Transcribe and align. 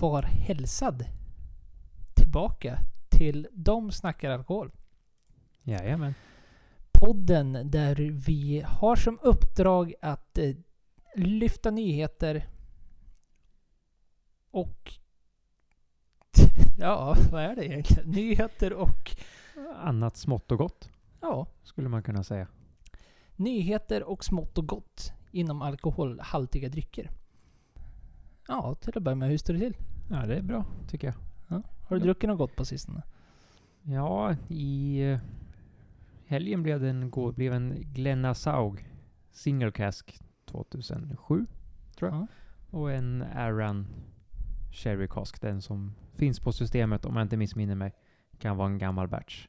var 0.00 0.22
hälsad 0.22 1.04
tillbaka 2.14 2.78
till 3.08 3.48
De 3.52 3.92
snackar 3.92 4.30
alkohol. 4.30 4.70
Jajamän. 5.62 6.14
Podden 6.92 7.70
där 7.70 7.94
vi 8.26 8.62
har 8.66 8.96
som 8.96 9.18
uppdrag 9.22 9.94
att 10.02 10.38
eh, 10.38 10.54
lyfta 11.14 11.70
nyheter 11.70 12.48
och... 14.50 14.92
Ja, 16.78 17.16
vad 17.32 17.42
är 17.42 17.56
det 17.56 17.66
egentligen? 17.66 18.10
Nyheter 18.10 18.72
och... 18.72 19.16
Annat 19.76 20.16
smått 20.16 20.52
och 20.52 20.58
gott, 20.58 20.90
Ja, 21.20 21.46
skulle 21.62 21.88
man 21.88 22.02
kunna 22.02 22.24
säga. 22.24 22.46
nyheter 23.36 24.02
och 24.02 24.24
smått 24.24 24.58
och 24.58 24.66
gott 24.66 25.12
inom 25.32 25.62
alkoholhaltiga 25.62 26.68
drycker. 26.68 27.10
Ja, 28.48 28.74
till 28.74 28.92
att 28.96 29.02
börja 29.02 29.16
med, 29.16 29.28
hur 29.28 29.38
står 29.38 29.54
det 29.54 29.60
till? 29.60 29.76
Ja, 30.10 30.26
det 30.26 30.36
är 30.36 30.42
bra, 30.42 30.64
tycker 30.88 31.06
jag. 31.06 31.14
Har 31.82 31.96
du 31.96 31.96
Ja. 31.96 32.04
druckit 32.04 32.28
något 32.28 32.38
gott 32.38 32.56
på 32.56 32.64
sistone? 32.64 33.02
Ja, 33.82 34.36
i 34.48 35.00
eh, 35.02 35.18
helgen 36.26 36.62
blev 36.62 36.80
det 36.80 36.88
en, 36.88 37.10
blev 37.36 37.52
en 37.52 37.74
Glennasaug 37.80 38.88
Single 39.32 39.70
Cask 39.70 40.18
2007, 40.46 41.46
tror 41.96 42.10
jag. 42.10 42.20
Ja. 42.20 42.26
Och 42.78 42.92
en 42.92 43.22
Aran 43.22 43.86
Cherry 44.72 45.08
Cask, 45.08 45.40
den 45.40 45.62
som 45.62 45.94
finns 46.12 46.40
på 46.40 46.52
systemet 46.52 47.04
om 47.04 47.16
jag 47.16 47.24
inte 47.24 47.36
missminner 47.36 47.74
mig. 47.74 47.94
Kan 48.38 48.56
vara 48.56 48.68
en 48.68 48.78
gammal 48.78 49.08
batch. 49.08 49.48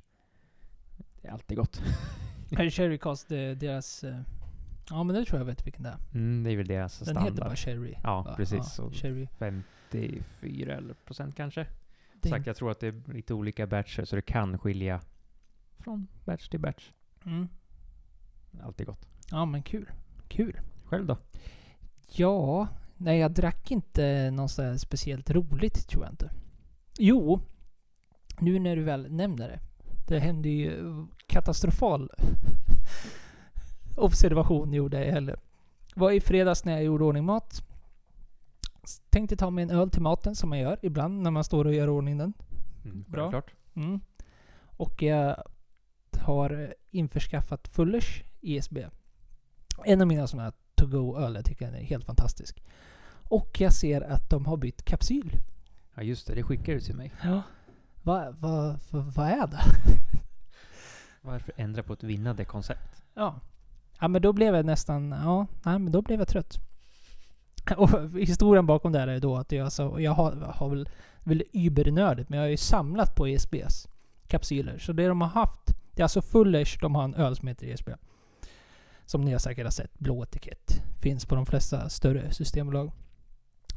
Det 1.22 1.28
är 1.28 1.31
alltid 1.31 1.58
gott. 1.58 1.81
Är 2.52 2.63
det 2.63 2.69
är 3.31 3.56
deras... 3.56 4.03
eh, 4.03 4.19
Ja 4.89 5.03
men 5.03 5.15
det 5.15 5.25
tror 5.25 5.39
jag 5.39 5.45
vet 5.45 5.67
vilken 5.67 5.83
det 5.83 5.89
är. 5.89 5.97
Mm, 6.13 6.43
det 6.43 6.51
är 6.51 6.57
väl 6.57 6.67
deras 6.67 6.99
Den 6.99 7.05
standard. 7.05 7.31
heter 7.33 7.43
bara 7.43 7.55
Cherry. 7.55 7.95
Ja, 8.03 8.21
va? 8.23 8.33
precis. 8.37 8.75
Ja, 8.77 8.91
Cherry. 8.91 9.27
54 9.27 10.77
eller 10.77 10.93
procent 10.93 11.35
kanske. 11.35 11.67
Det- 12.21 12.29
Sagt, 12.29 12.47
jag 12.47 12.55
tror 12.55 12.71
att 12.71 12.79
det 12.79 12.87
är 12.87 13.13
lite 13.13 13.33
olika 13.33 13.67
batcher 13.67 14.05
så 14.05 14.15
det 14.15 14.21
kan 14.21 14.57
skilja 14.59 15.01
från 15.79 16.07
batch 16.25 16.47
till 16.49 16.59
batch. 16.59 16.91
Mm. 17.25 17.47
Alltid 18.63 18.87
gott. 18.87 19.07
Ja 19.31 19.45
men 19.45 19.63
kul. 19.63 19.91
Kul. 20.27 20.59
Själv 20.85 21.05
då? 21.05 21.17
Ja, 22.11 22.67
nej 22.97 23.19
jag 23.19 23.31
drack 23.31 23.71
inte 23.71 24.31
något 24.31 24.51
speciellt 24.77 25.29
roligt 25.29 25.87
tror 25.87 26.03
jag 26.03 26.13
inte. 26.13 26.31
Jo, 26.99 27.41
nu 28.39 28.59
när 28.59 28.75
du 28.75 28.83
väl 28.83 29.11
nämner 29.11 29.47
det. 29.47 29.59
Det 30.07 30.19
hände 30.19 30.49
ju 30.49 30.83
katastrofal 31.27 32.09
observation 34.00 34.73
gjorde 34.73 35.05
jag 35.05 35.11
heller. 35.11 35.39
Var 35.95 36.11
i 36.11 36.22
fredags 36.22 36.66
när 36.66 36.73
jag 36.73 36.83
gjorde 36.83 37.03
ordning 37.03 37.25
mat. 37.25 37.64
Tänkte 39.09 39.36
ta 39.36 39.50
mig 39.50 39.64
en 39.64 39.69
öl 39.69 39.89
till 39.89 40.02
maten 40.02 40.36
som 40.36 40.50
man 40.50 40.59
gör 40.59 40.80
ibland 40.81 41.22
när 41.22 41.31
man 41.31 41.44
står 41.44 41.66
och 41.66 41.73
gör 41.73 41.89
ordning 41.89 42.17
den. 42.17 42.33
Mm, 42.86 43.06
Bra. 43.08 43.41
Mm. 43.75 44.00
Och 44.61 45.02
jag 45.02 45.44
har 46.19 46.75
införskaffat 46.91 47.67
Fullers 47.67 48.23
ISB. 48.41 48.78
En 49.86 50.02
av 50.02 50.08
mina 50.08 50.28
sådana 50.28 50.44
här 50.44 50.53
to-go-öl. 50.75 51.36
Jag 51.36 51.45
tycker 51.45 51.66
den 51.66 51.75
är 51.75 51.84
helt 51.84 52.06
fantastisk. 52.06 52.63
Och 53.30 53.61
jag 53.61 53.73
ser 53.73 54.02
att 54.02 54.30
de 54.30 54.45
har 54.45 54.58
bytt 54.58 54.86
kapsyl. 54.86 55.38
Ja 55.95 56.03
just 56.03 56.28
det, 56.28 56.36
det 56.36 56.44
skickar 56.44 56.73
du 56.73 56.80
till 56.80 56.95
mig. 56.95 57.11
Ja. 57.23 57.41
Vad 58.03 58.36
va, 58.36 58.80
va, 58.89 59.11
vad 59.16 59.28
är 59.28 59.47
det? 59.47 59.61
Varför 61.22 61.53
ändra 61.57 61.84
på 61.84 61.94
ett 61.94 62.03
vinnande 62.03 62.46
koncept? 62.46 63.03
Ja. 63.13 63.40
Ja 63.99 64.07
men 64.07 64.21
då 64.21 64.33
blev 64.33 64.55
jag 64.55 64.65
nästan... 64.65 65.11
Ja, 65.11 65.47
nej 65.63 65.79
men 65.79 65.91
då 65.91 66.01
blev 66.01 66.19
jag 66.19 66.27
trött. 66.27 66.59
Och 67.77 67.89
historien 68.19 68.65
bakom 68.65 68.91
det 68.91 68.99
här 68.99 69.07
är 69.07 69.19
då 69.19 69.37
att 69.37 69.51
jag, 69.51 69.71
så, 69.71 69.95
jag 69.99 70.11
har, 70.11 70.31
har 70.31 70.69
väl, 70.69 70.89
väl 71.23 71.43
übernördigt, 71.53 72.29
men 72.29 72.39
jag 72.39 72.45
har 72.45 72.49
ju 72.49 72.57
samlat 72.57 73.15
på 73.15 73.27
ESBs 73.27 73.87
kapsyler. 74.27 74.77
Så 74.77 74.93
det 74.93 75.07
de 75.07 75.21
har 75.21 75.27
haft, 75.27 75.59
det 75.91 76.01
är 76.01 76.03
alltså 76.03 76.21
Fullers, 76.21 76.79
de 76.81 76.95
har 76.95 77.03
en 77.03 77.15
öl 77.15 77.35
som 77.35 77.47
heter 77.47 77.67
ESB. 77.67 77.89
Som 79.05 79.21
ni 79.21 79.31
har 79.31 79.39
säkert 79.39 79.65
har 79.65 79.71
sett, 79.71 79.99
blå 79.99 80.23
etikett. 80.23 80.83
Finns 80.99 81.25
på 81.25 81.35
de 81.35 81.45
flesta 81.45 81.89
större 81.89 82.31
systembolag. 82.31 82.91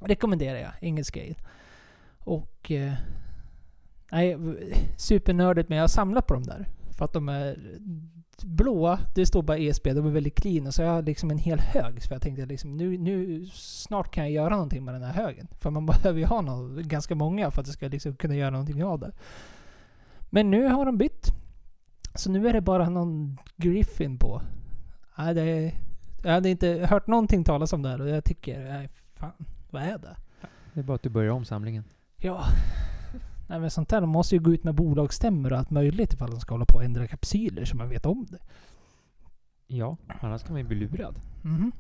Rekommenderar 0.01 0.59
jag, 0.59 0.73
engelsk 0.81 1.17
ale. 1.17 1.35
Och... 2.19 2.71
Eh, 2.71 2.93
nej, 4.13 4.37
supernördigt, 4.97 5.69
men 5.69 5.79
jag 5.79 5.83
har 5.83 5.89
samlat 5.89 6.27
på 6.27 6.35
dem 6.35 6.43
där. 6.43 6.69
För 7.03 7.05
att 7.05 7.13
de 7.13 7.29
är 7.29 7.79
blåa, 8.43 8.99
det 9.15 9.27
står 9.27 9.43
bara 9.43 9.59
ESB, 9.59 9.93
de 9.93 10.07
är 10.07 10.11
väldigt 10.11 10.35
clean. 10.35 10.73
Så 10.73 10.83
jag 10.83 10.89
har 10.89 11.03
liksom 11.03 11.31
en 11.31 11.39
hel 11.39 11.61
hög. 11.61 12.03
Så 12.03 12.13
jag 12.13 12.23
tänkte 12.23 12.47
liksom, 12.47 12.77
nu, 12.77 12.99
nu 12.99 13.47
snart 13.53 14.15
kan 14.15 14.25
jag 14.25 14.33
göra 14.33 14.55
någonting 14.55 14.85
med 14.85 14.95
den 14.95 15.03
här 15.03 15.13
högen. 15.13 15.49
För 15.61 15.71
man 15.71 15.87
behöver 16.03 16.19
ju 16.19 16.25
ha 16.25 16.41
någon, 16.41 16.89
ganska 16.89 17.15
många 17.15 17.51
för 17.51 17.61
att 17.61 17.67
det 17.67 17.73
ska 17.73 17.89
liksom 17.89 18.17
kunna 18.17 18.35
göra 18.35 18.51
någonting 18.51 18.85
av 18.85 18.99
det. 18.99 19.13
Men 20.31 20.51
nu 20.51 20.67
har 20.67 20.87
de 20.87 20.99
bytt. 20.99 21.27
Så 22.15 22.31
nu 22.31 22.49
är 22.49 22.53
det 22.53 22.61
bara 22.61 22.89
någon 22.89 23.37
Griffin 23.57 24.19
på. 24.19 24.43
Nej, 25.19 25.35
det 25.35 25.73
jag 26.25 26.33
hade 26.33 26.51
inte 26.51 26.69
hört 26.91 27.07
någonting 27.07 27.45
talas 27.45 27.73
om 27.73 27.83
det 27.83 27.89
här 27.89 28.01
och 28.01 28.09
jag 28.09 28.25
tycker, 28.25 28.65
nej 28.65 28.89
fan, 29.15 29.45
vad 29.71 29.83
är 29.83 29.99
det? 29.99 30.17
Det 30.73 30.81
är 30.81 30.85
bara 30.85 30.95
att 30.95 31.03
du 31.03 31.09
börjar 31.09 31.33
om 31.33 31.45
samlingen. 31.45 31.85
Ja. 32.17 32.45
Nej 33.53 33.61
men 33.61 33.71
sånt 33.71 33.89
där, 33.89 34.01
de 34.01 34.11
måste 34.11 34.35
ju 34.35 34.41
gå 34.41 34.53
ut 34.53 34.65
med 34.65 34.75
bolagsstämmor 34.75 35.53
och 35.53 35.59
allt 35.59 35.71
möjligt 35.71 36.13
ifall 36.13 36.31
de 36.31 36.41
ska 36.41 36.55
hålla 36.55 36.65
på 36.65 36.77
och 36.77 36.85
ändra 36.85 37.07
kapsyler 37.07 37.65
så 37.65 37.77
man 37.77 37.89
vet 37.89 38.07
om 38.07 38.27
det. 38.31 38.39
Ja, 39.67 39.97
annars 40.21 40.43
kan 40.43 40.53
man 40.53 40.61
ju 40.61 40.69
bli 40.69 40.77
lurad. 40.77 41.21
Mhm. 41.43 41.73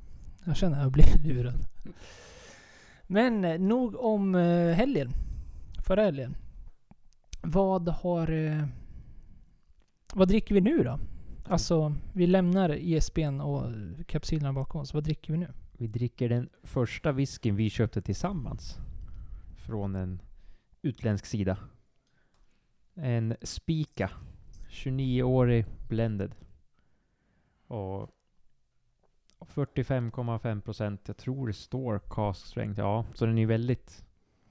Jag 0.44 0.56
känner 0.56 0.77
att 0.77 0.83
jag 0.83 0.93
blir 0.93 1.19
lurad. 1.25 1.66
Men 3.06 3.44
eh, 3.44 3.59
nog 3.59 3.97
om 3.97 4.34
eh, 4.34 4.75
helgen. 4.75 5.12
Förra 5.87 6.03
helgen. 6.03 6.37
Vad 7.43 7.89
har... 7.89 8.33
Eh, 8.33 8.65
vad 10.15 10.28
dricker 10.28 10.54
vi 10.54 10.60
nu 10.60 10.83
då? 10.83 10.99
Alltså, 11.49 11.94
vi 12.12 12.27
lämnar 12.27 12.75
ISBn 12.75 13.41
och 13.41 13.72
kapsylerna 14.06 14.53
bakom 14.53 14.81
oss. 14.81 14.94
Vad 14.94 15.04
dricker 15.04 15.33
vi 15.33 15.39
nu? 15.39 15.49
Vi 15.72 15.87
dricker 15.87 16.28
den 16.28 16.49
första 16.62 17.12
whiskyn 17.12 17.56
vi 17.56 17.71
köpte 17.71 18.03
tillsammans. 18.03 18.78
Från 19.56 19.94
en 19.94 20.21
utländsk 20.82 21.26
sida. 21.26 21.56
En 22.94 23.37
Spika. 23.43 24.10
29-årig 24.70 25.66
blended. 25.88 26.34
Och 27.66 28.10
45,5 29.38 30.60
procent. 30.60 31.00
Jag 31.06 31.16
tror 31.16 31.47
det 31.47 31.53
står 31.53 31.98
cask 32.10 32.47
strength. 32.47 32.81
Ja, 32.81 33.04
så 33.15 33.26
den 33.26 33.38
är 33.38 33.47
väldigt 33.47 34.04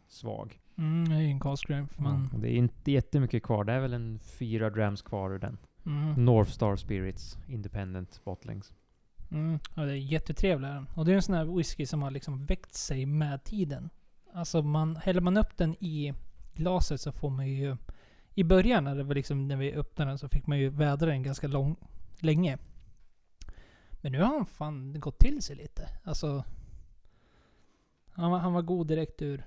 svag. 0.08 0.60
Mm, 0.78 1.10
det 1.10 1.16
är 1.16 1.20
ju 1.20 1.28
en 1.28 1.40
cask 1.40 1.64
strength. 1.64 2.02
Men, 2.02 2.30
Och 2.34 2.40
det 2.40 2.50
är 2.52 2.56
inte 2.56 2.92
jättemycket 2.92 3.44
kvar. 3.44 3.64
Det 3.64 3.74
är 3.74 3.80
väl 3.80 3.94
en 3.94 4.20
4 4.20 4.70
grams 4.70 5.02
kvar 5.02 5.32
ur 5.34 5.40
den. 5.40 5.58
mm, 5.86 6.26
North 6.26 6.52
Star 6.52 6.76
Spirits 6.76 7.38
Independent 7.48 8.22
Bottlings. 8.24 8.74
mm, 9.32 9.60
ja, 9.76 9.82
det 9.82 9.92
är 9.92 9.96
jättetrevlig. 9.96 10.70
Och 10.96 11.06
det 11.06 11.12
är 11.12 11.16
en 11.16 11.22
sån 11.22 11.36
här 11.36 11.46
whisky 11.58 11.86
som 11.86 12.02
har 12.02 12.12
liksom 12.12 12.46
växt 12.46 12.76
sig 12.76 13.06
med 13.06 13.44
tiden. 13.44 13.90
Alltså 14.34 14.62
man, 14.62 14.96
häller 14.96 15.22
man 15.22 15.38
upp 15.38 15.58
den 15.58 15.76
i 15.80 16.14
glaset 16.54 17.02
så 17.02 17.12
får 17.12 17.30
man 17.30 17.48
ju... 17.48 17.78
I 18.34 18.44
början 18.44 18.84
när, 18.84 18.96
det 18.96 19.04
var 19.04 19.16
liksom, 19.16 19.48
när 19.48 19.56
vi 19.56 19.74
öppnade 19.74 20.12
den 20.12 20.18
så 20.18 20.30
fick 20.30 20.48
man 20.48 20.60
ju 20.60 20.70
vädra 20.70 21.10
den 21.10 21.24
ganska 21.24 21.48
lång, 21.48 21.76
länge. 22.20 22.58
Men 23.92 24.12
nu 24.12 24.22
har 24.22 24.28
han 24.28 24.46
fan 24.46 25.00
gått 25.00 25.20
till 25.20 25.42
sig 25.42 25.56
lite. 25.56 25.90
Alltså... 26.04 26.44
Han 28.14 28.32
var, 28.32 28.40
han 28.40 28.54
var 28.54 28.62
god 28.62 28.88
direkt 28.88 29.22
ur... 29.22 29.46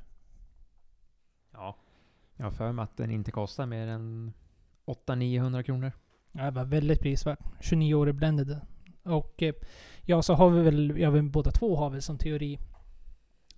Ja. 1.52 1.76
Jag 2.36 2.44
har 2.44 2.50
för 2.50 2.72
mig 2.72 2.82
att 2.82 2.96
den 2.96 3.10
inte 3.10 3.30
kostar 3.30 3.66
mer 3.66 3.86
än 3.86 4.32
800-900 4.86 5.62
kronor. 5.62 5.92
Ja, 6.32 6.44
det 6.44 6.50
var 6.50 6.64
väldigt 6.64 7.00
prisvärt. 7.00 7.38
29 7.60 7.94
år 7.94 8.08
i 8.08 8.12
blended. 8.12 8.60
Och 9.02 9.42
eh, 9.42 9.54
ja, 10.02 10.22
så 10.22 10.34
har 10.34 10.50
vi 10.50 10.62
väl, 10.62 10.98
ja, 10.98 11.10
vi 11.10 11.22
båda 11.22 11.50
två 11.50 11.76
har 11.76 11.90
väl 11.90 12.02
som 12.02 12.18
teori, 12.18 12.58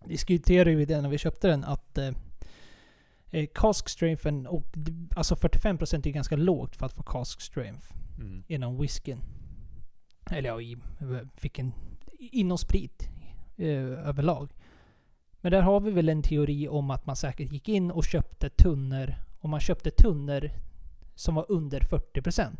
diskuterade 0.08 0.74
vi 0.74 0.84
det 0.84 1.00
när 1.00 1.08
vi 1.08 1.18
köpte 1.18 1.48
den, 1.48 1.64
att 1.64 1.98
eh, 1.98 2.10
eh, 3.30 3.46
cask 3.54 3.88
strengthen 3.88 4.46
och 4.46 4.74
alltså 5.16 5.34
45% 5.34 6.06
är 6.06 6.10
ganska 6.10 6.36
lågt 6.36 6.76
för 6.76 6.86
att 6.86 6.92
få 6.92 7.02
cask 7.02 7.40
strength 7.40 7.92
Mm. 8.20 8.42
inom 8.46 8.80
whiskyn. 8.80 9.18
Eller 10.30 10.48
ja, 10.48 10.60
i 10.60 10.76
vilken, 11.40 11.72
inom 12.18 12.58
sprit 12.58 13.08
eh, 13.56 14.08
överlag. 14.08 14.52
Men 15.40 15.52
där 15.52 15.62
har 15.62 15.80
vi 15.80 15.90
väl 15.90 16.08
en 16.08 16.22
teori 16.22 16.68
om 16.68 16.90
att 16.90 17.06
man 17.06 17.16
säkert 17.16 17.52
gick 17.52 17.68
in 17.68 17.90
och 17.90 18.04
köpte 18.04 18.48
tunnor, 18.50 19.14
och 19.40 19.48
man 19.48 19.60
köpte 19.60 19.90
tunnor 19.90 20.50
som 21.14 21.34
var 21.34 21.46
under 21.48 21.80
40%. 21.80 22.56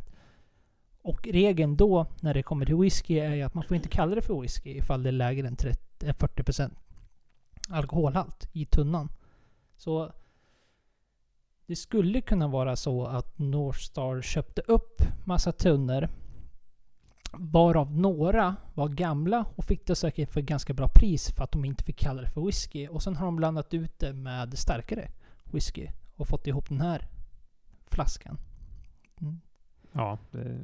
Och 1.02 1.26
regeln 1.28 1.76
då, 1.76 2.06
när 2.20 2.34
det 2.34 2.42
kommer 2.42 2.66
till 2.66 2.76
whisky, 2.76 3.18
är 3.18 3.34
ju 3.34 3.42
att 3.42 3.54
man 3.54 3.64
får 3.64 3.76
inte 3.76 3.88
kalla 3.88 4.14
det 4.14 4.22
för 4.22 4.40
whisky 4.40 4.70
ifall 4.70 5.02
det 5.02 5.10
är 5.10 5.12
lägre 5.12 5.48
än 5.48 5.56
30, 5.56 6.06
eh, 6.06 6.14
40% 6.14 6.70
alkoholhalt 7.68 8.48
i 8.52 8.64
tunnan. 8.66 9.08
Så 9.76 10.12
det 11.66 11.76
skulle 11.76 12.20
kunna 12.20 12.48
vara 12.48 12.76
så 12.76 13.04
att 13.06 13.38
Northstar 13.38 14.22
köpte 14.22 14.60
upp 14.60 15.02
massa 15.24 15.52
tunnor 15.52 16.08
Varav 17.38 17.96
några 17.96 18.56
var 18.74 18.88
gamla 18.88 19.44
och 19.56 19.64
fick 19.64 19.86
det 19.86 19.96
säkert 19.96 20.30
för 20.30 20.40
ganska 20.40 20.74
bra 20.74 20.88
pris 20.88 21.30
för 21.30 21.44
att 21.44 21.52
de 21.52 21.64
inte 21.64 21.84
fick 21.84 21.96
kalla 21.98 22.22
det 22.22 22.30
för 22.30 22.40
whisky. 22.46 22.88
Och 22.88 23.02
sen 23.02 23.16
har 23.16 23.26
de 23.26 23.36
blandat 23.36 23.74
ut 23.74 23.98
det 23.98 24.12
med 24.12 24.58
starkare 24.58 25.10
whisky 25.52 25.88
och 26.16 26.28
fått 26.28 26.46
ihop 26.46 26.68
den 26.68 26.80
här 26.80 27.08
flaskan. 27.86 28.38
Mm. 29.20 29.40
Ja, 29.92 30.18
det, 30.30 30.58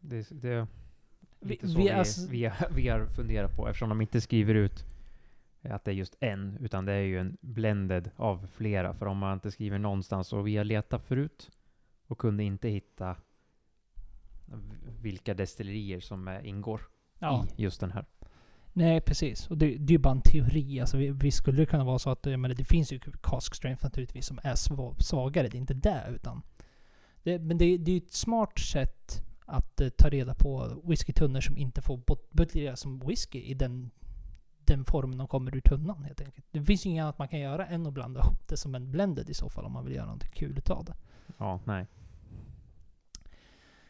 det, 0.00 0.26
det 0.30 0.48
är 0.52 0.66
Vi- 1.40 1.48
lite 1.48 1.68
så 1.68 1.76
vi 1.78 1.82
vi, 1.82 1.90
alltså- 1.90 2.28
vi, 2.30 2.50
vi 2.74 2.88
har 2.88 3.06
funderat 3.06 3.56
på 3.56 3.68
eftersom 3.68 3.88
de 3.88 4.00
inte 4.00 4.20
skriver 4.20 4.54
ut 4.54 4.84
att 5.62 5.84
det 5.84 5.90
är 5.90 5.94
just 5.94 6.16
en, 6.20 6.56
utan 6.60 6.84
det 6.84 6.92
är 6.92 7.00
ju 7.02 7.20
en 7.20 7.36
blended 7.40 8.10
av 8.16 8.46
flera. 8.46 8.94
För 8.94 9.06
om 9.06 9.18
man 9.18 9.34
inte 9.34 9.50
skriver 9.50 9.78
någonstans, 9.78 10.32
och 10.32 10.46
vi 10.46 10.56
har 10.56 10.64
letat 10.64 11.02
förut 11.02 11.50
och 12.06 12.18
kunde 12.18 12.44
inte 12.44 12.68
hitta 12.68 13.16
vilka 15.00 15.34
destillerier 15.34 16.00
som 16.00 16.38
ingår 16.44 16.80
Ja. 17.18 17.46
i 17.56 17.62
just 17.62 17.80
den 17.80 17.90
här. 17.90 18.04
Nej, 18.72 19.00
precis. 19.00 19.50
Och 19.50 19.58
det, 19.58 19.66
det 19.66 19.92
är 19.92 19.94
ju 19.94 19.98
bara 19.98 20.14
en 20.14 20.22
teori. 20.22 20.80
Alltså, 20.80 20.96
vi, 20.96 21.10
vi 21.10 21.30
skulle 21.30 21.66
kunna 21.66 21.84
vara 21.84 21.98
så 21.98 22.10
att 22.10 22.24
menar, 22.24 22.48
det 22.54 22.64
finns 22.64 22.92
ju 22.92 23.00
cask 23.22 23.54
strength 23.54 23.84
naturligtvis 23.84 24.26
som 24.26 24.38
är 24.42 24.54
sva- 24.54 24.98
svagare. 24.98 25.48
Det 25.48 25.56
är 25.56 25.60
inte 25.60 25.74
det 25.74 26.04
utan... 26.14 26.42
Det, 27.22 27.38
men 27.38 27.58
det, 27.58 27.76
det 27.78 27.90
är 27.90 27.94
ju 27.94 27.98
ett 28.06 28.12
smart 28.12 28.58
sätt 28.58 29.22
att 29.46 29.80
eh, 29.80 29.88
ta 29.88 30.08
reda 30.08 30.34
på 30.34 30.82
whiskytunnor 30.84 31.40
som 31.40 31.56
inte 31.58 31.82
får 31.82 32.00
buteljeras 32.30 32.80
som 32.80 32.98
whisky 32.98 33.38
i 33.42 33.54
den, 33.54 33.90
den 34.70 34.84
formen 34.84 35.18
de 35.18 35.28
kommer 35.28 35.56
ur 35.56 35.60
tunnan 35.60 36.04
helt 36.04 36.20
enkelt. 36.20 36.46
Det 36.50 36.62
finns 36.62 36.86
inget 36.86 37.02
annat 37.02 37.18
man 37.18 37.28
kan 37.28 37.40
göra 37.40 37.66
än 37.66 37.86
att 37.86 37.92
blanda 37.92 38.20
ihop 38.20 38.48
det 38.48 38.56
som 38.56 38.74
en 38.74 38.92
blended 38.92 39.30
i 39.30 39.34
så 39.34 39.48
fall 39.48 39.64
om 39.64 39.72
man 39.72 39.84
vill 39.84 39.94
göra 39.94 40.04
någonting 40.04 40.30
kul 40.34 40.58
utav 40.58 40.84
det. 40.84 40.94
Ja, 41.38 41.60
nej. 41.64 41.86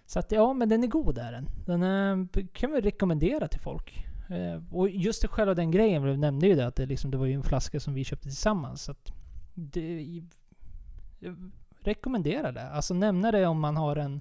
Så 0.06 0.18
att 0.18 0.32
ja, 0.32 0.52
men 0.52 0.68
den 0.68 0.84
är 0.84 0.88
god 0.88 1.18
är 1.18 1.32
den. 1.32 1.48
Den 1.66 1.82
eh, 1.82 2.46
kan 2.52 2.72
vi 2.72 2.80
rekommendera 2.80 3.48
till 3.48 3.60
folk. 3.60 4.06
Eh, 4.28 4.74
och 4.74 4.90
just 4.90 5.22
det 5.22 5.28
själva 5.28 5.54
den 5.54 5.70
grejen, 5.70 6.02
vi 6.02 6.16
nämnde 6.16 6.46
ju 6.46 6.54
det 6.54 6.66
att 6.66 6.76
det, 6.76 6.86
liksom, 6.86 7.10
det 7.10 7.16
var 7.16 7.26
ju 7.26 7.34
en 7.34 7.42
flaska 7.42 7.80
som 7.80 7.94
vi 7.94 8.04
köpte 8.04 8.28
tillsammans. 8.28 8.82
Så 8.82 8.90
att 8.90 9.12
det, 9.54 10.20
jag 11.18 11.50
rekommenderar 11.80 12.52
det. 12.52 12.70
Alltså 12.70 12.94
nämna 12.94 13.32
det 13.32 13.46
om 13.46 13.60
man 13.60 13.76
har 13.76 13.96
en 13.96 14.20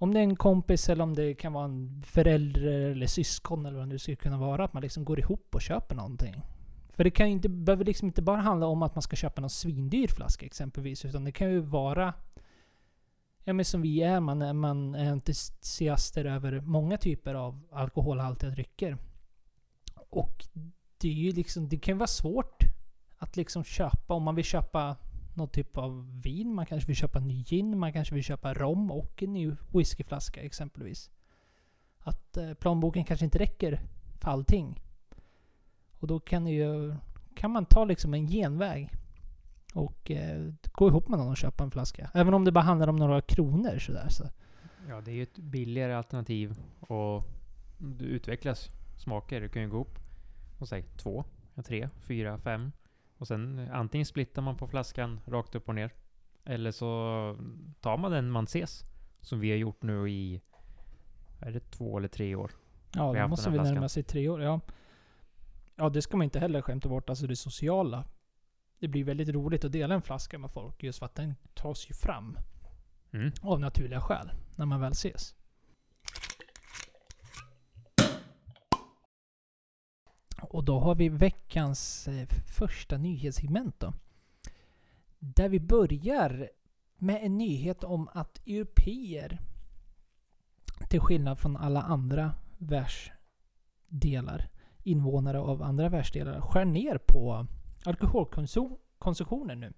om 0.00 0.14
det 0.14 0.20
är 0.20 0.24
en 0.24 0.36
kompis 0.36 0.88
eller 0.88 1.04
om 1.04 1.14
det 1.14 1.34
kan 1.34 1.52
vara 1.52 1.64
en 1.64 2.02
förälder 2.06 2.62
eller 2.62 3.06
syskon 3.06 3.66
eller 3.66 3.78
vad 3.78 3.86
det 3.86 3.92
nu 3.92 3.98
skulle 3.98 4.16
kunna 4.16 4.38
vara. 4.38 4.64
Att 4.64 4.72
man 4.72 4.82
liksom 4.82 5.04
går 5.04 5.18
ihop 5.20 5.54
och 5.54 5.62
köper 5.62 5.94
någonting. 5.94 6.42
För 6.90 7.04
det 7.04 7.10
kan 7.10 7.26
ju 7.26 7.32
inte, 7.32 7.48
behöver 7.48 7.84
liksom 7.84 8.08
inte 8.08 8.22
bara 8.22 8.40
handla 8.40 8.66
om 8.66 8.82
att 8.82 8.94
man 8.94 9.02
ska 9.02 9.16
köpa 9.16 9.40
någon 9.40 9.50
svindyr 9.50 10.08
flaska 10.08 10.46
exempelvis. 10.46 11.04
Utan 11.04 11.24
det 11.24 11.32
kan 11.32 11.50
ju 11.50 11.60
vara 11.60 12.14
Ja 13.44 13.52
men 13.52 13.64
som 13.64 13.82
vi 13.82 14.02
är, 14.02 14.20
man 14.20 14.42
är, 14.42 14.52
man 14.52 14.94
är 14.94 15.12
entusiaster 15.12 16.24
över 16.24 16.60
många 16.60 16.96
typer 16.96 17.34
av 17.34 17.62
alkoholhaltiga 17.72 18.50
drycker. 18.50 18.96
Och 19.94 20.44
det 20.98 21.08
är 21.08 21.12
ju 21.12 21.32
liksom, 21.32 21.68
det 21.68 21.78
kan 21.78 21.94
ju 21.94 21.98
vara 21.98 22.06
svårt 22.06 22.62
att 23.18 23.36
liksom 23.36 23.64
köpa, 23.64 24.14
om 24.14 24.22
man 24.22 24.34
vill 24.34 24.44
köpa 24.44 24.96
någon 25.40 25.48
typ 25.48 25.76
av 25.78 26.20
vin, 26.22 26.54
man 26.54 26.66
kanske 26.66 26.86
vill 26.86 26.96
köpa 26.96 27.18
en 27.18 27.28
ny 27.28 27.44
gin, 27.44 27.78
man 27.78 27.92
kanske 27.92 28.14
vill 28.14 28.24
köpa 28.24 28.54
rom 28.54 28.90
och 28.90 29.22
en 29.22 29.32
ny 29.32 29.52
whiskyflaska 29.72 30.42
exempelvis. 30.42 31.10
Att 31.98 32.36
eh, 32.36 32.54
plånboken 32.54 33.04
kanske 33.04 33.24
inte 33.24 33.38
räcker 33.38 33.80
för 34.20 34.30
allting. 34.30 34.80
Och 35.98 36.06
då 36.06 36.20
kan, 36.20 36.46
ju, 36.46 36.94
kan 37.34 37.50
man 37.50 37.64
ta 37.64 37.84
liksom 37.84 38.14
en 38.14 38.26
genväg 38.26 38.90
och 39.74 40.10
eh, 40.10 40.52
gå 40.72 40.88
ihop 40.88 41.08
med 41.08 41.18
någon 41.18 41.28
och 41.28 41.36
köpa 41.36 41.64
en 41.64 41.70
flaska. 41.70 42.10
Även 42.14 42.34
om 42.34 42.44
det 42.44 42.52
bara 42.52 42.64
handlar 42.64 42.88
om 42.88 42.96
några 42.96 43.20
kronor 43.20 43.78
sådär. 43.78 44.08
Så. 44.08 44.24
Ja, 44.88 45.00
det 45.00 45.10
är 45.10 45.14
ju 45.14 45.22
ett 45.22 45.38
billigare 45.38 45.94
alternativ 45.94 46.62
och 46.80 47.24
du 47.78 48.04
utvecklas 48.04 48.70
smaker. 48.96 49.40
Du 49.40 49.48
kan 49.48 49.62
ju 49.62 49.68
gå 49.68 49.80
upp 49.80 49.98
och 50.58 50.68
säg 50.68 50.82
två, 50.82 51.24
tre, 51.64 51.88
fyra, 52.00 52.38
fem. 52.38 52.72
Och 53.20 53.26
sen 53.26 53.58
eh, 53.58 53.74
antingen 53.76 54.06
splittar 54.06 54.42
man 54.42 54.56
på 54.56 54.66
flaskan 54.68 55.20
rakt 55.26 55.54
upp 55.54 55.68
och 55.68 55.74
ner. 55.74 55.90
Eller 56.44 56.70
så 56.70 56.88
tar 57.80 57.96
man 57.96 58.12
den 58.12 58.30
man 58.30 58.44
ses. 58.44 58.84
Som 59.20 59.40
vi 59.40 59.50
har 59.50 59.56
gjort 59.56 59.82
nu 59.82 60.10
i, 60.10 60.40
är 61.40 61.50
det 61.50 61.60
två 61.70 61.98
eller 61.98 62.08
tre 62.08 62.34
år? 62.34 62.50
Ja, 62.94 63.16
haft 63.18 63.30
måste 63.30 63.50
vi 63.50 63.56
här 63.58 63.64
närma 63.64 63.74
flaskan. 63.78 63.88
sig 63.88 64.02
tre 64.02 64.28
år. 64.28 64.42
Ja. 64.42 64.60
ja, 65.76 65.88
det 65.88 66.02
ska 66.02 66.16
man 66.16 66.24
inte 66.24 66.38
heller 66.38 66.62
skämta 66.62 66.88
bort. 66.88 67.10
Alltså 67.10 67.26
det 67.26 67.36
sociala. 67.36 68.04
Det 68.78 68.88
blir 68.88 69.04
väldigt 69.04 69.28
roligt 69.28 69.64
att 69.64 69.72
dela 69.72 69.94
en 69.94 70.02
flaska 70.02 70.38
med 70.38 70.50
folk 70.50 70.82
just 70.82 70.98
för 70.98 71.06
att 71.06 71.14
den 71.14 71.34
tas 71.54 71.90
ju 71.90 71.94
fram 71.94 72.38
Mm. 73.12 73.32
av 73.42 73.60
naturliga 73.60 74.00
skäl 74.00 74.30
när 74.56 74.66
man 74.66 74.80
väl 74.80 74.92
ses. 74.92 75.34
Och 80.42 80.64
då 80.64 80.78
har 80.78 80.94
vi 80.94 81.08
veckans 81.08 82.08
eh, 82.08 82.28
första 82.58 82.98
nyhetssegment 82.98 83.80
då. 83.80 83.92
Där 85.18 85.48
vi 85.48 85.60
börjar 85.60 86.50
med 86.96 87.20
en 87.22 87.38
nyhet 87.38 87.84
om 87.84 88.08
att 88.12 88.46
europeer, 88.46 89.38
till 90.88 91.00
skillnad 91.00 91.38
från 91.38 91.56
alla 91.56 91.82
andra 91.82 92.34
världsdelar, 92.58 94.48
invånare 94.82 95.40
av 95.40 95.62
andra 95.62 95.88
världsdelar, 95.88 96.40
skär 96.40 96.64
ner 96.64 96.98
på 96.98 97.46
alkoholkonsumtionen 97.84 99.60
nu. 99.60 99.72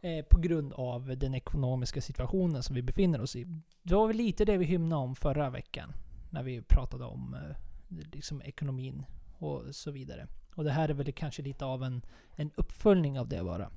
Eh, 0.00 0.24
på 0.24 0.38
grund 0.38 0.72
av 0.72 1.16
den 1.18 1.34
ekonomiska 1.34 2.00
situationen 2.00 2.62
som 2.62 2.74
vi 2.74 2.82
befinner 2.82 3.20
oss 3.20 3.36
i. 3.36 3.44
Det 3.82 3.94
var 3.94 4.06
väl 4.06 4.16
lite 4.16 4.44
det 4.44 4.56
vi 4.56 4.64
hymnade 4.64 5.02
om 5.02 5.16
förra 5.16 5.50
veckan. 5.50 5.92
När 6.30 6.42
vi 6.42 6.62
pratade 6.62 7.04
om 7.04 7.34
eh, 7.34 7.56
liksom 7.88 8.42
ekonomin 8.42 9.04
och 9.38 9.74
så 9.74 9.90
vidare. 9.90 10.26
Och 10.54 10.64
det 10.64 10.70
här 10.70 10.88
är 10.88 10.94
väl 10.94 11.12
kanske 11.12 11.42
lite 11.42 11.64
av 11.64 11.82
en, 11.84 12.02
en 12.36 12.50
uppföljning 12.56 13.18
av 13.18 13.28
det 13.28 13.44
bara. 13.44 13.70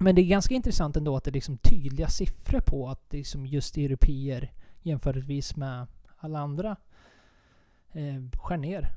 Men 0.00 0.14
det 0.14 0.22
är 0.22 0.26
ganska 0.26 0.54
intressant 0.54 0.96
ändå 0.96 1.16
att 1.16 1.24
det 1.24 1.30
är 1.30 1.32
liksom 1.32 1.58
tydliga 1.58 2.08
siffror 2.08 2.60
på 2.60 2.88
att 2.88 3.12
liksom 3.12 3.46
just 3.46 3.76
europeer 3.76 4.52
jämförelsevis 4.82 5.56
med 5.56 5.86
alla 6.16 6.38
andra 6.38 6.76
eh, 7.92 8.22
skär 8.32 8.56
ner. 8.56 8.88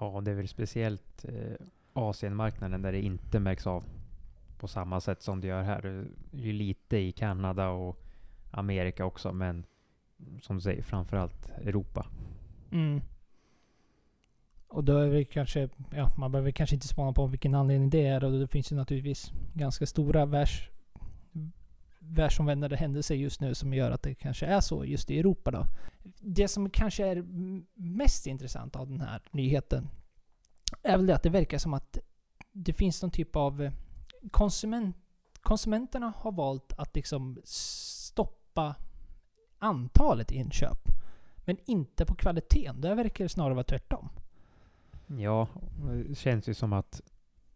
Ja, 0.00 0.20
det 0.20 0.30
är 0.30 0.34
väl 0.34 0.48
speciellt 0.48 1.24
eh, 1.24 1.66
Asienmarknaden 1.92 2.82
där 2.82 2.92
det 2.92 3.02
inte 3.02 3.40
märks 3.40 3.66
av 3.66 3.84
på 4.58 4.68
samma 4.68 5.00
sätt 5.00 5.22
som 5.22 5.40
det 5.40 5.46
gör 5.46 5.62
här. 5.62 5.82
Det 6.30 6.38
är 6.38 6.46
ju 6.46 6.52
lite 6.52 6.96
i 6.96 7.12
Kanada 7.12 7.68
och 7.68 8.02
Amerika 8.50 9.04
också, 9.04 9.32
men 9.32 9.64
som 10.40 10.56
du 10.56 10.62
säger, 10.62 10.82
framförallt 10.82 11.50
Europa. 11.50 12.06
Mm. 12.70 13.00
Och 14.72 14.84
då 14.84 14.98
är 14.98 15.08
vi 15.08 15.24
kanske, 15.24 15.68
ja 15.90 16.12
man 16.16 16.32
behöver 16.32 16.50
kanske 16.50 16.76
inte 16.76 16.88
spana 16.88 17.12
på 17.12 17.26
vilken 17.26 17.54
anledning 17.54 17.90
det 17.90 18.06
är. 18.06 18.24
Och 18.24 18.32
det 18.32 18.48
finns 18.48 18.72
ju 18.72 18.76
naturligtvis 18.76 19.32
ganska 19.54 19.86
stora 19.86 20.26
världs, 20.26 20.52
världsomvändande 21.98 22.76
händelser 22.76 23.14
just 23.14 23.40
nu 23.40 23.54
som 23.54 23.74
gör 23.74 23.90
att 23.90 24.02
det 24.02 24.14
kanske 24.14 24.46
är 24.46 24.60
så 24.60 24.84
just 24.84 25.10
i 25.10 25.18
Europa 25.18 25.50
då. 25.50 25.66
Det 26.20 26.48
som 26.48 26.70
kanske 26.70 27.06
är 27.06 27.24
mest 27.74 28.26
intressant 28.26 28.76
av 28.76 28.88
den 28.88 29.00
här 29.00 29.22
nyheten 29.30 29.88
är 30.82 30.96
väl 30.96 31.06
det 31.06 31.14
att 31.14 31.22
det 31.22 31.30
verkar 31.30 31.58
som 31.58 31.74
att 31.74 31.98
det 32.52 32.72
finns 32.72 33.02
någon 33.02 33.10
typ 33.10 33.36
av 33.36 33.62
eh, 33.62 33.72
konsument, 34.30 34.96
konsumenterna 35.42 36.12
har 36.16 36.32
valt 36.32 36.72
att 36.78 36.96
liksom 36.96 37.40
stoppa 37.44 38.74
antalet 39.58 40.30
inköp. 40.30 40.88
Men 41.44 41.56
inte 41.64 42.06
på 42.06 42.14
kvaliteten. 42.14 42.80
Där 42.80 42.94
verkar 42.94 43.24
det 43.24 43.28
snarare 43.28 43.54
vara 43.54 43.64
tvärtom. 43.64 44.08
Ja, 45.18 45.48
det 46.08 46.14
känns 46.14 46.48
ju 46.48 46.54
som 46.54 46.72
att 46.72 47.00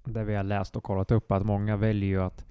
det 0.05 0.25
vi 0.25 0.35
har 0.35 0.45
läst 0.45 0.77
och 0.77 0.83
kollat 0.83 1.11
upp 1.11 1.33
att 1.33 1.47
många 1.47 1.77
väljer 1.77 2.09
ju 2.09 2.23
att 2.23 2.47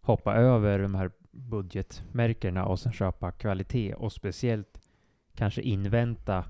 hoppa 0.00 0.34
över 0.34 0.78
de 0.78 0.94
här 0.94 1.10
budgetmärkena 1.30 2.64
och 2.64 2.78
sen 2.78 2.92
köpa 2.92 3.32
kvalitet 3.32 3.94
och 3.94 4.12
speciellt 4.12 4.80
kanske 5.34 5.62
invänta 5.62 6.44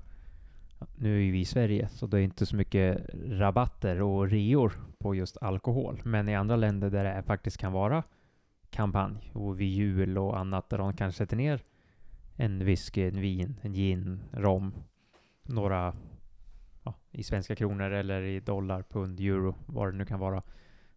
nu 0.95 1.17
är 1.17 1.21
ju 1.21 1.31
vi 1.31 1.39
i 1.39 1.45
Sverige 1.45 1.89
så 1.89 2.07
det 2.07 2.19
är 2.19 2.21
inte 2.21 2.45
så 2.45 2.55
mycket 2.55 3.09
rabatter 3.25 4.01
och 4.01 4.29
reor 4.29 4.73
på 4.97 5.15
just 5.15 5.37
alkohol. 5.37 6.01
Men 6.03 6.29
i 6.29 6.35
andra 6.35 6.55
länder 6.55 6.89
där 6.89 7.03
det 7.03 7.23
faktiskt 7.23 7.57
kan 7.57 7.71
vara 7.71 8.03
kampanj 8.69 9.31
och 9.33 9.59
vid 9.59 9.69
jul 9.69 10.17
och 10.17 10.39
annat 10.39 10.69
där 10.69 10.77
de 10.77 10.93
kanske 10.93 11.17
sätter 11.17 11.37
ner 11.37 11.63
en 12.35 12.65
whisky, 12.65 13.07
en 13.07 13.21
vin, 13.21 13.59
en 13.61 13.73
gin, 13.73 14.23
rom, 14.31 14.73
några 15.43 15.93
i 17.15 17.23
svenska 17.23 17.55
kronor 17.55 17.91
eller 17.91 18.21
i 18.21 18.39
dollar, 18.39 18.83
pund, 18.83 19.19
euro, 19.19 19.55
vad 19.65 19.93
det 19.93 19.97
nu 19.97 20.05
kan 20.05 20.19
vara, 20.19 20.43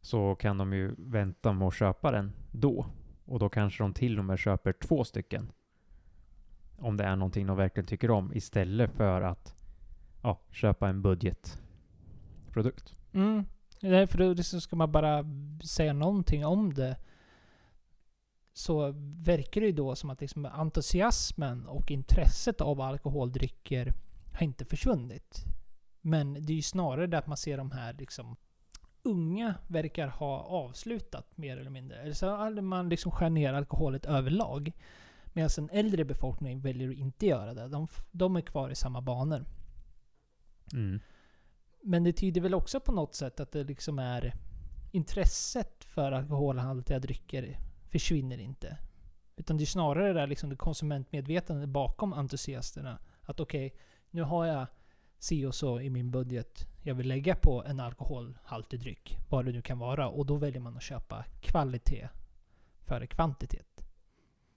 så 0.01 0.35
kan 0.35 0.59
de 0.59 0.73
ju 0.73 0.95
vänta 0.99 1.53
med 1.53 1.69
att 1.69 1.75
köpa 1.75 2.11
den 2.11 2.33
då. 2.53 2.87
Och 3.25 3.39
då 3.39 3.49
kanske 3.49 3.85
de 3.85 3.95
till 3.95 4.19
och 4.19 4.25
med 4.25 4.39
köper 4.39 4.73
två 4.73 5.05
stycken. 5.05 5.53
Om 6.77 6.97
det 6.97 7.05
är 7.05 7.17
någonting 7.17 7.47
de 7.47 7.57
verkligen 7.57 7.87
tycker 7.87 8.11
om 8.11 8.33
istället 8.35 8.91
för 8.91 9.23
att 9.23 9.55
ja, 10.23 10.41
köpa 10.51 10.89
en 10.89 11.03
budgetprodukt. 11.03 12.95
Mm. 13.13 13.45
Nej, 13.83 14.07
för 14.07 14.19
då 14.19 14.33
liksom 14.33 14.61
ska 14.61 14.77
man 14.77 14.93
bara 14.93 15.25
säga 15.65 15.93
någonting 15.93 16.47
om 16.47 16.75
det. 16.75 16.97
så 18.53 18.93
verkar 19.27 19.61
det 19.61 19.67
ju 19.67 19.73
då 19.73 19.95
som 19.95 20.11
att 20.11 20.21
liksom 20.21 20.45
entusiasmen 20.45 21.67
och 21.67 21.91
intresset 21.91 22.61
av 22.61 22.81
alkoholdrycker 22.81 23.93
har 24.33 24.45
inte 24.45 24.65
försvunnit. 24.65 25.45
Men 26.01 26.35
det 26.35 26.53
är 26.53 26.57
ju 26.57 26.63
snarare 26.63 27.07
det 27.07 27.19
att 27.19 27.27
man 27.27 27.37
ser 27.37 27.57
de 27.57 27.71
här 27.71 27.93
liksom 27.93 28.37
unga 29.03 29.55
verkar 29.67 30.09
ha 30.09 30.41
avslutat 30.41 31.37
mer 31.37 31.57
eller 31.57 31.71
mindre. 31.71 32.03
Eller 32.03 32.13
så 32.13 32.51
man 32.63 32.89
liksom 32.89 33.13
skär 33.13 33.31
ner 33.31 33.53
alkoholet 33.53 34.07
överlag. 34.07 34.73
Medan 35.25 35.51
den 35.57 35.71
äldre 35.71 36.05
befolkningen 36.05 36.61
väljer 36.61 36.89
att 36.89 36.97
inte 36.97 37.27
göra 37.27 37.55
det. 37.55 37.69
De, 37.69 37.89
de 38.11 38.37
är 38.37 38.41
kvar 38.41 38.71
i 38.71 38.75
samma 38.75 39.01
banor. 39.01 39.45
Mm. 40.73 41.01
Men 41.83 42.05
det 42.05 42.13
tyder 42.13 42.41
väl 42.41 42.55
också 42.55 42.81
på 42.81 42.93
något 42.93 43.15
sätt 43.15 43.41
att 43.41 43.53
det 43.53 43.65
liksom 43.65 43.99
är 43.99 44.35
intresset 44.93 45.85
för 45.85 46.13
alkoholhaltiga 46.13 46.99
drycker 46.99 47.59
försvinner 47.91 48.39
inte. 48.39 48.77
Utan 49.37 49.57
det 49.57 49.65
är 49.65 49.67
snarare 49.67 50.13
det, 50.13 50.27
liksom 50.27 50.51
det 50.51 50.57
konsumentmedvetandet 50.57 51.69
bakom 51.69 52.13
entusiasterna. 52.13 52.99
Att 53.23 53.41
okej, 53.41 53.67
okay, 53.67 53.79
nu 54.11 54.23
har 54.23 54.47
jag 54.47 54.67
si 55.19 55.47
och 55.47 55.55
så 55.55 55.81
i 55.81 55.91
min 55.91 56.11
budget 56.11 56.67
jag 56.83 56.95
vill 56.95 57.09
lägga 57.09 57.35
på 57.35 57.65
en 57.65 57.81
alkoholhaltig 57.81 58.81
dryck. 58.81 59.19
Vad 59.29 59.45
det 59.45 59.53
nu 59.53 59.63
kan 59.63 59.79
vara. 59.79 60.09
Och 60.09 60.27
då 60.27 60.37
väljer 60.37 60.61
man 60.61 60.77
att 60.77 60.83
köpa 60.83 61.25
kvalitet 61.41 62.09
före 62.85 63.07
kvantitet. 63.07 63.85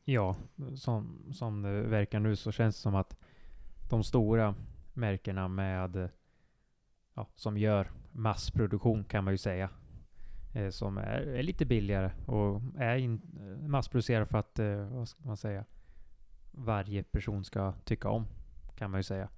Ja, 0.03 0.35
som, 0.75 1.25
som 1.33 1.61
det 1.61 1.81
verkar 1.81 2.19
nu 2.19 2.35
så 2.35 2.51
känns 2.51 2.75
det 2.75 2.81
som 2.81 2.95
att 2.95 3.17
de 3.89 4.03
stora 4.03 4.55
märkena 4.93 5.47
med 5.47 6.09
ja, 7.13 7.27
som 7.35 7.57
gör 7.57 7.91
massproduktion 8.11 9.03
kan 9.03 9.23
man 9.23 9.33
ju 9.33 9.37
säga. 9.37 9.69
Eh, 10.53 10.69
som 10.69 10.97
är, 10.97 11.21
är, 11.21 11.43
lite 11.43 11.65
billigare 11.65 12.11
och 12.25 12.61
är 12.77 12.95
in, 12.97 13.21
eh, 13.39 13.67
massproducerad 13.67 14.29
för 14.29 14.37
att, 14.37 14.59
eh, 14.59 14.75
vad 14.75 15.09
ska 15.09 15.23
man 15.23 15.37
säga, 15.37 15.65
varje 16.51 17.03
person 17.03 17.43
ska 17.43 17.73
tycka 17.83 18.09
om. 18.09 18.27
Kan 18.75 18.91
man 18.91 18.99
ju 18.99 19.03
säga 19.03 19.29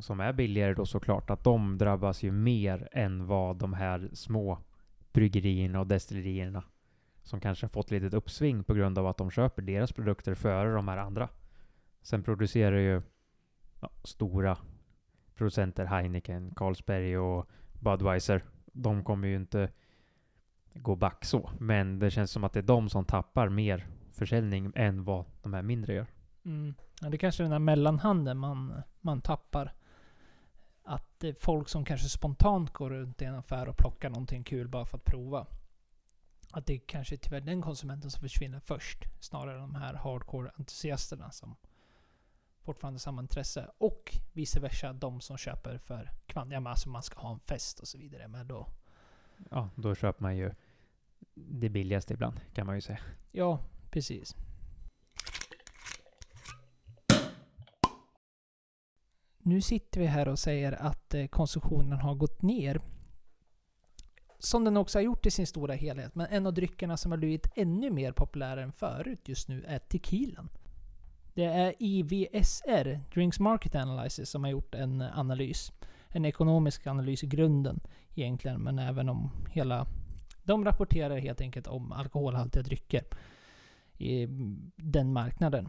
som 0.00 0.20
är 0.20 0.32
billigare 0.32 0.74
då 0.74 0.86
såklart, 0.86 1.30
att 1.30 1.44
de 1.44 1.78
drabbas 1.78 2.22
ju 2.22 2.32
mer 2.32 2.88
än 2.92 3.26
vad 3.26 3.56
de 3.56 3.72
här 3.72 4.10
små 4.12 4.58
bryggerierna 5.12 5.80
och 5.80 5.86
destillerierna 5.86 6.64
som 7.22 7.40
kanske 7.40 7.64
har 7.64 7.68
fått 7.68 7.90
lite 7.90 8.16
uppsving 8.16 8.64
på 8.64 8.74
grund 8.74 8.98
av 8.98 9.06
att 9.06 9.16
de 9.16 9.30
köper 9.30 9.62
deras 9.62 9.92
produkter 9.92 10.34
före 10.34 10.74
de 10.74 10.88
här 10.88 10.96
andra. 10.96 11.28
Sen 12.02 12.22
producerar 12.22 12.76
ju 12.76 13.02
ja, 13.80 13.90
stora 14.04 14.58
producenter, 15.34 15.84
Heineken, 15.84 16.54
Carlsberg 16.54 17.18
och 17.18 17.48
Budweiser. 17.80 18.44
De 18.64 19.04
kommer 19.04 19.28
ju 19.28 19.36
inte 19.36 19.70
gå 20.74 20.96
back 20.96 21.24
så, 21.24 21.50
men 21.58 21.98
det 21.98 22.10
känns 22.10 22.30
som 22.30 22.44
att 22.44 22.52
det 22.52 22.60
är 22.60 22.62
de 22.62 22.88
som 22.88 23.04
tappar 23.04 23.48
mer 23.48 23.86
försäljning 24.12 24.72
än 24.74 25.04
vad 25.04 25.24
de 25.42 25.54
här 25.54 25.62
mindre 25.62 25.94
gör. 25.94 26.06
Mm. 26.44 26.74
Ja, 27.00 27.08
det 27.08 27.16
är 27.16 27.18
kanske 27.18 27.42
den 27.42 27.52
här 27.52 27.58
mellanhanden 27.58 28.38
man, 28.38 28.82
man 29.00 29.20
tappar 29.20 29.72
att 30.84 31.24
är 31.24 31.34
folk 31.40 31.68
som 31.68 31.84
kanske 31.84 32.08
spontant 32.08 32.72
går 32.72 32.90
runt 32.90 33.22
i 33.22 33.24
en 33.24 33.34
affär 33.34 33.68
och 33.68 33.76
plockar 33.76 34.10
någonting 34.10 34.44
kul 34.44 34.68
bara 34.68 34.84
för 34.84 34.98
att 34.98 35.04
prova. 35.04 35.46
Att 36.50 36.66
det 36.66 36.74
är 36.74 36.78
kanske 36.78 37.16
tyvärr 37.16 37.40
den 37.40 37.62
konsumenten 37.62 38.10
som 38.10 38.20
försvinner 38.20 38.60
först. 38.60 39.04
Snarare 39.20 39.58
de 39.58 39.74
här 39.74 39.94
hardcore-entusiasterna 39.94 41.30
som 41.30 41.56
fortfarande 42.62 42.94
har 42.94 43.00
samma 43.00 43.22
intresse. 43.22 43.70
Och 43.78 44.18
vice 44.32 44.60
versa, 44.60 44.92
de 44.92 45.20
som 45.20 45.36
köper 45.36 45.78
för 45.78 46.10
kvant. 46.26 46.52
Ja, 46.52 46.60
men 46.60 46.70
alltså 46.70 46.88
man 46.88 47.02
ska 47.02 47.20
ha 47.20 47.32
en 47.32 47.40
fest 47.40 47.80
och 47.80 47.88
så 47.88 47.98
vidare. 47.98 48.28
Men 48.28 48.48
då... 48.48 48.68
Ja, 49.50 49.68
då 49.74 49.94
köper 49.94 50.22
man 50.22 50.36
ju 50.36 50.52
det 51.34 51.68
billigaste 51.68 52.14
ibland, 52.14 52.40
kan 52.54 52.66
man 52.66 52.74
ju 52.74 52.80
säga. 52.80 53.00
Ja, 53.32 53.58
precis. 53.90 54.36
Nu 59.46 59.60
sitter 59.60 60.00
vi 60.00 60.06
här 60.06 60.28
och 60.28 60.38
säger 60.38 60.72
att 60.72 61.14
eh, 61.14 61.26
konsumtionen 61.26 61.98
har 61.98 62.14
gått 62.14 62.42
ner. 62.42 62.80
Som 64.38 64.64
den 64.64 64.76
också 64.76 64.98
har 64.98 65.02
gjort 65.02 65.26
i 65.26 65.30
sin 65.30 65.46
stora 65.46 65.74
helhet. 65.74 66.14
Men 66.14 66.26
en 66.26 66.46
av 66.46 66.54
dryckerna 66.54 66.96
som 66.96 67.10
har 67.10 67.18
blivit 67.18 67.46
ännu 67.56 67.90
mer 67.90 68.12
populära 68.12 68.62
än 68.62 68.72
förut 68.72 69.28
just 69.28 69.48
nu 69.48 69.64
är 69.68 69.78
tequilan. 69.78 70.48
Det 71.34 71.44
är 71.44 71.74
IVSR, 71.78 73.00
Drinks 73.14 73.40
Market 73.40 73.74
Analysis, 73.74 74.30
som 74.30 74.44
har 74.44 74.50
gjort 74.50 74.74
en 74.74 75.00
analys. 75.00 75.72
En 76.08 76.24
ekonomisk 76.24 76.86
analys 76.86 77.24
i 77.24 77.26
grunden 77.26 77.80
egentligen, 78.14 78.62
men 78.62 78.78
även 78.78 79.08
om 79.08 79.30
hela... 79.50 79.86
De 80.42 80.64
rapporterar 80.64 81.18
helt 81.18 81.40
enkelt 81.40 81.66
om 81.66 81.92
alkoholhaltiga 81.92 82.62
drycker 82.62 83.04
i 83.98 84.26
den 84.76 85.12
marknaden. 85.12 85.68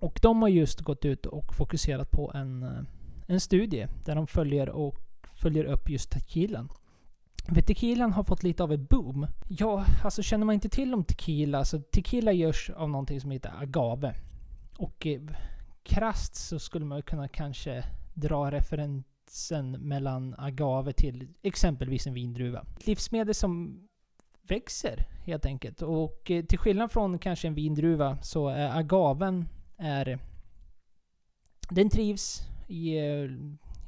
Och 0.00 0.18
de 0.22 0.42
har 0.42 0.48
just 0.48 0.80
gått 0.80 1.04
ut 1.04 1.26
och 1.26 1.54
fokuserat 1.54 2.10
på 2.10 2.32
en, 2.34 2.62
eh, 2.62 2.82
en 3.26 3.40
studie 3.40 3.86
där 4.04 4.14
de 4.14 4.26
följer, 4.26 4.68
och 4.68 4.96
följer 5.22 5.64
upp 5.64 5.90
just 5.90 6.10
tequilan. 6.10 6.68
För 7.54 7.60
tequilan 7.60 8.12
har 8.12 8.24
fått 8.24 8.42
lite 8.42 8.62
av 8.62 8.72
ett 8.72 8.88
boom. 8.88 9.26
Ja, 9.48 9.84
alltså 10.04 10.22
känner 10.22 10.46
man 10.46 10.54
inte 10.54 10.68
till 10.68 10.94
om 10.94 11.04
tequila, 11.04 11.64
så 11.64 11.78
tequila 11.78 12.32
görs 12.32 12.70
av 12.70 12.90
någonting 12.90 13.20
som 13.20 13.30
heter 13.30 13.52
agave. 13.60 14.14
Och 14.78 15.06
eh, 15.06 15.20
krasst 15.82 16.34
så 16.34 16.58
skulle 16.58 16.84
man 16.84 17.02
kunna 17.02 17.28
kanske 17.28 17.84
dra 18.14 18.50
referensen 18.50 19.70
mellan 19.70 20.34
agave 20.38 20.92
till 20.92 21.28
exempelvis 21.42 22.06
en 22.06 22.14
vindruva. 22.14 22.66
Livsmedel 22.86 23.34
som 23.34 23.80
växer 24.42 25.06
helt 25.24 25.46
enkelt. 25.46 25.82
Och 25.82 26.30
eh, 26.30 26.44
till 26.44 26.58
skillnad 26.58 26.92
från 26.92 27.18
kanske 27.18 27.48
en 27.48 27.54
vindruva 27.54 28.18
så 28.22 28.48
är 28.48 28.78
agaven 28.78 29.48
är... 29.80 30.18
Den 31.70 31.90
trivs 31.90 32.42
i 32.68 32.98
eh, 32.98 33.30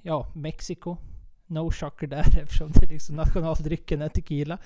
ja, 0.03 0.27
Mexiko. 0.35 0.97
No 1.47 1.71
shocker 1.71 2.07
där 2.07 2.39
eftersom 2.43 2.71
det 2.71 2.87
liksom 2.87 3.17
nationaldrycken 3.17 4.03
är 4.03 4.09
tequila. 4.09 4.59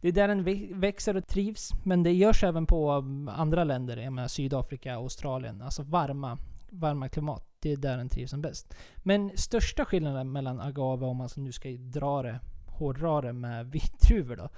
Det 0.00 0.08
är 0.08 0.12
där 0.12 0.28
den 0.28 0.44
växer 0.80 1.16
och 1.16 1.26
trivs. 1.26 1.72
Men 1.84 2.02
det 2.02 2.12
görs 2.12 2.44
även 2.44 2.66
på 2.66 2.90
eh, 2.90 3.40
andra 3.40 3.64
länder. 3.64 3.96
Jag 3.96 4.12
menar 4.12 4.28
Sydafrika, 4.28 4.94
Australien. 4.94 5.62
Alltså 5.62 5.82
varma, 5.82 6.38
varma 6.70 7.08
klimat. 7.08 7.44
Det 7.60 7.72
är 7.72 7.76
där 7.76 7.96
den 7.96 8.08
trivs 8.08 8.30
som 8.30 8.42
bäst. 8.42 8.74
Men 8.96 9.30
största 9.36 9.84
skillnaden 9.84 10.32
mellan 10.32 10.60
agave, 10.60 11.06
om 11.06 11.16
man 11.16 11.28
nu 11.36 11.52
ska 11.52 11.68
dra 11.68 12.22
det, 12.22 12.40
hårdra 12.66 13.20
det 13.20 13.32
med 13.32 13.66
vitdruvor 13.72 14.36
då. 14.36 14.48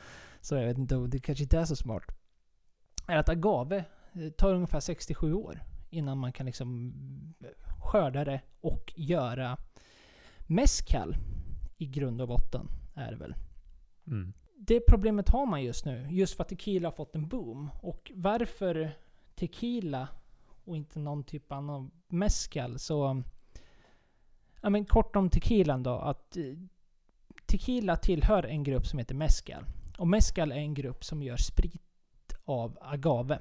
Så 0.40 0.54
jag 0.54 0.66
vet 0.66 0.78
inte, 0.78 0.94
det 0.94 1.20
kanske 1.20 1.42
inte 1.44 1.58
är 1.58 1.64
så 1.64 1.76
smart. 1.76 2.04
Är 3.06 3.16
att 3.16 3.28
agave 3.28 3.84
eh, 4.12 4.30
tar 4.30 4.54
ungefär 4.54 4.80
67 4.80 5.34
år 5.34 5.60
innan 5.90 6.18
man 6.18 6.32
kan 6.32 6.46
liksom 6.46 6.94
skörda 7.78 8.24
det 8.24 8.40
och 8.60 8.92
göra 8.96 9.56
mezcal 10.46 11.16
i 11.76 11.86
grund 11.86 12.20
och 12.20 12.28
botten 12.28 12.68
är 12.94 13.10
det 13.10 13.16
väl. 13.16 13.34
Mm. 14.06 14.32
Det 14.56 14.80
problemet 14.88 15.28
har 15.28 15.46
man 15.46 15.62
just 15.62 15.84
nu, 15.84 16.06
just 16.10 16.36
för 16.36 16.42
att 16.42 16.48
tequila 16.48 16.88
har 16.88 16.92
fått 16.92 17.14
en 17.14 17.28
boom. 17.28 17.70
Och 17.80 18.12
varför 18.14 18.92
tequila 19.34 20.08
och 20.64 20.76
inte 20.76 20.98
någon 20.98 21.24
typ 21.24 21.52
av 21.52 21.90
mezcal 22.08 22.78
så... 22.78 23.22
Ja 24.62 24.70
men 24.70 24.84
kort 24.84 25.16
om 25.16 25.30
tequilan 25.30 25.82
då, 25.82 25.90
att 25.90 26.36
eh, 26.36 26.44
tequila 27.46 27.96
tillhör 27.96 28.46
en 28.46 28.62
grupp 28.64 28.86
som 28.86 28.98
heter 28.98 29.14
mezcal. 29.14 29.64
Och 29.98 30.08
mezcal 30.08 30.52
är 30.52 30.56
en 30.56 30.74
grupp 30.74 31.04
som 31.04 31.22
gör 31.22 31.36
sprit 31.36 32.34
av 32.44 32.78
agave, 32.80 33.38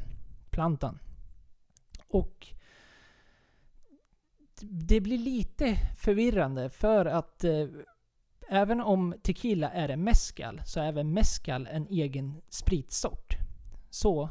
plantan. 0.50 1.00
Och 2.09 2.47
det 4.61 5.01
blir 5.01 5.17
lite 5.17 5.75
förvirrande 5.97 6.69
för 6.69 7.05
att 7.05 7.43
eh, 7.43 7.67
även 8.49 8.81
om 8.81 9.15
tequila 9.23 9.69
är 9.69 9.89
en 9.89 10.03
mescal 10.03 10.61
så 10.65 10.79
är 10.79 10.85
även 10.85 11.13
mescal 11.13 11.67
en 11.71 11.87
egen 11.87 12.41
spritsort. 12.49 13.37
Så 13.89 14.29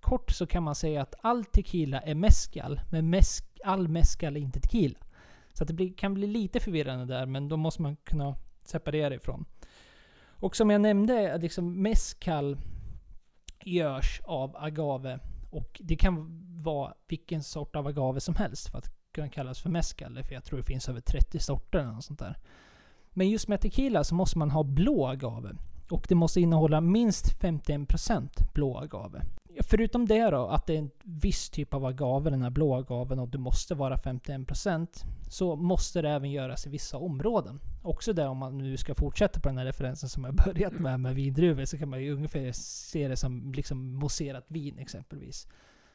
kort 0.00 0.30
så 0.30 0.46
kan 0.46 0.62
man 0.62 0.74
säga 0.74 1.02
att 1.02 1.14
all 1.20 1.44
tequila 1.44 2.00
är 2.00 2.14
mescal, 2.14 2.80
men 2.90 3.10
mes 3.10 3.42
all 3.64 3.88
mescal 3.88 4.36
är 4.36 4.40
inte 4.40 4.60
tequila. 4.60 4.98
Så 5.52 5.64
att 5.64 5.68
det 5.68 5.74
blir, 5.74 5.94
kan 5.94 6.14
bli 6.14 6.26
lite 6.26 6.60
förvirrande 6.60 7.04
där, 7.04 7.26
men 7.26 7.48
då 7.48 7.56
måste 7.56 7.82
man 7.82 7.96
kunna 7.96 8.36
separera 8.64 9.14
ifrån. 9.14 9.44
Och 10.40 10.56
som 10.56 10.70
jag 10.70 10.80
nämnde, 10.80 11.38
liksom 11.38 11.82
mescal 11.82 12.58
görs 13.64 14.20
av 14.24 14.56
agave 14.56 15.20
och 15.50 15.80
det 15.84 15.96
kan 15.96 16.44
vara 16.62 16.94
vilken 17.08 17.42
sort 17.42 17.76
av 17.76 17.86
agave 17.86 18.20
som 18.20 18.34
helst 18.34 18.68
för 18.68 18.78
att 18.78 18.90
kunna 19.12 19.28
kallas 19.28 19.60
för 19.60 19.70
mezcal. 19.70 20.22
För 20.24 20.34
jag 20.34 20.44
tror 20.44 20.58
det 20.58 20.64
finns 20.64 20.88
över 20.88 21.00
30 21.00 21.38
sorter 21.38 21.78
eller 21.78 21.92
något 21.92 22.04
sånt 22.04 22.18
där. 22.18 22.36
Men 23.10 23.28
just 23.28 23.48
med 23.48 23.60
tequila 23.60 24.04
så 24.04 24.14
måste 24.14 24.38
man 24.38 24.50
ha 24.50 24.62
blå 24.62 25.06
agave. 25.06 25.56
Och 25.90 26.06
det 26.08 26.14
måste 26.14 26.40
innehålla 26.40 26.80
minst 26.80 27.40
51% 27.40 28.52
blå 28.54 28.78
agave 28.78 29.22
förutom 29.60 30.06
det 30.06 30.30
då, 30.30 30.46
att 30.46 30.66
det 30.66 30.74
är 30.74 30.78
en 30.78 30.90
viss 31.02 31.50
typ 31.50 31.74
av 31.74 31.84
agave, 31.84 32.30
den 32.30 32.42
här 32.42 32.50
blå 32.50 32.74
agaven, 32.74 33.18
och 33.18 33.28
det 33.28 33.38
måste 33.38 33.74
vara 33.74 33.96
51%, 33.96 35.04
så 35.30 35.56
måste 35.56 36.02
det 36.02 36.10
även 36.10 36.30
göras 36.30 36.66
i 36.66 36.70
vissa 36.70 36.98
områden. 36.98 37.60
Också 37.82 38.12
det 38.12 38.26
om 38.26 38.38
man 38.38 38.58
nu 38.58 38.76
ska 38.76 38.94
fortsätta 38.94 39.40
på 39.40 39.48
den 39.48 39.58
här 39.58 39.64
referensen 39.64 40.08
som 40.08 40.24
jag 40.24 40.34
börjat 40.34 40.72
med, 40.72 41.00
med 41.00 41.14
vindruvor, 41.14 41.64
så 41.64 41.78
kan 41.78 41.88
man 41.88 42.02
ju 42.02 42.14
ungefär 42.14 42.52
se 42.52 43.08
det 43.08 43.16
som 43.16 43.52
liksom 43.52 43.94
mousserat 43.94 44.44
vin 44.48 44.78
exempelvis. 44.78 45.48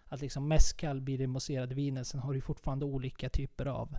Att 0.06 0.22
liksom 0.22 0.48
mescal 0.48 1.02
blir 1.02 1.18
det 1.18 1.28
mousserade 1.28 1.76
vinet, 1.76 2.08
sen 2.08 2.20
har 2.20 2.34
du 2.34 2.42
fortfarande 2.42 2.86
olika 2.86 3.30
typer 3.30 3.66
av 3.66 3.98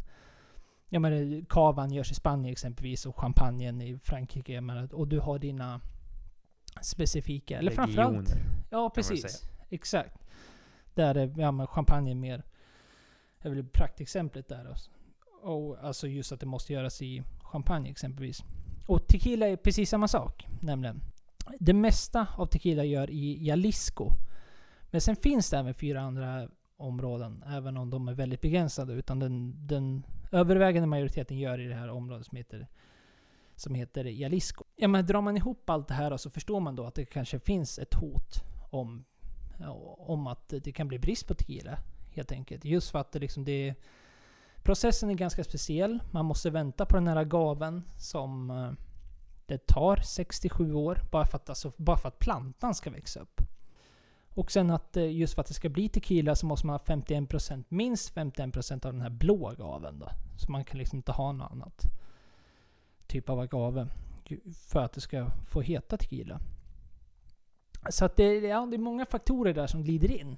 jag 0.89 1.03
menar, 1.03 1.45
kavan 1.49 1.93
görs 1.93 2.11
i 2.11 2.15
Spanien 2.15 2.53
exempelvis 2.53 3.07
och 3.07 3.21
champagnen 3.21 3.83
i 3.83 3.99
Frankrike. 3.99 4.61
Menar, 4.61 4.95
och 4.95 5.09
du 5.09 5.21
har 5.21 5.39
dina 5.39 5.81
specifika, 6.83 7.59
eller 7.59 7.71
framförallt... 7.71 8.31
Regioner. 8.31 8.51
Ja, 8.71 8.77
kan 8.77 8.81
man 8.81 8.91
precis. 8.91 9.43
Exakt. 9.69 10.19
Där 10.95 11.15
är 11.15 11.35
ja, 11.37 11.53
men 11.53 11.67
champagne 11.67 12.15
mer... 12.15 12.43
är 13.41 13.51
väl 13.51 13.65
praktexemplet 13.65 14.49
där. 14.49 14.65
Alltså. 14.65 14.91
Och 15.43 15.85
alltså 15.85 16.09
just 16.09 16.33
att 16.33 16.41
det 16.41 16.47
måste 16.47 16.73
göras 16.73 17.03
i 17.03 17.23
champagne 17.43 17.91
exempelvis. 17.91 18.45
Och 18.87 19.07
tequila 19.07 19.47
är 19.47 19.57
precis 19.57 19.91
samma 19.91 20.09
sak, 20.09 20.47
nämligen. 20.61 21.01
Det 21.61 21.73
mesta 21.73 22.27
av 22.37 22.47
tequila 22.47 22.85
gör 22.85 23.11
i 23.11 23.47
Jalisco. 23.47 24.11
Men 24.91 25.01
sen 25.01 25.17
finns 25.17 25.51
det 25.51 25.59
även 25.59 25.75
fyra 25.75 26.01
andra 26.01 26.49
områden, 26.77 27.45
även 27.47 27.77
om 27.77 27.91
de 27.91 28.09
är 28.09 28.15
väldigt 28.15 28.41
begränsade. 28.41 28.93
Utan 28.93 29.19
den, 29.19 29.67
den 29.67 30.07
övervägande 30.33 30.87
majoriteten 30.87 31.39
gör 31.39 31.61
i 31.61 31.67
det 31.67 31.75
här 31.75 31.89
området 31.89 32.27
som 32.27 32.37
heter, 32.37 32.67
som 33.57 33.75
heter 33.75 34.05
Jalisco. 34.05 34.65
Ja, 34.77 34.89
men 34.89 35.07
drar 35.07 35.21
man 35.21 35.37
ihop 35.37 35.71
allt 35.71 35.89
det 35.89 35.95
här 35.95 36.17
så 36.17 36.31
förstår 36.31 36.61
man 36.61 36.77
då 36.77 36.85
att 36.87 36.95
det 36.95 37.05
kanske 37.05 37.41
finns 37.41 37.79
ett 37.79 37.95
hot 37.95 38.43
om, 38.71 39.05
om 39.99 40.27
att 40.27 40.49
det 40.49 40.73
kan 40.73 40.89
bli 40.89 40.99
brist 40.99 41.27
på 41.27 41.35
tequila. 41.35 41.79
Helt 42.11 42.33
enkelt. 42.33 42.65
Just 42.65 42.91
för 42.91 42.99
att 42.99 43.13
det 43.13 43.19
liksom 43.19 43.45
det 43.45 43.75
Processen 44.65 45.11
är 45.11 45.15
ganska 45.15 45.45
speciell. 45.45 46.03
Man 46.11 46.25
måste 46.25 46.51
vänta 46.51 46.87
på 46.87 46.97
den 46.97 47.09
här 47.09 47.17
agaven 47.17 47.83
som 47.99 48.51
eh, 48.51 48.73
det 49.47 49.67
tar 49.67 49.97
67 49.97 50.75
år 50.75 51.01
bara 51.11 51.27
för, 51.27 51.37
att, 51.37 51.49
alltså, 51.49 51.73
bara 51.77 51.97
för 51.97 52.09
att 52.09 52.19
plantan 52.19 52.75
ska 52.75 52.91
växa 52.91 53.21
upp. 53.21 53.41
Och 54.29 54.53
sen 54.53 54.71
att 54.71 54.97
eh, 54.97 55.13
just 55.13 55.35
för 55.35 55.41
att 55.41 55.49
det 55.49 55.55
ska 55.55 55.69
bli 55.69 55.89
tequila 55.89 56.35
så 56.35 56.47
måste 56.47 56.67
man 56.67 56.75
ha 56.75 56.85
51%, 56.95 57.65
minst 57.69 58.15
51% 58.15 58.87
av 58.87 58.93
den 58.93 59.03
här 59.03 59.11
blå 59.11 59.55
gaven 59.59 59.99
då. 59.99 60.09
Så 60.39 60.53
man 60.53 60.65
kan 60.65 60.79
liksom 60.79 60.97
inte 60.97 61.13
ha 61.13 61.33
något 61.33 61.53
annat 61.53 61.85
typ 63.07 63.29
av 63.29 63.41
agave 63.41 63.89
för 64.69 64.81
att 64.85 64.93
det 64.93 65.01
ska 65.01 65.31
få 65.47 65.61
heta 65.61 65.97
tequila. 65.97 66.41
Så 67.91 68.05
att 68.05 68.17
det, 68.17 68.35
ja, 68.35 68.67
det 68.71 68.77
är 68.77 68.79
många 68.79 69.07
faktorer 69.07 69.55
där 69.55 69.67
som 69.67 69.83
glider 69.83 70.11
in. 70.21 70.37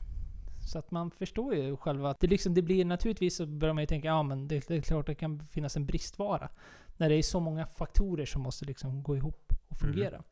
Så 0.73 0.79
att 0.79 0.91
man 0.91 1.11
förstår 1.11 1.55
ju 1.55 1.77
själva 1.77 2.11
att 2.11 2.21
det 2.21 2.27
liksom, 2.27 2.55
det 2.55 2.63
blir 2.63 2.85
naturligtvis 2.85 3.37
så 3.37 3.47
börjar 3.47 3.75
man 3.75 3.83
ju 3.83 3.87
tänka, 3.87 4.09
ja 4.09 4.23
men 4.23 4.49
det, 4.49 4.69
det 4.69 4.75
är 4.77 4.81
klart 4.81 5.07
det 5.07 5.15
kan 5.15 5.47
finnas 5.47 5.77
en 5.77 5.87
bristvara. 5.87 6.49
När 6.97 7.09
det 7.09 7.15
är 7.15 7.23
så 7.23 7.41
många 7.41 7.67
faktorer 7.67 8.25
som 8.27 8.43
måste 8.43 8.65
liksom 8.65 9.03
gå 9.03 9.17
ihop 9.17 9.53
och 9.69 9.83
Mm. 9.83 9.95
fungera. 9.95 10.23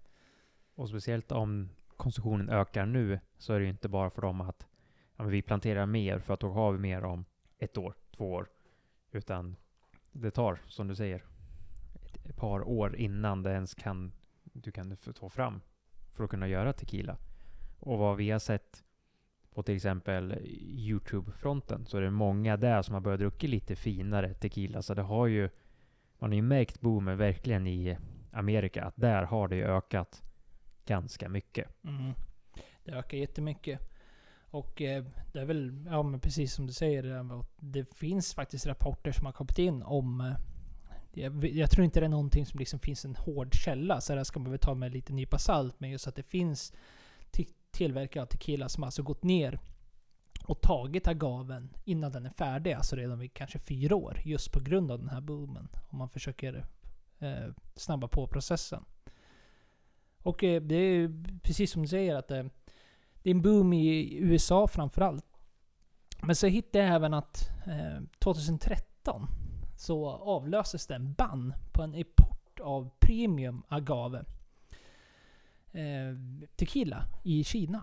Och 0.75 0.88
speciellt 0.88 1.33
om 1.33 1.69
konsumtionen 1.97 2.49
ökar 2.49 2.87
nu 2.87 3.21
så 3.38 3.53
är 3.53 3.59
det 3.59 3.64
ju 3.64 3.71
inte 3.71 3.88
bara 3.88 4.11
för 4.11 4.23
dem 4.23 4.41
att 4.41 4.67
ja, 5.17 5.25
vi 5.25 5.43
planterar 5.43 5.87
mer 5.87 6.19
för 6.19 6.35
att 6.35 6.41
då 6.41 6.50
har 6.50 6.73
vi 6.73 6.79
mer 6.79 7.05
om 7.05 7.25
ett 7.59 7.79
år, 7.79 7.95
två 8.17 8.33
år. 8.33 8.49
Utan 9.12 9.57
det 10.12 10.31
tar, 10.31 10.59
som 10.67 10.88
du 10.88 10.95
säger, 10.95 11.25
ett, 12.25 12.37
par 12.37 12.69
år 12.69 12.97
innan 12.97 13.43
det 13.43 13.52
ens 13.52 13.75
kan, 13.75 14.12
du 14.43 14.73
kan 14.73 14.97
få 14.97 15.28
fram 15.28 15.61
för 16.12 16.25
att 16.25 16.31
kunna 16.31 16.49
göra 16.49 16.73
tequila. 16.73 17.16
Och 17.78 17.99
vad 17.99 18.16
vi 18.16 18.31
har 18.31 18.38
sett 18.38 18.85
på 19.54 19.62
till 19.62 19.76
exempel 19.76 20.38
Youtube-fronten 20.62 21.87
så 21.87 21.97
är 21.97 22.02
det 22.02 22.11
många 22.11 22.57
där 22.57 22.83
som 22.83 22.95
har 22.95 23.00
börjat 23.00 23.21
dricka 23.21 23.47
lite 23.47 23.76
finare 23.76 24.35
tequila. 24.35 24.83
Så 24.83 24.95
det 24.95 25.02
har 25.02 25.26
ju, 25.26 25.50
man 26.19 26.31
har 26.31 26.37
ju 26.37 26.43
märkt 26.43 26.81
boomen 26.81 27.19
verkligen 27.19 27.66
i 27.66 27.97
Amerika 28.33 28.85
att 28.85 28.97
där 28.97 29.23
har 29.23 29.49
det 29.49 29.57
ju 29.57 29.64
ökat 29.64 30.23
ganska 30.87 31.28
mycket. 31.28 31.85
Mm. 31.85 32.12
Det 32.85 32.92
ökar 32.92 33.18
jättemycket. 33.18 33.81
Och 34.55 34.83
eh, 34.83 35.05
det 35.33 35.40
är 35.40 35.44
väl, 35.44 35.87
ja 35.90 36.03
men 36.03 36.20
precis 36.20 36.55
som 36.55 36.66
du 36.66 36.72
säger, 36.72 37.25
det, 37.61 37.94
finns 37.94 38.35
faktiskt 38.35 38.66
rapporter 38.66 39.12
som 39.12 39.27
har 39.27 39.33
kommit 39.33 39.59
in 39.59 39.83
om 39.83 40.20
eh, 40.20 40.35
jag, 41.14 41.44
jag 41.44 41.70
tror 41.70 41.85
inte 41.85 42.00
det 42.00 42.07
är 42.07 42.11
någonting 42.11 42.46
som 42.46 42.59
liksom 42.59 42.79
finns 42.79 43.05
en 43.05 43.16
hård 43.16 43.55
källa, 43.55 44.00
så 44.00 44.14
det 44.14 44.24
ska 44.24 44.40
man 44.40 44.50
väl 44.50 44.61
ta 44.61 44.74
med 44.74 44.92
lite 44.92 45.12
nypa 45.12 45.38
salt. 45.38 45.81
Men 45.81 45.90
just 45.90 46.07
att 46.07 46.16
det 46.16 46.22
finns 46.22 46.72
tillverkare 47.74 48.22
av 48.22 48.27
tequila 48.27 48.68
som 48.68 48.85
alltså 48.85 49.03
gått 49.03 49.22
ner 49.22 49.59
och 50.44 50.61
tagit 50.61 51.09
agaven 51.09 51.70
innan 51.85 52.12
den 52.12 52.27
är 52.27 52.31
färdig, 52.31 52.72
alltså 52.72 52.96
redan 52.96 53.18
vid 53.18 53.35
kanske 53.35 53.59
fyra 53.59 53.96
år. 53.96 54.20
Just 54.24 54.53
på 54.53 54.61
grund 54.61 54.90
av 54.90 54.98
den 54.98 55.09
här 55.09 55.20
boomen. 55.20 55.68
Om 55.88 55.98
man 55.98 56.09
försöker 56.09 56.66
eh, 57.18 57.48
snabba 57.74 58.09
på 58.09 58.27
processen. 58.27 58.85
Och 60.22 60.44
eh, 60.44 60.62
det 60.62 60.74
är 60.74 60.92
ju 60.92 61.24
precis 61.42 61.70
som 61.70 61.83
du 61.83 61.88
säger 61.88 62.14
att 62.14 62.31
eh, 62.31 62.44
det 63.22 63.31
är 63.31 63.35
en 63.35 63.42
boom 63.42 63.72
i 63.72 64.16
USA 64.18 64.68
framförallt. 64.68 65.24
Men 66.22 66.37
så 66.37 66.46
hittade 66.46 66.85
jag 66.85 66.94
även 66.94 67.14
att 67.14 67.48
eh, 67.66 68.03
2013 68.18 69.27
så 69.85 70.09
avlöses 70.11 70.87
den 70.87 71.12
bann 71.12 71.55
på 71.73 71.83
en 71.83 71.94
import 71.94 72.61
av 72.61 72.90
premium 72.99 73.62
agave 73.68 74.25
eh, 75.73 76.16
tequila 76.57 77.07
i 77.23 77.44
Kina. 77.44 77.83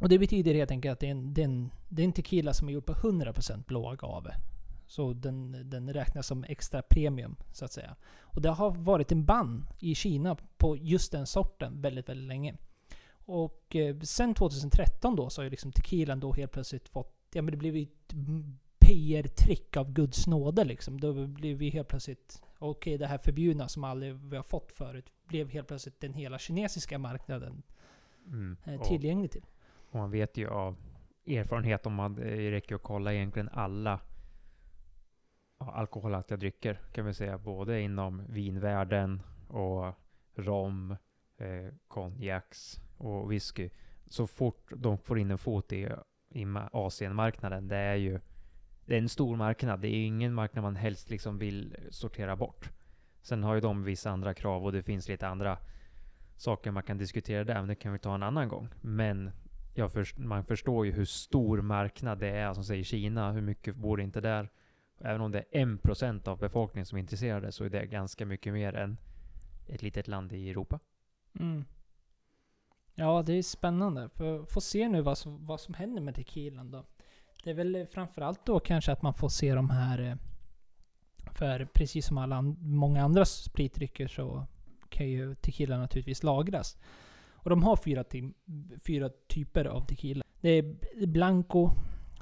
Och 0.00 0.08
det 0.08 0.18
betyder 0.18 0.54
helt 0.54 0.70
enkelt 0.70 0.92
att 0.92 1.00
det 1.00 1.06
är 1.06 1.10
en, 1.10 1.34
det 1.34 1.40
är 1.40 1.44
en, 1.44 1.70
det 1.88 2.02
är 2.02 2.04
en 2.04 2.12
tequila 2.12 2.54
som 2.54 2.68
är 2.68 2.72
gjord 2.72 2.86
på 2.86 2.92
100% 2.92 3.64
blå 3.66 3.88
agave. 3.88 4.34
Så 4.86 5.12
den, 5.12 5.70
den 5.70 5.92
räknas 5.92 6.26
som 6.26 6.44
extra 6.44 6.82
premium, 6.82 7.36
så 7.52 7.64
att 7.64 7.72
säga. 7.72 7.96
Och 8.20 8.42
det 8.42 8.50
har 8.50 8.70
varit 8.70 9.12
en 9.12 9.24
bann 9.24 9.66
i 9.78 9.94
Kina 9.94 10.36
på 10.56 10.76
just 10.76 11.12
den 11.12 11.26
sorten 11.26 11.80
väldigt, 11.80 12.08
väldigt 12.08 12.28
länge. 12.28 12.56
Och 13.10 13.76
eh, 13.76 14.00
sen 14.00 14.34
2013 14.34 15.16
då 15.16 15.30
så 15.30 15.40
har 15.40 15.44
ju 15.44 15.50
liksom 15.50 15.72
tequilan 15.72 16.20
då 16.20 16.32
helt 16.32 16.52
plötsligt 16.52 16.88
fått... 16.88 17.14
Ja 17.32 17.42
men 17.42 17.50
det 17.50 17.56
blev 17.56 17.76
ju 17.76 17.86
PR-trick 18.88 19.76
av 19.76 19.92
Guds 19.92 20.26
nåde 20.26 20.64
liksom. 20.64 21.00
Då 21.00 21.26
blev 21.26 21.56
vi 21.56 21.68
helt 21.70 21.88
plötsligt... 21.88 22.42
Okej, 22.58 22.98
det 22.98 23.06
här 23.06 23.18
förbjudna 23.18 23.68
som 23.68 23.84
aldrig 23.84 24.14
vi 24.14 24.36
har 24.36 24.42
fått 24.42 24.72
förut 24.72 25.12
blev 25.24 25.48
helt 25.50 25.68
plötsligt 25.68 26.00
den 26.00 26.12
hela 26.14 26.38
kinesiska 26.38 26.98
marknaden 26.98 27.62
Mm. 28.26 28.56
eh, 28.64 28.80
Och, 28.80 28.86
tillgänglig 28.86 29.30
till. 29.30 29.44
och 29.90 29.94
man 29.98 30.10
vet 30.10 30.36
ju 30.36 30.48
av 30.48 30.76
erfarenhet 31.26 31.86
om 31.86 31.94
man 31.94 32.14
det 32.14 32.50
räcker 32.50 32.74
att 32.74 32.82
kolla 32.82 33.12
egentligen 33.14 33.48
alla 33.52 34.00
alkoholhaltiga 35.58 36.36
drycker 36.38 36.80
kan 36.92 37.04
vi 37.06 37.14
säga. 37.14 37.38
Både 37.38 37.80
inom 37.80 38.22
vinvärlden 38.28 39.22
och 39.48 39.94
rom, 40.34 40.96
eh, 41.36 41.72
konjaks 41.88 42.80
och 42.96 43.32
whisky. 43.32 43.70
Så 44.06 44.26
fort 44.26 44.72
de 44.76 44.98
får 44.98 45.18
in 45.18 45.30
en 45.30 45.38
fot 45.38 45.72
i, 45.72 45.88
i 46.28 46.44
ma- 46.44 46.68
Asienmarknaden, 46.72 47.68
det 47.68 47.76
är 47.76 47.94
ju 47.94 48.20
det 48.88 48.94
är 48.94 48.98
en 48.98 49.08
stor 49.08 49.36
marknad. 49.36 49.80
Det 49.80 49.88
är 49.88 50.06
ingen 50.06 50.34
marknad 50.34 50.62
man 50.62 50.76
helst 50.76 51.10
liksom 51.10 51.38
vill 51.38 51.76
sortera 51.90 52.36
bort. 52.36 52.70
Sen 53.22 53.44
har 53.44 53.54
ju 53.54 53.60
de 53.60 53.84
vissa 53.84 54.10
andra 54.10 54.34
krav 54.34 54.64
och 54.64 54.72
det 54.72 54.82
finns 54.82 55.08
lite 55.08 55.28
andra 55.28 55.58
saker 56.36 56.70
man 56.70 56.82
kan 56.82 56.98
diskutera 56.98 57.44
där, 57.44 57.54
men 57.54 57.68
det 57.68 57.74
kan 57.74 57.92
vi 57.92 57.98
ta 57.98 58.14
en 58.14 58.22
annan 58.22 58.48
gång. 58.48 58.68
Men 58.80 59.30
jag 59.74 59.90
man 60.16 60.44
förstår 60.44 60.86
ju 60.86 60.92
hur 60.92 61.04
stor 61.04 61.60
marknad 61.60 62.18
det 62.18 62.28
är, 62.28 62.46
alltså 62.46 62.62
som 62.62 62.66
säger 62.66 62.84
Kina, 62.84 63.32
hur 63.32 63.40
mycket 63.40 63.76
bor 63.76 64.00
inte 64.00 64.20
där? 64.20 64.48
Även 64.98 65.20
om 65.20 65.32
det 65.32 65.44
är 65.50 65.66
1% 65.66 66.28
av 66.28 66.38
befolkningen 66.38 66.86
som 66.86 66.96
är 66.96 67.00
intresserade 67.00 67.52
så 67.52 67.64
är 67.64 67.70
det 67.70 67.86
ganska 67.86 68.26
mycket 68.26 68.52
mer 68.52 68.74
än 68.74 68.96
ett 69.66 69.82
litet 69.82 70.08
land 70.08 70.32
i 70.32 70.50
Europa. 70.50 70.80
Mm. 71.40 71.64
Ja, 72.94 73.22
det 73.22 73.32
är 73.32 73.42
spännande. 73.42 74.08
Få 74.08 74.46
får 74.46 74.60
se 74.60 74.88
nu 74.88 75.00
vad 75.00 75.18
som, 75.18 75.46
vad 75.46 75.60
som 75.60 75.74
händer 75.74 76.02
med 76.02 76.14
tequilan 76.14 76.70
då. 76.70 76.84
Det 77.44 77.50
är 77.50 77.54
väl 77.54 77.86
framförallt 77.90 78.46
då 78.46 78.60
kanske 78.60 78.92
att 78.92 79.02
man 79.02 79.14
får 79.14 79.28
se 79.28 79.54
de 79.54 79.70
här... 79.70 80.00
Eh, 80.00 80.14
för 81.32 81.68
precis 81.74 82.06
som 82.06 82.18
alla 82.18 82.42
många 82.60 83.04
andra 83.04 83.24
spritdrycker 83.24 84.08
så 84.08 84.46
kan 84.88 85.08
ju 85.08 85.34
tequila 85.34 85.78
naturligtvis 85.78 86.22
lagras. 86.22 86.76
Och 87.30 87.50
de 87.50 87.62
har 87.62 87.76
fyra, 87.76 88.04
fyra 88.86 89.10
typer 89.28 89.64
av 89.64 89.80
tequila. 89.80 90.24
Det 90.40 90.48
är 90.48 91.06
Blanco 91.06 91.70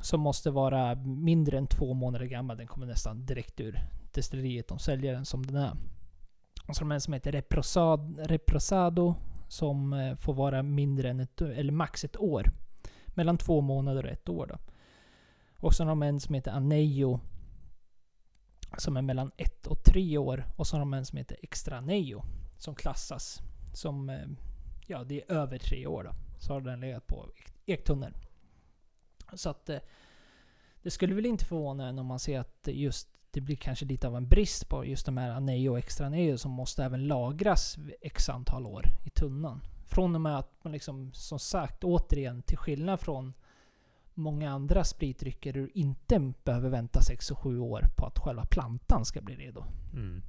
som 0.01 0.21
måste 0.21 0.51
vara 0.51 0.95
mindre 1.05 1.59
än 1.59 1.67
två 1.67 1.95
månader 1.95 2.27
gammal. 2.27 2.57
Den 2.57 2.67
kommer 2.67 2.87
nästan 2.87 3.27
direkt 3.27 3.61
ur 3.61 3.79
destilleriet. 4.15 4.69
De 4.69 4.79
säljer 4.79 5.13
den 5.13 5.25
som 5.25 5.47
den 5.47 5.57
är. 5.57 5.73
Och 6.69 6.77
så 6.77 6.85
har 6.85 6.89
de 6.89 6.95
en 6.95 7.01
som 7.01 7.15
heter 7.15 7.33
Reprosad, 7.33 8.19
Reprosado 8.19 9.15
som 9.49 9.93
eh, 9.93 10.15
får 10.15 10.35
vara 10.35 10.63
mindre 10.63 11.11
än 11.11 11.21
ett, 11.21 11.41
eller 11.41 11.73
max 11.73 12.05
ett 12.05 12.17
år. 12.17 12.51
Mellan 13.07 13.39
två 13.39 13.61
månader 13.61 14.05
och 14.05 14.11
ett 14.11 14.29
år 14.29 14.47
då. 14.47 14.59
Och 15.61 15.75
så 15.75 15.83
har 15.85 15.89
de 15.89 16.03
en 16.03 16.21
som 16.21 16.35
heter 16.35 16.51
Anejo. 16.51 17.21
Som 18.79 18.97
är 18.97 19.03
mellan 19.03 19.31
1 19.37 19.67
och 19.67 19.85
3 19.85 20.19
år. 20.19 20.45
Och 20.57 20.67
så 20.67 20.77
har 20.77 20.81
de 20.81 20.95
en 20.95 21.07
som 21.07 21.19
heter 21.19 21.37
Extra 21.43 21.77
Anejo. 21.77 22.23
Som 22.59 22.75
klassas 22.75 23.43
som, 23.77 24.11
eh, 24.11 24.27
ja 24.87 25.05
det 25.05 25.23
är 25.23 25.33
över 25.33 25.59
tre 25.59 25.87
år 25.87 26.05
då. 26.05 26.11
så 26.39 26.53
har 26.53 26.61
den 26.61 26.81
legat 26.81 27.07
på 27.07 27.29
Ektunneln. 27.67 28.15
ektunnor. 28.15 28.15
Så 29.35 29.51
att 29.51 29.69
eh, 29.69 29.79
det 30.83 30.91
skulle 30.91 31.15
väl 31.15 31.27
inte 31.27 31.45
förvåna 31.45 31.89
en 31.89 31.99
om 31.99 32.07
man 32.07 32.19
ser 32.19 32.41
att 32.41 32.69
just 32.73 33.09
det 33.31 33.41
blir 33.41 33.57
kanske 33.57 33.85
lite 33.85 34.09
av 34.09 34.17
en 34.17 34.29
brist 34.29 34.69
på 34.69 34.85
just 34.85 35.07
de 35.07 35.17
här 35.17 35.31
Anejo 35.31 35.73
och 35.73 35.79
Extra 35.79 36.07
Anejo 36.07 36.39
som 36.39 36.51
måste 36.51 36.85
även 36.85 37.07
lagras 37.07 37.77
x 38.01 38.29
antal 38.29 38.67
år 38.67 38.87
i 39.05 39.11
tunnan. 39.11 39.61
Från 39.87 40.15
och 40.15 40.21
med 40.21 40.39
att 40.39 40.65
man 40.65 40.73
liksom, 40.73 41.13
som 41.13 41.39
sagt, 41.39 41.85
återigen, 41.85 42.43
till 42.43 42.59
skillnad 42.59 43.01
från 43.01 43.35
många 44.17 44.51
andra 44.51 44.85
spritdrycker, 44.85 45.53
du 45.53 45.71
inte 45.75 46.33
behöver 46.45 46.71
vänta 46.71 47.01
6 47.03 47.31
och 47.31 47.39
7 47.39 47.59
år 47.59 47.83
på 47.97 48.07
att 48.07 48.19
själva 48.19 48.45
plantan 48.45 49.05
ska 49.05 49.21
bli 49.21 49.37
redo. 49.37 49.65
Mm. 49.93 50.23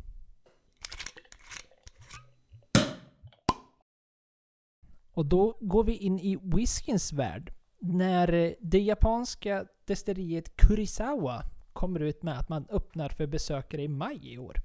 Och 5.11 5.25
då 5.25 5.57
går 5.61 5.83
vi 5.83 5.97
in 5.97 6.19
i 6.19 6.37
whiskyns 6.43 7.13
värld. 7.13 7.53
När 7.79 8.33
eh, 8.33 8.51
det 8.59 8.79
japanska 8.79 9.65
destilleriet 9.85 10.55
Kurisawa 10.55 11.43
kommer 11.73 11.99
ut 11.99 12.23
med 12.23 12.39
att 12.39 12.49
man 12.49 12.67
öppnar 12.69 13.09
för 13.09 13.27
besökare 13.27 13.83
i 13.83 13.87
maj 13.87 14.33
i 14.33 14.37
år. 14.37 14.57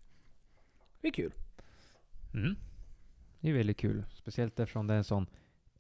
Det 1.01 1.09
är 1.09 1.13
kul. 1.13 1.33
Mm. 2.35 2.57
Det 3.41 3.49
är 3.49 3.55
väldigt 3.55 3.79
kul. 3.79 4.05
Speciellt 4.15 4.61
eftersom 4.61 4.87
det 4.87 4.95
är 4.95 4.99
en 4.99 5.05
sån 5.05 5.27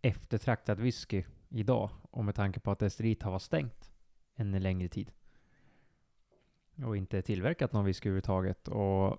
eftertraktad 0.02 0.80
whisky 0.80 1.24
idag. 1.52 1.90
Och 2.02 2.24
med 2.24 2.34
tanke 2.34 2.60
på 2.60 2.70
att 2.70 2.82
Estrit 2.82 3.22
har 3.22 3.30
varit 3.30 3.42
stängt 3.42 3.90
en 4.34 4.62
längre 4.62 4.88
tid. 4.88 5.12
Och 6.84 6.96
inte 6.96 7.22
tillverkat 7.22 7.72
någon 7.72 7.84
whisky 7.84 8.08
överhuvudtaget. 8.08 8.68
Och 8.68 9.18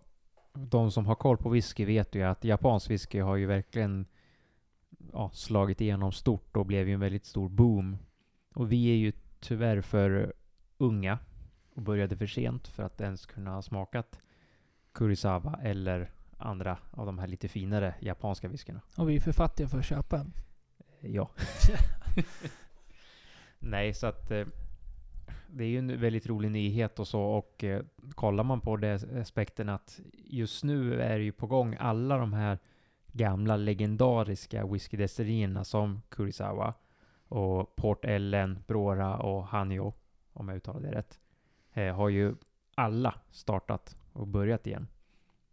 de 0.53 0.91
som 0.91 1.05
har 1.05 1.15
koll 1.15 1.37
på 1.37 1.49
whisky 1.49 1.85
vet 1.85 2.15
ju 2.15 2.23
att 2.23 2.43
japansk 2.43 2.89
whisky 2.89 3.19
har 3.19 3.35
ju 3.35 3.45
verkligen 3.45 4.05
ja, 5.13 5.31
slagit 5.33 5.81
igenom 5.81 6.11
stort 6.11 6.57
och 6.57 6.65
blev 6.65 6.87
ju 6.87 6.93
en 6.93 6.99
väldigt 6.99 7.25
stor 7.25 7.49
boom. 7.49 7.97
Och 8.53 8.71
vi 8.71 8.91
är 8.91 8.95
ju 8.95 9.11
tyvärr 9.39 9.81
för 9.81 10.33
unga 10.77 11.19
och 11.73 11.81
började 11.81 12.17
för 12.17 12.27
sent 12.27 12.67
för 12.67 12.83
att 12.83 13.01
ens 13.01 13.25
kunna 13.25 13.51
ha 13.51 13.61
smakat 13.61 14.19
Kurisawa 14.91 15.59
eller 15.63 16.11
andra 16.37 16.77
av 16.91 17.05
de 17.05 17.19
här 17.19 17.27
lite 17.27 17.47
finare 17.47 17.95
japanska 17.99 18.47
whiskyna. 18.47 18.81
Och 18.97 19.09
vi 19.09 19.15
är 19.15 19.19
för 19.19 19.31
fattiga 19.31 19.67
för 19.67 19.79
att 19.79 19.85
köpa 19.85 20.19
en. 20.19 20.33
Ja. 21.05 21.29
Nej, 23.59 23.93
så 23.93 24.07
att 24.07 24.31
eh, 24.31 24.45
det 25.47 25.63
är 25.63 25.67
ju 25.67 25.77
en 25.77 25.99
väldigt 25.99 26.27
rolig 26.27 26.51
nyhet 26.51 26.99
och 26.99 27.07
så 27.07 27.21
och 27.21 27.63
eh, 27.63 27.83
kollar 28.15 28.43
man 28.43 28.61
på 28.61 28.77
det 28.77 29.03
aspekten 29.21 29.69
att 29.69 29.99
just 30.15 30.63
nu 30.63 31.01
är 31.01 31.17
det 31.17 31.23
ju 31.23 31.31
på 31.31 31.47
gång 31.47 31.75
alla 31.79 32.17
de 32.17 32.33
här 32.33 32.59
gamla 33.07 33.55
legendariska 33.55 34.65
whiskydestillerierna 34.65 35.63
som 35.63 36.01
Kurisawa 36.09 36.73
och 37.27 37.75
Port 37.75 38.05
Ellen, 38.05 38.63
Brora 38.67 39.17
och 39.17 39.47
Hanyo, 39.47 39.93
om 40.33 40.47
jag 40.49 40.57
uttalar 40.57 40.79
det 40.81 40.91
rätt, 40.91 41.19
eh, 41.73 41.95
har 41.95 42.09
ju 42.09 42.35
alla 42.75 43.15
startat 43.31 43.97
och 44.13 44.27
börjat 44.27 44.67
igen. 44.67 44.87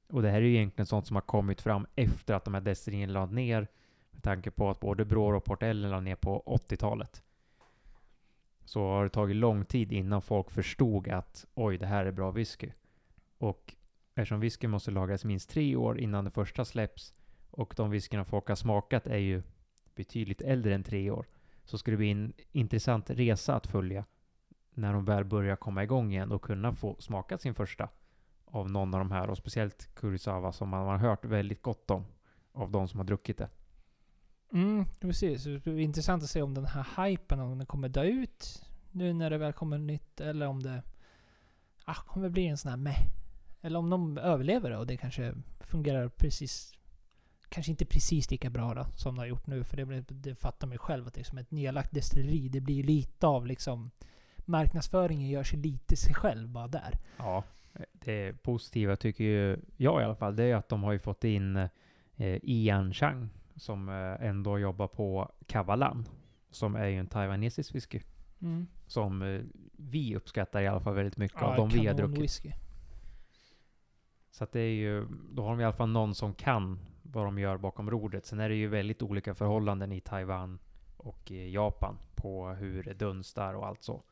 Och 0.08 0.22
det 0.22 0.30
här 0.30 0.36
är 0.36 0.46
ju 0.46 0.56
egentligen 0.56 0.86
sånt 0.86 1.06
som 1.06 1.16
har 1.16 1.20
kommit 1.22 1.60
fram 1.60 1.86
efter 1.94 2.34
att 2.34 2.44
de 2.44 2.54
här 2.54 2.60
destillerierna 2.60 3.12
lade 3.12 3.34
ner 3.34 3.68
med 4.10 4.22
tanke 4.22 4.50
på 4.50 4.70
att 4.70 4.80
både 4.80 5.04
Bror 5.04 5.34
och 5.34 5.44
Portellen 5.44 5.82
la 5.82 5.88
lade 5.88 6.04
ner 6.04 6.16
på 6.16 6.42
80-talet. 6.46 7.22
Så 8.64 8.80
har 8.80 9.04
det 9.04 9.10
tagit 9.10 9.36
lång 9.36 9.64
tid 9.64 9.92
innan 9.92 10.22
folk 10.22 10.50
förstod 10.50 11.08
att 11.08 11.46
oj, 11.54 11.78
det 11.78 11.86
här 11.86 12.06
är 12.06 12.12
bra 12.12 12.30
whisky. 12.30 12.70
Och 13.38 13.74
eftersom 14.14 14.40
whisky 14.40 14.66
måste 14.66 14.90
lagras 14.90 15.24
minst 15.24 15.50
tre 15.50 15.76
år 15.76 15.98
innan 15.98 16.24
det 16.24 16.30
första 16.30 16.64
släpps 16.64 17.14
och 17.50 17.74
de 17.76 17.90
whiskyna 17.90 18.24
folk 18.24 18.48
har 18.48 18.56
smakat 18.56 19.06
är 19.06 19.16
ju 19.16 19.42
betydligt 19.94 20.40
äldre 20.40 20.74
än 20.74 20.82
tre 20.82 21.10
år. 21.10 21.26
Så 21.64 21.78
ska 21.78 21.90
det 21.90 21.96
bli 21.96 22.10
en 22.10 22.32
intressant 22.52 23.10
resa 23.10 23.54
att 23.54 23.66
följa 23.66 24.04
när 24.74 24.92
de 24.92 25.04
väl 25.04 25.24
börjar 25.24 25.56
komma 25.56 25.82
igång 25.82 26.12
igen 26.12 26.32
och 26.32 26.42
kunna 26.42 26.74
få 26.74 26.96
smaka 26.98 27.38
sin 27.38 27.54
första 27.54 27.88
av 28.44 28.70
någon 28.70 28.94
av 28.94 29.00
de 29.00 29.10
här 29.10 29.30
och 29.30 29.38
speciellt 29.38 29.94
Kurisawa 29.94 30.52
som 30.52 30.68
man 30.68 30.86
har 30.86 30.98
hört 30.98 31.24
väldigt 31.24 31.62
gott 31.62 31.90
om 31.90 32.04
av 32.52 32.70
de 32.70 32.88
som 32.88 33.00
har 33.00 33.04
druckit 33.04 33.38
det. 33.38 33.48
Mm, 34.52 34.84
precis. 35.00 35.44
Det 35.44 35.66
är 35.66 35.78
intressant 35.78 36.22
att 36.22 36.30
se 36.30 36.42
om 36.42 36.54
den 36.54 36.66
här 36.66 37.06
hypen, 37.06 37.40
om 37.40 37.58
den 37.58 37.66
kommer 37.66 37.88
dö 37.88 38.02
ut 38.02 38.62
nu 38.90 39.12
när 39.12 39.30
det 39.30 39.38
väl 39.38 39.52
kommer 39.52 39.78
nytt 39.78 40.20
eller 40.20 40.46
om 40.46 40.62
det 40.62 40.82
ah, 41.84 41.94
kommer 41.94 42.28
bli 42.28 42.46
en 42.46 42.56
sån 42.58 42.70
här 42.70 42.76
meh. 42.76 43.06
Eller 43.60 43.78
om 43.78 43.90
de 43.90 44.18
överlever 44.18 44.70
det 44.70 44.76
och 44.76 44.86
det 44.86 44.96
kanske 44.96 45.34
fungerar 45.60 46.08
precis 46.08 46.74
Kanske 47.48 47.70
inte 47.72 47.84
precis 47.84 48.30
lika 48.30 48.50
bra 48.50 48.74
då, 48.74 48.86
som 48.96 49.14
det 49.14 49.20
har 49.20 49.26
gjort 49.26 49.46
nu. 49.46 49.64
För 49.64 49.76
det, 49.76 49.84
blir- 49.86 50.04
det 50.08 50.34
fattar 50.34 50.66
man 50.66 50.74
ju 50.74 50.78
själv 50.78 51.06
att 51.06 51.14
det 51.14 51.20
är 51.20 51.24
som 51.24 51.38
ett 51.38 51.50
nedlagt 51.50 51.94
destilleri. 51.94 52.48
Det 52.48 52.60
blir 52.60 52.74
ju 52.74 52.82
lite 52.82 53.26
av 53.26 53.46
liksom 53.46 53.90
Marknadsföringen 54.36 55.28
gör 55.28 55.42
sig 55.42 55.58
lite 55.58 55.96
sig 55.96 56.14
själv 56.14 56.48
bara 56.48 56.68
där. 56.68 56.98
Ja, 57.16 57.44
det 57.92 58.42
positiva 58.42 58.96
tycker 58.96 59.24
ju 59.24 59.58
jag 59.76 60.00
i 60.00 60.04
alla 60.04 60.14
fall, 60.14 60.36
det 60.36 60.44
är 60.44 60.54
att 60.56 60.68
de 60.68 60.82
har 60.82 60.92
ju 60.92 60.98
fått 60.98 61.24
in 61.24 61.56
eh, 61.56 61.68
Ian 62.42 62.94
Chang 62.94 63.28
som 63.60 63.88
eh, 63.88 64.28
ändå 64.28 64.58
jobbar 64.58 64.88
på 64.88 65.32
Kavalan, 65.46 66.08
som 66.50 66.74
är 66.76 66.86
ju 66.86 66.98
en 66.98 67.06
taiwanesisk 67.06 67.74
whisky. 67.74 68.00
Mm. 68.42 68.66
Som 68.86 69.22
eh, 69.22 69.40
vi 69.76 70.16
uppskattar 70.16 70.62
i 70.62 70.66
alla 70.66 70.80
fall 70.80 70.94
väldigt 70.94 71.16
mycket 71.16 71.42
av 71.42 71.56
de 71.56 71.68
vi 71.68 71.86
har 71.86 71.94
druckit. 71.94 72.22
whisky. 72.22 72.52
Så 74.30 74.44
att 74.44 74.52
det 74.52 74.60
är 74.60 74.74
ju, 74.74 75.06
då 75.32 75.42
har 75.42 75.50
de 75.50 75.60
i 75.60 75.64
alla 75.64 75.72
fall 75.72 75.88
någon 75.88 76.14
som 76.14 76.34
kan 76.34 76.78
vad 77.02 77.24
de 77.24 77.38
gör 77.38 77.56
bakom 77.56 77.90
rodret. 77.90 78.26
Sen 78.26 78.40
är 78.40 78.48
det 78.48 78.54
ju 78.54 78.68
väldigt 78.68 79.02
olika 79.02 79.34
förhållanden 79.34 79.92
i 79.92 80.00
Taiwan 80.00 80.58
och 80.96 81.30
i 81.30 81.50
Japan 81.50 81.98
på 82.14 82.48
hur 82.48 82.82
det 82.82 82.94
dunstar 82.94 83.54
och 83.54 83.66
allt 83.66 83.82
så. 83.82 84.02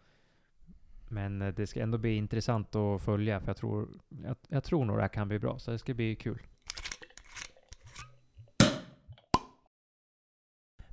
Men 1.09 1.43
eh, 1.43 1.55
det 1.55 1.67
ska 1.67 1.83
ändå 1.83 1.99
bli 1.99 2.17
intressant 2.17 2.75
att 2.75 3.03
följa 3.03 3.41
för 3.41 3.49
jag 3.49 3.57
tror, 3.57 3.89
jag, 4.09 4.37
jag 4.49 4.65
tror 4.65 4.85
nog 4.85 4.97
det 4.97 5.03
här 5.03 5.09
kan 5.09 5.29
bli 5.29 5.39
bra. 5.39 5.59
Så 5.59 5.71
det 5.71 5.79
ska 5.79 5.95
bli 5.95 6.17
kul. 6.17 6.43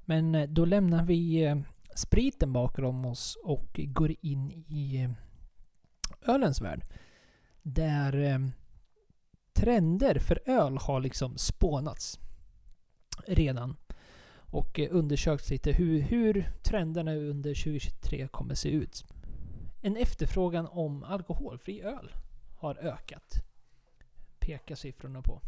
Men 0.06 0.36
eh, 0.36 0.50
då 0.50 0.66
lämnar 0.66 1.06
vi 1.06 1.44
eh, 1.44 1.58
spriten 1.96 2.54
bakom 2.54 3.06
oss 3.06 3.38
och 3.44 3.80
går 3.88 4.16
in 4.22 4.52
i 4.52 5.02
eh, 5.02 5.12
ölens 6.34 6.62
värld. 6.62 6.84
Där 7.62 8.42
trender 9.54 10.20
för 10.20 10.42
öl 10.46 10.78
har 10.78 11.02
liksom 11.02 11.38
spånats 11.38 12.20
redan. 13.28 13.76
Och 14.52 14.80
undersökt 14.80 15.50
lite 15.50 15.72
hur, 15.72 16.02
hur 16.02 16.52
trenderna 16.64 17.16
under 17.16 17.54
2023 17.64 18.28
kommer 18.28 18.56
se 18.56 18.70
ut. 18.70 19.06
En 19.82 19.98
efterfrågan 19.98 20.68
om 20.68 21.04
alkoholfri 21.04 21.82
öl 21.82 22.12
har 22.58 22.76
ökat. 22.76 23.34
Pekar 24.40 24.76
siffrorna 24.76 25.22
på. 25.22 25.42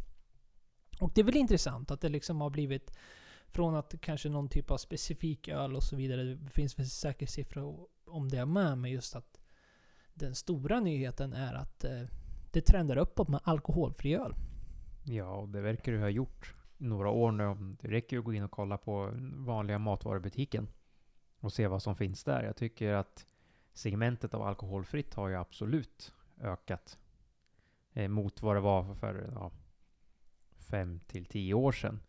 Och 1.00 1.12
det 1.15 1.22
är 1.22 1.26
väl 1.26 1.38
intressant 1.38 1.91
att 1.91 2.02
det 2.02 2.10
liksom 2.10 2.41
har 2.41 2.50
blivit 2.50 2.91
från 3.58 3.76
att 3.76 4.02
kanske 4.02 4.30
någon 4.30 4.50
typ 4.50 4.72
av 4.72 4.78
specifik 4.78 5.48
öl 5.48 5.76
och 5.76 5.84
så 5.84 5.96
vidare. 5.96 6.24
Det 6.24 6.50
finns 6.50 6.80
väl 6.80 6.86
säkert 6.86 7.30
siffror 7.30 7.88
om 8.06 8.30
det 8.30 8.46
med. 8.46 8.78
Men 8.78 8.91
just 8.91 9.15
att 9.15 9.39
den 10.13 10.36
stora 10.36 10.80
nyheten 10.80 11.34
är 11.34 11.54
att 11.54 11.84
eh, 11.84 12.02
det 12.52 12.62
trendar 12.62 12.98
uppåt 12.98 13.28
med 13.28 13.39
alkoholfri 13.43 14.15
öl. 14.15 14.36
Ja, 15.04 15.36
och 15.36 15.50
det 15.50 15.62
verkar 15.62 15.91
du 15.91 16.00
ha 16.00 16.10
gjort 16.10 16.56
i 16.78 16.84
några 16.84 17.10
år 17.10 17.32
nu. 17.32 17.76
Det 17.82 17.88
räcker 17.88 18.15
ju 18.15 18.20
att 18.20 18.26
gå 18.26 18.34
in 18.34 18.43
och 18.43 18.52
kolla 18.52 18.78
på 18.78 19.12
vanliga 19.36 19.80
matvarubutiken 19.80 20.67
och 21.39 21.54
se 21.54 21.67
vad 21.67 21.84
som 21.84 21.96
finns 21.96 22.24
där. 22.24 22.43
Jag 22.43 22.56
tycker 22.56 22.93
att 22.93 23.26
segmentet 23.74 24.34
av 24.34 24.41
alkoholfritt 24.41 25.13
har 25.13 25.28
ju 25.28 25.36
absolut 25.36 26.13
ökat 26.41 27.00
eh, 27.93 28.08
mot 28.08 28.41
vad 28.41 28.56
det 28.56 28.62
var 28.62 28.96
för 28.96 29.32
ja, 29.34 29.52
fem 30.58 31.00
till 31.08 31.26
tio 31.26 31.54
år 31.54 31.72
sedan. 31.72 32.00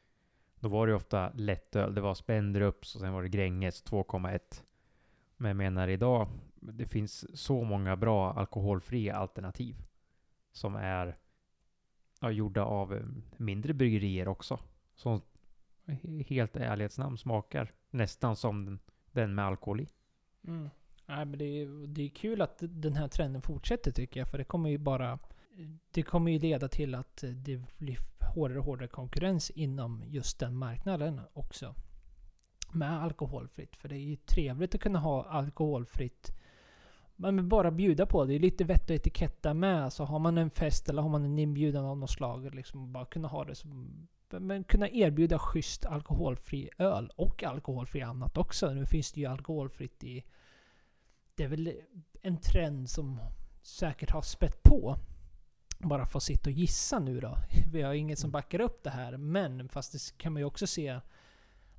Då 0.60 0.68
var 0.68 0.86
det 0.86 0.90
ju 0.90 0.96
ofta 0.96 1.32
lättöl. 1.34 1.94
Det 1.94 2.00
var 2.00 2.14
Spendrups 2.14 2.94
och 2.94 3.00
sen 3.00 3.12
var 3.12 3.22
det 3.22 3.28
Gränges 3.28 3.84
2,1. 3.84 4.62
Men 5.36 5.48
jag 5.48 5.56
menar 5.56 5.88
idag, 5.88 6.28
det 6.54 6.86
finns 6.86 7.40
så 7.40 7.64
många 7.64 7.96
bra 7.96 8.32
alkoholfria 8.32 9.16
alternativ 9.16 9.76
som 10.52 10.76
är 10.76 11.16
ja, 12.20 12.30
gjorda 12.30 12.64
av 12.64 12.94
eh, 12.94 13.02
mindre 13.36 13.74
bryggerier 13.74 14.28
också. 14.28 14.60
Som 14.94 15.20
helt 16.26 16.56
i 16.56 16.60
ärlighetsnamn 16.60 17.18
smakar 17.18 17.72
nästan 17.90 18.36
som 18.36 18.64
den, 18.64 18.78
den 19.12 19.34
med 19.34 19.44
alkohol 19.44 19.80
i. 19.80 19.88
Mm. 20.46 20.70
Nej, 21.06 21.24
men 21.24 21.38
det, 21.38 21.44
är, 21.44 21.86
det 21.86 22.02
är 22.02 22.08
kul 22.08 22.42
att 22.42 22.56
den 22.60 22.96
här 22.96 23.08
trenden 23.08 23.42
fortsätter 23.42 23.92
tycker 23.92 24.20
jag. 24.20 24.28
För 24.28 24.38
det 24.38 24.44
kommer 24.44 24.70
ju 24.70 24.78
bara... 24.78 25.18
Det 25.90 26.02
kommer 26.02 26.30
ju 26.30 26.38
leda 26.38 26.68
till 26.68 26.94
att 26.94 27.24
det 27.34 27.62
blir 27.76 27.98
hårdare 28.34 28.58
och 28.58 28.64
hårdare 28.64 28.88
konkurrens 28.88 29.50
inom 29.50 30.04
just 30.06 30.38
den 30.38 30.56
marknaden 30.56 31.20
också. 31.32 31.74
Med 32.72 33.02
alkoholfritt. 33.02 33.76
För 33.76 33.88
det 33.88 33.96
är 33.96 34.04
ju 34.04 34.16
trevligt 34.16 34.74
att 34.74 34.80
kunna 34.80 34.98
ha 34.98 35.24
alkoholfritt 35.24 36.38
men 37.20 37.48
bara 37.48 37.70
bjuda 37.70 38.06
på 38.06 38.24
det. 38.24 38.32
Det 38.32 38.36
är 38.36 38.40
lite 38.40 38.64
vett 38.64 38.90
och 38.90 38.96
etikett 38.96 39.42
där 39.42 39.54
med. 39.54 39.92
Så 39.92 40.04
har 40.04 40.18
man 40.18 40.38
en 40.38 40.50
fest 40.50 40.88
eller 40.88 41.02
har 41.02 41.08
man 41.08 41.24
en 41.24 41.38
inbjudan 41.38 41.84
av 41.84 41.98
något 41.98 42.10
slag. 42.10 42.54
Liksom 42.54 42.92
bara 42.92 43.06
kunna 43.06 43.28
ha 43.28 43.44
det 43.44 43.54
som... 43.54 44.08
Men 44.30 44.64
kunna 44.64 44.88
erbjuda 44.88 45.38
schysst 45.38 45.86
alkoholfri 45.86 46.70
öl 46.78 47.10
och 47.16 47.44
alkoholfri 47.44 48.02
annat 48.02 48.38
också. 48.38 48.74
Nu 48.74 48.86
finns 48.86 49.12
det 49.12 49.20
ju 49.20 49.26
alkoholfritt 49.26 50.04
i... 50.04 50.24
Det 51.34 51.44
är 51.44 51.48
väl 51.48 51.72
en 52.22 52.40
trend 52.40 52.90
som 52.90 53.20
säkert 53.62 54.10
har 54.10 54.22
spett 54.22 54.62
på. 54.62 54.96
Bara 55.78 56.06
få 56.06 56.20
sitta 56.20 56.50
och 56.50 56.54
gissa 56.54 56.98
nu 56.98 57.20
då. 57.20 57.38
Vi 57.72 57.82
har 57.82 57.94
inget 57.94 58.18
som 58.18 58.30
backar 58.30 58.60
upp 58.60 58.82
det 58.84 58.90
här. 58.90 59.16
Men 59.16 59.68
fast 59.68 59.92
det 59.92 60.18
kan 60.18 60.32
man 60.32 60.40
ju 60.40 60.46
också 60.46 60.66
se 60.66 61.00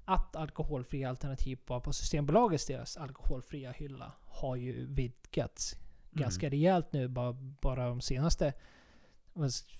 att 0.05 0.35
alkoholfria 0.35 1.09
alternativ 1.09 1.55
på, 1.65 1.81
på 1.81 1.93
Systembolagets 1.93 2.65
deras 2.65 2.97
alkoholfria 2.97 3.71
hylla 3.71 4.11
har 4.25 4.55
ju 4.55 4.85
vidgats 4.85 5.77
Mm. 6.11 6.21
ganska 6.21 6.49
rejält 6.49 6.93
nu 6.93 7.07
bara, 7.07 7.33
bara 7.61 7.87
de 7.87 8.01
senaste 8.01 8.53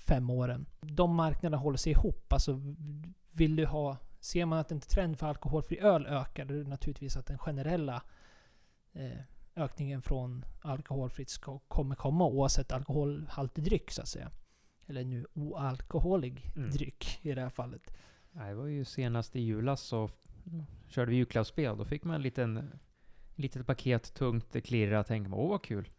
fem 0.07 0.29
åren. 0.29 0.65
De 0.81 1.15
marknaderna 1.15 1.57
håller 1.57 1.77
sig 1.77 1.91
ihop. 1.91 2.33
Alltså 2.33 2.61
vill 3.31 3.55
du 3.55 3.65
ha... 3.65 3.97
Ser 4.19 4.45
man 4.45 4.59
att 4.59 4.71
en 4.71 4.81
trend 4.81 5.19
för 5.19 5.27
alkoholfri 5.27 5.79
öl 5.79 6.05
ökar, 6.05 6.45
då 6.45 6.53
är 6.53 6.57
det 6.57 6.69
naturligtvis 6.69 7.17
att 7.17 7.25
den 7.25 7.37
generella 7.37 8.03
eh, 8.93 9.19
ökningen 9.55 10.01
från 10.01 10.45
alkoholfritt 10.61 11.37
kommer 11.67 11.95
komma 11.95 12.25
oavsett 12.25 12.71
alkoholhaltig 12.71 13.63
dryck 13.63 13.91
så 13.91 14.01
att 14.01 14.07
säga. 14.07 14.31
Eller 14.87 15.03
nu 15.03 15.25
oalkoholig 15.33 16.51
Mm. 16.55 16.69
dryck 16.71 17.19
i 17.21 17.31
det 17.33 17.41
här 17.41 17.49
fallet. 17.49 17.93
Det 18.31 18.53
var 18.53 18.65
ju 18.65 18.85
senast 18.85 19.35
i 19.35 19.39
julas 19.41 19.81
så 19.81 20.09
körde 20.87 21.11
vi 21.11 21.17
julklappsspel. 21.17 21.77
Då 21.77 21.85
fick 21.85 22.03
man 22.03 22.15
en 22.15 22.21
liten 22.21 22.79
litet 23.35 23.67
paket, 23.67 24.13
tungt, 24.13 24.51
det 24.51 24.61
klirrade. 24.61 25.03
Tänkte 25.03 25.29
man, 25.29 25.39
åh 25.39 25.49
vad 25.49 25.63
kul. 25.63 25.89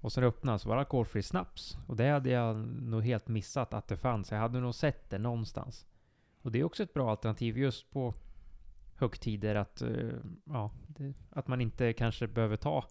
Och 0.00 0.12
sen 0.12 0.24
öppnade 0.24 0.58
så 0.58 0.68
var 0.68 0.76
det 0.76 0.80
alkoholfri 0.80 1.22
snaps. 1.22 1.78
Och 1.86 1.96
det 1.96 2.08
hade 2.10 2.30
jag 2.30 2.56
nog 2.66 3.02
helt 3.04 3.28
missat 3.28 3.74
att 3.74 3.88
det 3.88 3.96
fanns. 3.96 4.30
Jag 4.30 4.38
hade 4.38 4.60
nog 4.60 4.74
sett 4.74 5.10
det 5.10 5.18
någonstans. 5.18 5.86
Och 6.42 6.52
det 6.52 6.60
är 6.60 6.64
också 6.64 6.82
ett 6.82 6.94
bra 6.94 7.10
alternativ 7.10 7.58
just 7.58 7.90
på 7.90 8.14
högtider 8.98 9.54
att, 9.54 9.82
eh, 9.82 10.10
ja, 10.44 10.70
det, 10.86 11.14
att 11.30 11.48
man 11.48 11.60
inte 11.60 11.92
kanske 11.92 12.26
behöver 12.26 12.56
ta 12.56 12.84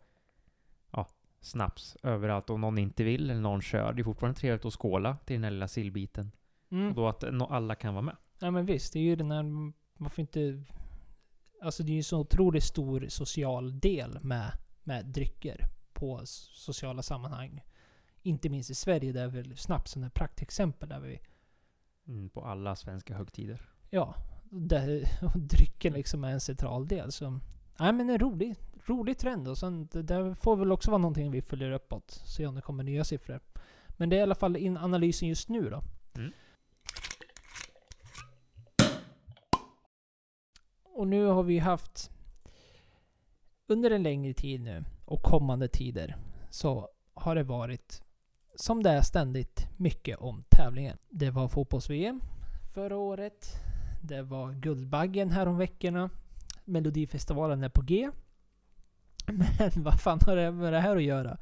ja, 0.91 1.07
snaps 1.39 1.97
överallt 2.03 2.49
om 2.49 2.61
någon 2.61 2.77
inte 2.77 3.03
vill 3.03 3.29
eller 3.29 3.41
någon 3.41 3.61
kör. 3.61 3.93
Det 3.93 4.01
är 4.01 4.03
fortfarande 4.03 4.39
trevligt 4.39 4.65
att 4.65 4.73
skåla 4.73 5.17
till 5.25 5.33
den 5.33 5.43
här 5.43 5.51
lilla 5.51 5.67
sillbiten. 5.67 6.31
Mm. 6.71 6.89
Och 6.89 6.95
då 6.95 7.07
att 7.07 7.21
no, 7.21 7.43
alla 7.43 7.75
kan 7.75 7.93
vara 7.93 8.01
med. 8.01 8.15
Ja 8.39 8.51
men 8.51 8.65
visst, 8.65 8.93
det 8.93 8.99
är 8.99 9.03
ju 9.03 9.15
den 9.15 9.31
här... 9.31 9.43
Man 9.99 10.09
får 10.09 10.19
inte... 10.19 10.63
Alltså 11.61 11.83
det 11.83 11.91
är 11.91 11.93
ju 11.93 11.97
en 11.97 12.03
så 12.03 12.19
otroligt 12.19 12.63
stor 12.63 13.05
social 13.09 13.79
del 13.79 14.19
med, 14.21 14.51
med 14.83 15.05
drycker 15.05 15.65
på 15.93 16.21
sociala 16.25 17.01
sammanhang. 17.01 17.61
Inte 18.21 18.49
minst 18.49 18.69
i 18.69 18.75
Sverige 18.75 19.11
där 19.11 19.27
väl 19.27 19.57
snapsen 19.57 20.03
är 20.03 20.09
praktexempel 20.09 20.89
där 20.89 20.99
vi... 20.99 21.19
Mm, 22.07 22.29
på 22.29 22.45
alla 22.45 22.75
svenska 22.75 23.15
högtider. 23.15 23.61
Ja, 23.89 24.15
där 24.51 25.03
drycken 25.35 25.93
liksom 25.93 26.23
är 26.23 26.31
en 26.31 26.41
central 26.41 26.87
del. 26.87 27.11
Så, 27.11 27.39
nej 27.79 27.93
men 27.93 28.09
en 28.09 28.19
rolig, 28.19 28.55
rolig 28.85 29.17
trend. 29.17 29.47
Och 29.47 29.57
sen, 29.57 29.87
det 29.91 30.03
där 30.03 30.33
får 30.33 30.55
väl 30.55 30.71
också 30.71 30.91
vara 30.91 31.01
någonting 31.01 31.31
vi 31.31 31.41
följer 31.41 31.71
uppåt. 31.71 32.21
Se 32.25 32.47
om 32.47 32.55
det 32.55 32.61
kommer 32.61 32.83
nya 32.83 33.03
siffror. 33.03 33.39
Men 33.97 34.09
det 34.09 34.15
är 34.15 34.19
i 34.19 34.23
alla 34.23 34.35
fall 34.35 34.57
in 34.57 34.77
analysen 34.77 35.29
just 35.29 35.49
nu 35.49 35.69
då. 35.69 35.83
Mm. 36.15 36.31
Och 40.83 41.07
nu 41.07 41.25
har 41.25 41.43
vi 41.43 41.59
haft 41.59 42.11
under 43.67 43.91
en 43.91 44.03
längre 44.03 44.33
tid 44.33 44.61
nu 44.61 44.85
och 45.05 45.21
kommande 45.23 45.67
tider 45.67 46.17
så 46.49 46.89
har 47.13 47.35
det 47.35 47.43
varit 47.43 48.01
som 48.55 48.83
det 48.83 48.89
är 48.89 49.01
ständigt 49.01 49.67
mycket 49.77 50.17
om 50.17 50.43
tävlingen. 50.49 50.97
Det 51.09 51.31
var 51.31 51.47
fotbolls-VM 51.47 52.21
förra 52.73 52.97
året. 52.97 53.66
Det 54.01 54.21
var 54.21 54.51
Guldbaggen 54.51 55.31
här 55.31 55.45
veckorna. 55.57 56.09
Melodifestivalen 56.65 57.63
är 57.63 57.69
på 57.69 57.81
G. 57.81 58.09
Men 59.25 59.71
vad 59.83 59.99
fan 59.99 60.19
har 60.25 60.35
det 60.35 60.51
med 60.51 60.73
det 60.73 60.79
här 60.79 60.95
att 60.95 61.03
göra? 61.03 61.37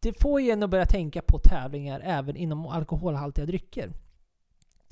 Det 0.00 0.20
får 0.20 0.40
ju 0.40 0.50
en 0.50 0.62
att 0.62 0.70
börja 0.70 0.86
tänka 0.86 1.22
på 1.22 1.38
tävlingar 1.38 2.00
även 2.04 2.36
inom 2.36 2.66
alkoholhaltiga 2.66 3.46
drycker. 3.46 3.92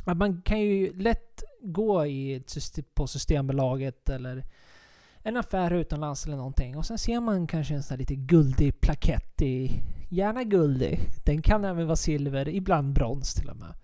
Att 0.04 0.16
man 0.16 0.42
kan 0.42 0.60
ju 0.60 0.92
lätt 0.92 1.42
gå 1.62 2.06
i 2.06 2.34
ett 2.34 2.94
på 2.94 3.06
Systembolaget 3.06 4.08
eller 4.08 4.44
en 5.18 5.36
affär 5.36 5.70
utomlands 5.70 6.26
eller 6.26 6.36
någonting 6.36 6.76
och 6.76 6.86
sen 6.86 6.98
ser 6.98 7.20
man 7.20 7.46
kanske 7.46 7.74
en 7.74 7.82
sån 7.82 7.94
här 7.94 7.98
lite 7.98 8.14
guldig 8.14 8.80
plakett 8.80 9.42
i... 9.42 9.82
Gärna 10.08 10.44
guldig. 10.44 11.00
Den 11.24 11.42
kan 11.42 11.64
även 11.64 11.86
vara 11.86 11.96
silver, 11.96 12.48
ibland 12.48 12.92
brons 12.92 13.34
till 13.34 13.50
och 13.50 13.56
med. 13.56 13.74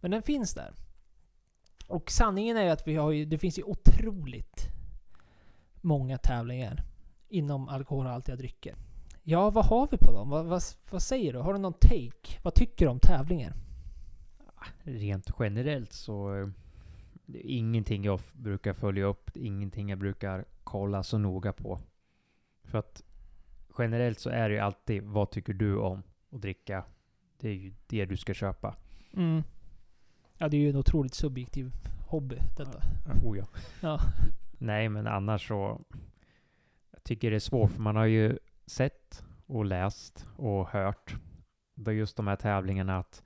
Men 0.00 0.10
den 0.10 0.22
finns 0.22 0.54
där. 0.54 0.72
Och 1.88 2.10
sanningen 2.10 2.56
är 2.56 2.62
ju 2.62 2.70
att 2.70 2.88
vi 2.88 2.96
har 2.96 3.10
ju, 3.10 3.24
det 3.24 3.38
finns 3.38 3.58
ju 3.58 3.62
otroligt 3.62 4.68
många 5.80 6.18
tävlingar 6.18 6.82
inom 7.28 7.68
alkoholhaltiga 7.68 8.36
drycker. 8.36 8.76
Ja, 9.22 9.50
vad 9.50 9.64
har 9.64 9.88
vi 9.90 9.96
på 9.98 10.12
dem? 10.12 10.30
Vad, 10.30 10.46
vad, 10.46 10.62
vad 10.90 11.02
säger 11.02 11.32
du? 11.32 11.38
Har 11.38 11.52
du 11.52 11.58
någon 11.58 11.72
take? 11.72 12.38
Vad 12.42 12.54
tycker 12.54 12.84
du 12.84 12.90
om 12.90 12.98
tävlingar? 12.98 13.52
Rent 14.82 15.30
generellt 15.38 15.92
så 15.92 16.30
det 17.26 17.38
är 17.38 17.58
ingenting 17.58 18.04
jag 18.04 18.20
brukar 18.32 18.72
följa 18.72 19.04
upp, 19.04 19.30
ingenting 19.36 19.88
jag 19.88 19.98
brukar 19.98 20.44
kolla 20.64 21.02
så 21.02 21.18
noga 21.18 21.52
på. 21.52 21.80
För 22.64 22.78
att 22.78 23.02
generellt 23.78 24.18
så 24.18 24.30
är 24.30 24.48
det 24.48 24.54
ju 24.54 24.60
alltid, 24.60 25.02
vad 25.02 25.30
tycker 25.30 25.52
du 25.52 25.76
om 25.78 26.02
att 26.30 26.42
dricka? 26.42 26.84
Det 27.40 27.48
är 27.48 27.54
ju 27.54 27.72
det 27.86 28.04
du 28.04 28.16
ska 28.16 28.34
köpa. 28.34 28.76
Mm. 29.12 29.42
Ja, 30.44 30.48
det 30.48 30.56
är 30.56 30.60
ju 30.60 30.70
en 30.70 30.76
otroligt 30.76 31.14
subjektiv 31.14 31.72
hobby 32.06 32.38
detta. 32.56 32.82
Oh 33.24 33.38
ja. 33.38 33.44
Ja. 33.80 34.00
Nej, 34.58 34.88
men 34.88 35.06
annars 35.06 35.48
så... 35.48 35.80
Jag 36.90 37.04
tycker 37.04 37.30
det 37.30 37.36
är 37.36 37.40
svårt, 37.40 37.70
för 37.70 37.80
man 37.80 37.96
har 37.96 38.04
ju 38.04 38.38
sett 38.66 39.24
och 39.46 39.64
läst 39.64 40.26
och 40.36 40.68
hört 40.68 41.16
då 41.74 41.92
just 41.92 42.16
de 42.16 42.26
här 42.26 42.36
tävlingarna 42.36 42.98
att 42.98 43.22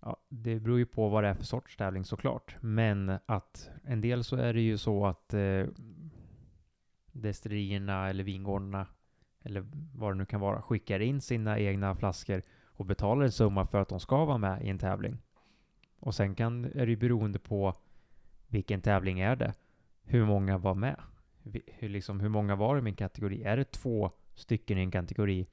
ja, 0.00 0.16
det 0.28 0.60
beror 0.60 0.78
ju 0.78 0.86
på 0.86 1.08
vad 1.08 1.24
det 1.24 1.28
är 1.28 1.34
för 1.34 1.44
sorts 1.44 1.76
tävling 1.76 2.04
såklart. 2.04 2.56
Men 2.60 3.18
att 3.26 3.70
en 3.84 4.00
del 4.00 4.24
så 4.24 4.36
är 4.36 4.54
det 4.54 4.60
ju 4.60 4.78
så 4.78 5.06
att 5.06 5.34
eh, 5.34 5.66
destillerierna 7.12 8.08
eller 8.08 8.24
vingårdarna 8.24 8.86
eller 9.42 9.66
vad 9.94 10.12
det 10.12 10.18
nu 10.18 10.26
kan 10.26 10.40
vara 10.40 10.62
skickar 10.62 11.00
in 11.00 11.20
sina 11.20 11.58
egna 11.58 11.94
flaskor 11.94 12.42
och 12.64 12.86
betalar 12.86 13.24
en 13.24 13.32
summa 13.32 13.66
för 13.66 13.80
att 13.80 13.88
de 13.88 14.00
ska 14.00 14.24
vara 14.24 14.38
med 14.38 14.62
i 14.64 14.68
en 14.68 14.78
tävling. 14.78 15.18
Och 16.00 16.14
sen 16.14 16.34
kan, 16.34 16.64
är 16.64 16.86
det 16.86 16.90
ju 16.90 16.96
beroende 16.96 17.38
på 17.38 17.74
vilken 18.46 18.80
tävling 18.82 19.20
är 19.20 19.36
det? 19.36 19.54
Hur 20.02 20.24
många 20.24 20.58
var 20.58 20.74
med? 20.74 21.00
Hur, 21.66 21.88
liksom, 21.88 22.20
hur 22.20 22.28
många 22.28 22.56
var 22.56 22.74
det 22.74 22.78
i 22.78 22.82
min 22.82 22.96
kategori? 22.96 23.42
Är 23.44 23.56
det 23.56 23.64
två 23.72 24.10
stycken 24.34 24.78
i 24.78 24.80
en 24.80 24.90
kategori, 24.90 25.46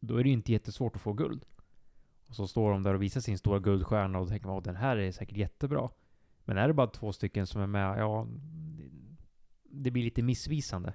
då 0.00 0.16
är 0.16 0.22
det 0.22 0.28
ju 0.28 0.32
inte 0.34 0.52
jättesvårt 0.52 0.96
att 0.96 1.02
få 1.02 1.12
guld. 1.12 1.44
Och 2.26 2.34
så 2.34 2.46
står 2.46 2.70
de 2.70 2.82
där 2.82 2.94
och 2.94 3.02
visar 3.02 3.20
sin 3.20 3.38
stora 3.38 3.58
guldstjärna 3.58 4.18
och 4.18 4.24
då 4.24 4.30
tänker 4.30 4.46
man 4.46 4.58
att 4.58 4.64
den 4.64 4.76
här 4.76 4.96
är 4.96 5.12
säkert 5.12 5.36
jättebra. 5.36 5.90
Men 6.44 6.56
är 6.58 6.68
det 6.68 6.74
bara 6.74 6.86
två 6.86 7.12
stycken 7.12 7.46
som 7.46 7.60
är 7.62 7.66
med, 7.66 7.98
ja, 7.98 8.26
det- 8.30 8.90
det 9.70 9.90
blir 9.90 10.02
lite 10.04 10.22
missvisande. 10.22 10.94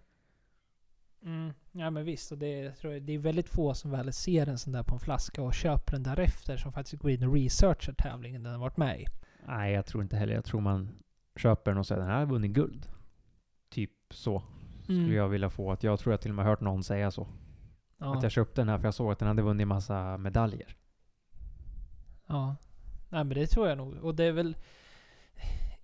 Mm. 1.25 1.53
Ja 1.71 1.89
men 1.89 2.05
visst, 2.05 2.31
och 2.31 2.37
det, 2.37 2.71
tror 2.71 2.93
jag, 2.93 3.01
det 3.01 3.13
är 3.13 3.17
väldigt 3.19 3.49
få 3.49 3.73
som 3.73 3.91
väl 3.91 4.13
ser 4.13 4.47
en 4.49 4.57
sån 4.57 4.73
där 4.73 4.83
på 4.83 4.93
en 4.95 4.99
flaska 4.99 5.41
och 5.43 5.53
köper 5.53 5.91
den 5.91 6.03
därefter 6.03 6.57
som 6.57 6.71
faktiskt 6.73 7.01
går 7.01 7.11
in 7.11 7.23
och 7.27 7.33
researchar 7.33 7.93
tävlingen 7.93 8.43
den 8.43 8.51
har 8.53 8.59
varit 8.59 8.77
med 8.77 9.01
i. 9.01 9.05
Nej, 9.47 9.73
jag 9.73 9.85
tror 9.85 10.03
inte 10.03 10.15
heller. 10.17 10.33
Jag 10.33 10.45
tror 10.45 10.61
man 10.61 10.89
köper 11.35 11.71
den 11.71 11.77
och 11.77 11.87
säger 11.87 12.01
den 12.01 12.09
här 12.09 12.19
har 12.19 12.25
vunnit 12.25 12.51
guld. 12.51 12.87
Typ 13.69 13.91
så 14.09 14.43
skulle 14.83 14.99
Mm. 14.99 15.13
jag 15.15 15.29
vilja 15.29 15.49
få. 15.49 15.71
Att 15.71 15.83
jag 15.83 15.99
tror 15.99 16.13
jag 16.13 16.21
till 16.21 16.31
och 16.31 16.35
med 16.35 16.45
hört 16.45 16.61
någon 16.61 16.83
säga 16.83 17.11
så. 17.11 17.27
Ja. 17.97 18.17
Att 18.17 18.23
jag 18.23 18.31
köpte 18.31 18.61
den 18.61 18.69
här 18.69 18.77
för 18.77 18.85
jag 18.87 18.93
såg 18.93 19.11
att 19.11 19.19
den 19.19 19.27
hade 19.27 19.41
vunnit 19.41 19.67
massa 19.67 20.17
medaljer. 20.17 20.75
Ja. 22.27 22.55
Nej 23.09 23.23
men 23.23 23.29
det 23.37 23.47
tror 23.47 23.67
jag 23.67 23.77
nog. 23.77 23.93
Och 23.93 24.15
det 24.15 24.23
är 24.23 24.31
väl... 24.31 24.55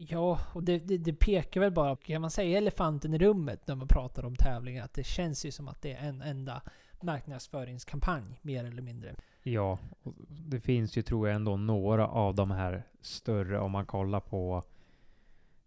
Ja, 0.01 0.39
och 0.53 0.63
det, 0.63 0.79
det, 0.79 0.97
det 0.97 1.13
pekar 1.13 1.62
väl 1.62 1.71
bara, 1.71 1.95
kan 1.95 2.21
man 2.21 2.31
säga 2.31 2.57
elefanten 2.57 3.13
i 3.13 3.17
rummet 3.17 3.67
när 3.67 3.75
man 3.75 3.88
pratar 3.88 4.25
om 4.25 4.35
tävlingar? 4.35 4.85
Att 4.85 4.93
det 4.93 5.03
känns 5.03 5.45
ju 5.45 5.51
som 5.51 5.67
att 5.67 5.81
det 5.81 5.93
är 5.93 6.07
en 6.09 6.21
enda 6.21 6.62
marknadsföringskampanj, 7.01 8.39
mer 8.41 8.65
eller 8.65 8.81
mindre. 8.81 9.15
Ja, 9.43 9.79
och 10.03 10.13
det 10.29 10.59
finns 10.59 10.97
ju 10.97 11.01
tror 11.01 11.27
jag 11.27 11.35
ändå 11.35 11.57
några 11.57 12.07
av 12.07 12.35
de 12.35 12.51
här 12.51 12.83
större 13.01 13.59
om 13.59 13.71
man 13.71 13.85
kollar 13.85 14.19
på 14.19 14.63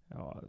ja, 0.09 0.43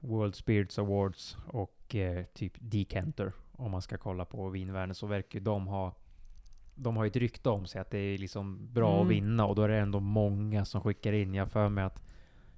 World 0.00 0.34
Spirits 0.34 0.78
Awards 0.78 1.36
och 1.46 1.94
eh, 1.94 2.24
typ 2.24 2.52
Decanter 2.58 3.32
om 3.52 3.70
man 3.70 3.82
ska 3.82 3.98
kolla 3.98 4.24
på 4.24 4.48
vinvärlden 4.48 4.94
så 4.94 5.06
verkar 5.06 5.38
ju 5.38 5.44
de 5.44 5.66
ha 5.66 5.94
de 6.74 6.96
har 6.96 7.04
ju 7.04 7.08
ett 7.08 7.16
rykte 7.16 7.48
om 7.50 7.66
sig 7.66 7.80
att 7.80 7.90
det 7.90 7.98
är 7.98 8.18
liksom 8.18 8.68
bra 8.72 8.92
Mm. 8.92 9.02
att 9.02 9.12
vinna 9.12 9.46
och 9.46 9.54
då 9.54 9.62
är 9.62 9.68
det 9.68 9.78
ändå 9.78 10.00
många 10.00 10.64
som 10.64 10.80
skickar 10.80 11.12
in. 11.12 11.34
Jag 11.34 11.50
för 11.50 11.68
mig 11.68 11.84
att 11.84 12.02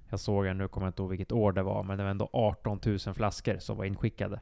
jag 0.09 0.19
såg, 0.19 0.55
nu 0.55 0.67
kommer 0.67 0.87
jag 0.87 0.89
inte 0.89 1.01
ihåg 1.01 1.09
vilket 1.09 1.31
år 1.31 1.51
det 1.51 1.63
var, 1.63 1.83
men 1.83 1.97
det 1.97 2.03
var 2.03 2.11
ändå 2.11 2.29
18 2.33 2.79
000 2.85 2.99
flaskor 2.99 3.57
som 3.57 3.77
var 3.77 3.85
inskickade. 3.85 4.39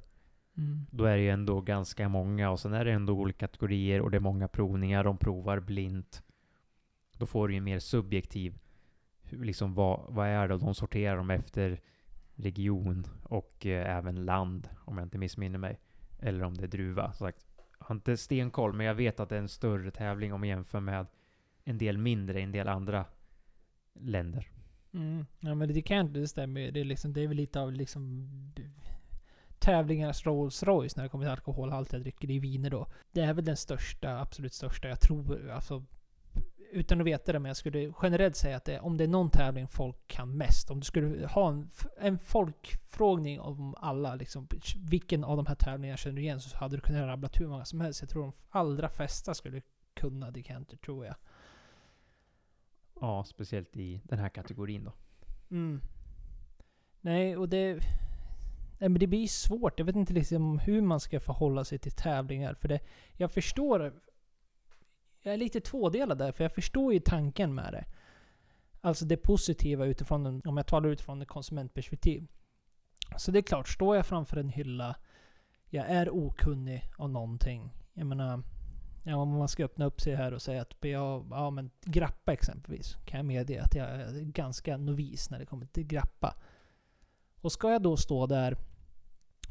Mm. 0.57 0.85
Då 0.91 1.03
är 1.03 1.17
det 1.17 1.23
ju 1.23 1.29
ändå 1.29 1.61
ganska 1.61 2.09
många 2.09 2.49
och 2.49 2.59
sen 2.59 2.73
är 2.73 2.85
det 2.85 2.91
ändå 2.91 3.13
olika 3.13 3.47
kategorier 3.47 4.01
och 4.01 4.11
det 4.11 4.17
är 4.17 4.21
många 4.21 4.47
provningar. 4.47 5.03
De 5.03 5.17
provar 5.17 5.59
blint. 5.59 6.23
Då 7.17 7.25
får 7.25 7.47
du 7.47 7.53
ju 7.53 7.61
mer 7.61 7.79
subjektiv. 7.79 8.59
Liksom 9.29 9.73
vad, 9.73 10.05
vad 10.09 10.27
är 10.27 10.47
det? 10.47 10.57
De 10.57 10.75
sorterar 10.75 11.17
dem 11.17 11.29
efter 11.29 11.81
region 12.35 13.07
och 13.23 13.65
eh, 13.65 13.97
även 13.97 14.25
land 14.25 14.69
om 14.85 14.97
jag 14.97 15.05
inte 15.05 15.17
missminner 15.17 15.59
mig. 15.59 15.79
Eller 16.19 16.43
om 16.43 16.53
det 16.53 16.63
är 16.63 16.67
druva. 16.67 17.13
Som 17.13 17.27
sagt, 17.27 17.45
jag 17.79 17.85
har 17.85 17.95
inte 17.95 18.17
stenkoll 18.17 18.73
men 18.73 18.85
jag 18.85 18.95
vet 18.95 19.19
att 19.19 19.29
det 19.29 19.35
är 19.35 19.39
en 19.39 19.49
större 19.49 19.91
tävling 19.91 20.33
om 20.33 20.39
man 20.39 20.49
jämför 20.49 20.79
med 20.79 21.05
en 21.63 21.77
del 21.77 21.97
mindre 21.97 22.39
i 22.39 22.43
en 22.43 22.51
del 22.51 22.67
andra 22.67 23.05
länder. 23.93 24.51
Mm. 24.93 25.25
Ja 25.39 25.55
men 25.55 25.73
det 25.73 25.81
kan 25.81 26.13
det 26.13 26.27
stämmer 26.27 26.61
ju. 26.61 26.71
det 26.71 26.79
är, 26.79 26.83
liksom, 26.83 27.13
det 27.13 27.21
är 27.21 27.27
väl 27.27 27.37
lite 27.37 27.61
av 27.61 27.73
liksom 27.73 28.29
tävlingarnas 29.59 30.25
Rolls 30.25 30.63
Royce 30.63 30.93
när 30.95 31.03
det 31.03 31.09
kommer 31.09 31.25
till 31.25 31.31
alkoholhaltiga 31.31 31.99
drycker. 31.99 32.27
Det 32.27 32.35
är 32.35 32.39
viner 32.39 32.69
då. 32.69 32.87
Det 33.11 33.21
är 33.21 33.33
väl 33.33 33.45
den 33.45 33.57
största, 33.57 34.19
absolut 34.19 34.53
största. 34.53 34.87
Jag 34.87 35.01
tror, 35.01 35.49
alltså 35.49 35.85
utan 36.71 37.01
att 37.01 37.07
veta 37.07 37.31
det, 37.31 37.39
men 37.39 37.49
jag 37.49 37.57
skulle 37.57 37.93
generellt 38.01 38.35
säga 38.35 38.57
att 38.57 38.65
det, 38.65 38.79
om 38.79 38.97
det 38.97 39.03
är 39.03 39.07
någon 39.07 39.29
tävling 39.29 39.67
folk 39.67 40.07
kan 40.07 40.37
mest. 40.37 40.71
Om 40.71 40.79
du 40.79 40.85
skulle 40.85 41.27
ha 41.27 41.49
en, 41.49 41.69
en 41.97 42.19
folkfrågning 42.19 43.39
om 43.39 43.75
alla, 43.77 44.15
liksom, 44.15 44.47
vilken 44.77 45.23
av 45.23 45.37
de 45.37 45.45
här 45.45 45.55
tävlingarna 45.55 45.97
känner 45.97 46.15
du 46.15 46.21
igen? 46.21 46.41
Så 46.41 46.57
hade 46.57 46.77
du 46.77 46.81
kunnat 46.81 47.07
rabbla 47.07 47.29
hur 47.33 47.47
många 47.47 47.65
som 47.65 47.81
helst. 47.81 48.01
Jag 48.01 48.09
tror 48.09 48.21
de 48.21 48.31
allra 48.49 48.89
flesta 48.89 49.33
skulle 49.33 49.61
kunna 49.93 50.31
Decanter, 50.31 50.77
tror 50.77 51.05
jag. 51.05 51.15
Ja, 53.01 53.23
speciellt 53.23 53.77
i 53.77 54.01
den 54.03 54.19
här 54.19 54.29
kategorin 54.29 54.83
då. 54.83 54.93
Mm. 55.51 55.81
Nej, 57.01 57.37
och 57.37 57.49
det... 57.49 57.73
Nej, 58.79 58.89
men 58.89 58.99
det 58.99 59.07
blir 59.07 59.27
svårt. 59.27 59.79
Jag 59.79 59.85
vet 59.85 59.95
inte 59.95 60.13
liksom 60.13 60.59
hur 60.59 60.81
man 60.81 60.99
ska 60.99 61.19
förhålla 61.19 61.65
sig 61.65 61.79
till 61.79 61.91
tävlingar. 61.91 62.53
För 62.53 62.67
det, 62.67 62.79
jag 63.13 63.31
förstår... 63.31 63.93
Jag 65.21 65.33
är 65.33 65.37
lite 65.37 65.61
tvådelad 65.61 66.17
där, 66.17 66.31
för 66.31 66.43
jag 66.43 66.53
förstår 66.53 66.93
ju 66.93 66.99
tanken 66.99 67.55
med 67.55 67.73
det. 67.73 67.85
Alltså 68.81 69.05
det 69.05 69.17
positiva 69.17 69.85
utifrån, 69.85 70.25
en, 70.25 70.41
om 70.45 70.57
jag 70.57 70.67
talar 70.67 70.89
utifrån 70.89 71.21
ett 71.21 71.27
konsumentperspektiv. 71.27 72.27
Så 73.17 73.31
det 73.31 73.39
är 73.39 73.43
klart, 73.43 73.67
står 73.67 73.95
jag 73.95 74.05
framför 74.05 74.37
en 74.37 74.49
hylla, 74.49 74.95
jag 75.69 75.85
är 75.85 76.09
okunnig 76.09 76.83
om 76.97 77.13
någonting. 77.13 77.73
Jag 77.93 78.07
menar, 78.07 78.43
ja, 79.07 79.15
om 79.15 79.29
man 79.29 79.47
ska 79.47 79.65
öppna 79.65 79.85
upp 79.85 80.01
sig 80.01 80.15
här 80.15 80.33
och 80.33 80.41
säga 80.41 80.61
att 80.61 80.75
jag, 80.79 81.27
ja 81.31 81.49
men 81.49 81.69
grappa 81.81 82.33
exempelvis, 82.33 82.97
kan 83.05 83.17
jag 83.17 83.25
medge 83.25 83.63
att 83.63 83.75
jag 83.75 83.87
är 83.89 84.21
ganska 84.21 84.77
novis 84.77 85.29
när 85.29 85.39
det 85.39 85.45
kommer 85.45 85.65
till 85.65 85.87
grappa. 85.87 86.35
Och 87.41 87.51
ska 87.51 87.71
jag 87.71 87.81
då 87.81 87.97
stå 87.97 88.25
där 88.25 88.57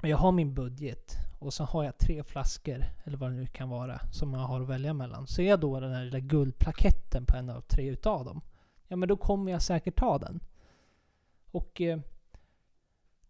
och 0.03 0.09
jag 0.09 0.17
har 0.17 0.33
min 0.33 0.55
budget 0.55 1.17
och 1.39 1.55
så 1.55 1.65
har 1.65 1.85
jag 1.85 1.99
tre 1.99 2.25
flaskor, 2.25 2.85
eller 3.05 3.17
vad 3.17 3.31
det 3.31 3.37
nu 3.37 3.47
kan 3.47 3.69
vara, 3.69 4.01
som 4.13 4.35
jag 4.35 4.41
har 4.41 4.61
att 4.61 4.69
välja 4.69 4.95
mellan. 4.95 5.27
Ser 5.27 5.49
jag 5.49 5.61
då 5.61 5.81
den 5.81 5.93
här 5.93 6.05
lilla 6.05 6.21
guldplaketten 6.21 7.27
på 7.27 7.37
en 7.37 7.51
av 7.51 7.61
tre 7.61 7.89
utav 7.89 8.25
dem, 8.25 8.41
ja 8.89 8.97
men 8.97 9.09
då 9.09 9.17
kommer 9.17 9.53
jag 9.53 9.63
säkert 9.63 9.99
ta 9.99 10.19
den. 10.19 10.41
Och 11.51 11.81
eh, 11.81 11.99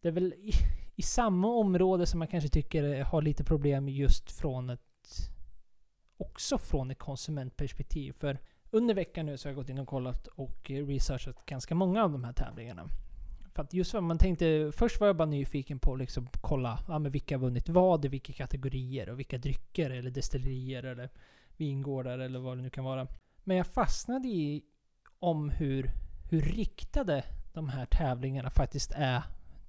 det 0.01 0.09
är 0.09 0.12
väl 0.12 0.33
i, 0.33 0.53
i 0.97 1.03
samma 1.03 1.49
område 1.49 2.07
som 2.07 2.21
jag 2.21 2.31
kanske 2.31 2.49
tycker 2.49 3.05
har 3.05 3.23
lite 3.23 3.45
problem 3.45 3.89
just 3.89 4.33
från 4.33 4.71
ett 4.71 4.86
också 6.16 6.59
från 6.59 6.90
ett 6.90 6.98
konsumentperspektiv. 6.98 8.12
För 8.12 8.38
under 8.70 8.94
veckan 8.94 9.26
nu 9.26 9.38
så 9.38 9.48
har 9.48 9.50
jag 9.50 9.57
gått 9.57 9.68
in 9.68 9.79
och 9.79 9.88
kollat 9.88 10.26
och 10.26 10.70
researchat 10.70 11.46
ganska 11.46 11.74
många 11.74 12.05
av 12.05 12.12
de 12.12 12.24
här 12.24 12.33
tävlingarna. 12.33 12.88
För 13.55 13.62
att 13.62 13.74
just 13.74 13.94
vad 13.94 14.02
man 14.02 14.18
tänkte, 14.18 14.72
först 14.74 15.00
var 15.00 15.07
jag 15.07 15.16
bara 15.16 15.29
nyfiken 15.29 15.79
på 15.79 15.92
att 15.92 15.98
liksom 15.98 16.29
kolla 16.40 16.79
ja, 16.88 16.98
men 16.98 17.12
vilka 17.12 17.35
har 17.35 17.40
vunnit 17.40 17.68
vad 17.68 18.05
i 18.05 18.09
vilka 18.09 18.33
kategorier 18.33 19.09
och 19.09 19.18
vilka 19.18 19.38
drycker 19.38 19.90
eller 19.90 20.11
destillerier 20.11 20.83
eller 20.83 21.11
vingårdar 21.57 22.18
eller 22.18 22.38
vad 22.38 22.57
det 22.57 22.62
nu 22.62 22.70
kan 22.70 22.85
vara. 22.85 23.07
Men 23.44 23.57
jag 23.57 23.66
fastnade 23.66 24.29
i 24.29 24.64
om 25.18 25.50
hur, 25.50 25.90
hur 26.31 26.40
riktade 26.40 27.24
de 27.52 27.68
här 27.68 27.87
tävlingarna 27.87 28.50
faktiskt 28.50 28.92
är 28.94 29.22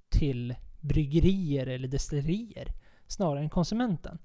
till 0.08 0.54
bryggerier 0.80 1.66
eller 1.66 1.88
destillerier 1.88 2.68
snarare 3.06 3.40
än 3.40 3.50
konsumenten. 3.50 4.18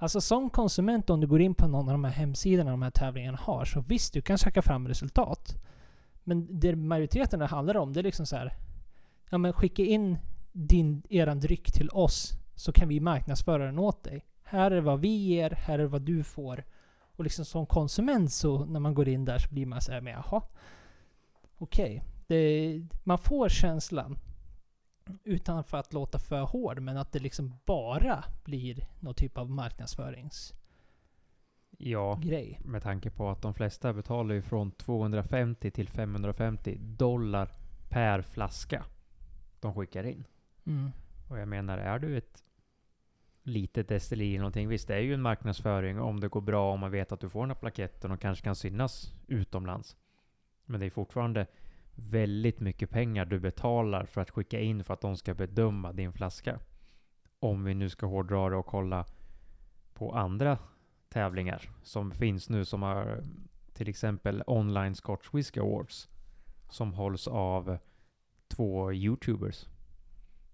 Alltså 0.00 0.20
som 0.20 0.50
konsument 0.50 1.10
om 1.10 1.20
du 1.20 1.26
går 1.26 1.40
in 1.40 1.54
på 1.54 1.68
någon 1.68 1.88
av 1.88 1.92
de 1.92 2.04
här 2.04 2.12
hemsidorna 2.12 2.70
de 2.70 2.82
här 2.82 2.90
tävlingarna 2.90 3.38
har 3.40 3.64
så 3.64 3.80
visst, 3.80 4.12
du 4.12 4.22
kan 4.22 4.38
söka 4.38 4.62
fram 4.62 4.88
resultat. 4.88 5.54
Men 6.24 6.60
det 6.60 6.76
majoriteten 6.76 7.40
handlar 7.40 7.76
om 7.76 7.92
det 7.92 8.00
är 8.00 8.04
liksom 8.04 8.26
så 8.26 8.36
här. 8.36 8.56
Ja 9.30 9.38
men 9.38 9.52
skicka 9.52 9.82
in 9.82 10.18
din, 10.52 11.02
eran 11.08 11.40
dryck 11.40 11.72
till 11.72 11.90
oss 11.90 12.32
så 12.54 12.72
kan 12.72 12.88
vi 12.88 13.00
marknadsföra 13.00 13.66
den 13.66 13.78
åt 13.78 14.04
dig. 14.04 14.24
Här 14.42 14.70
är 14.70 14.80
vad 14.80 15.00
vi 15.00 15.16
ger, 15.16 15.50
här 15.50 15.78
är 15.78 15.84
vad 15.84 16.02
du 16.02 16.24
får. 16.24 16.64
Och 17.16 17.24
liksom 17.24 17.44
som 17.44 17.66
konsument 17.66 18.32
så 18.32 18.64
när 18.64 18.80
man 18.80 18.94
går 18.94 19.08
in 19.08 19.24
där 19.24 19.38
så 19.38 19.48
blir 19.54 19.66
man 19.66 19.80
så 19.80 19.92
här 19.92 20.00
med 20.00 20.12
jaha. 20.12 20.42
Okej. 21.58 22.02
Okay. 22.24 22.82
man 23.04 23.18
får 23.18 23.48
känslan 23.48 24.18
utan 25.24 25.64
för 25.64 25.78
att 25.78 25.92
låta 25.92 26.18
för 26.18 26.42
hård, 26.42 26.80
men 26.80 26.96
att 26.96 27.12
det 27.12 27.18
liksom 27.18 27.54
bara 27.64 28.24
blir 28.44 28.86
någon 29.00 29.14
typ 29.14 29.38
av 29.38 29.50
marknadsföringsgrej. 29.50 30.58
Ja, 31.78 32.20
med 32.64 32.82
tanke 32.82 33.10
på 33.10 33.30
att 33.30 33.42
de 33.42 33.54
flesta 33.54 33.92
betalar 33.92 34.34
ju 34.34 34.42
från 34.42 34.70
250 34.70 35.70
till 35.70 35.88
550 35.88 36.78
dollar 36.80 37.52
per 37.88 38.22
flaska 38.22 38.84
de 39.60 39.74
skickar 39.74 40.04
in. 40.04 40.24
Mm. 40.66 40.90
Och 41.28 41.38
jag 41.38 41.48
menar, 41.48 41.78
är 41.78 41.98
du 41.98 42.18
ett 42.18 42.44
litet 43.42 43.88
destilleri 43.88 44.30
eller 44.30 44.38
någonting, 44.38 44.68
visst 44.68 44.88
det 44.88 44.94
är 44.94 45.00
ju 45.00 45.14
en 45.14 45.22
marknadsföring 45.22 46.00
om 46.00 46.20
det 46.20 46.28
går 46.28 46.40
bra, 46.40 46.72
om 46.72 46.80
man 46.80 46.90
vet 46.90 47.12
att 47.12 47.20
du 47.20 47.28
får 47.28 47.40
den 47.40 47.50
här 47.50 47.60
plaketten 47.60 48.10
och 48.10 48.20
kanske 48.20 48.44
kan 48.44 48.56
synas 48.56 49.14
utomlands. 49.26 49.96
Men 50.64 50.80
det 50.80 50.86
är 50.86 50.90
fortfarande 50.90 51.46
väldigt 52.00 52.60
mycket 52.60 52.90
pengar 52.90 53.24
du 53.24 53.40
betalar 53.40 54.04
för 54.04 54.20
att 54.20 54.30
skicka 54.30 54.60
in 54.60 54.84
för 54.84 54.94
att 54.94 55.00
de 55.00 55.16
ska 55.16 55.34
bedöma 55.34 55.92
din 55.92 56.12
flaska. 56.12 56.60
Om 57.40 57.64
vi 57.64 57.74
nu 57.74 57.88
ska 57.88 58.06
hårdra 58.06 58.48
det 58.48 58.56
och 58.56 58.66
kolla 58.66 59.04
på 59.94 60.12
andra 60.12 60.58
tävlingar 61.08 61.70
som 61.82 62.10
finns 62.10 62.48
nu 62.48 62.64
som 62.64 62.82
har 62.82 63.24
till 63.72 63.88
exempel 63.88 64.42
Online 64.46 64.94
Scotch 64.94 65.28
Whisky 65.34 65.60
Awards 65.60 66.08
som 66.68 66.92
hålls 66.92 67.28
av 67.28 67.78
två 68.48 68.92
YouTubers 68.92 69.66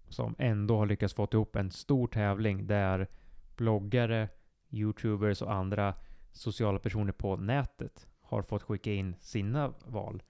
som 0.09 0.35
ändå 0.39 0.79
har 0.79 0.87
lyckats 0.87 1.15
få 1.15 1.29
ihop 1.33 1.57
en 1.57 1.71
stor 1.71 2.07
tävling 2.07 2.67
där 2.67 3.09
bloggare, 3.57 4.29
YouTubers 4.71 5.43
och 5.43 5.53
andra 5.53 5.95
sociala 6.33 6.79
personer 6.79 7.13
på 7.13 7.37
nätet 7.37 8.07
har 8.21 8.43
fått 8.43 8.63
skicka 8.63 8.93
in 8.93 9.17
sina 9.21 9.73
val. 9.87 10.23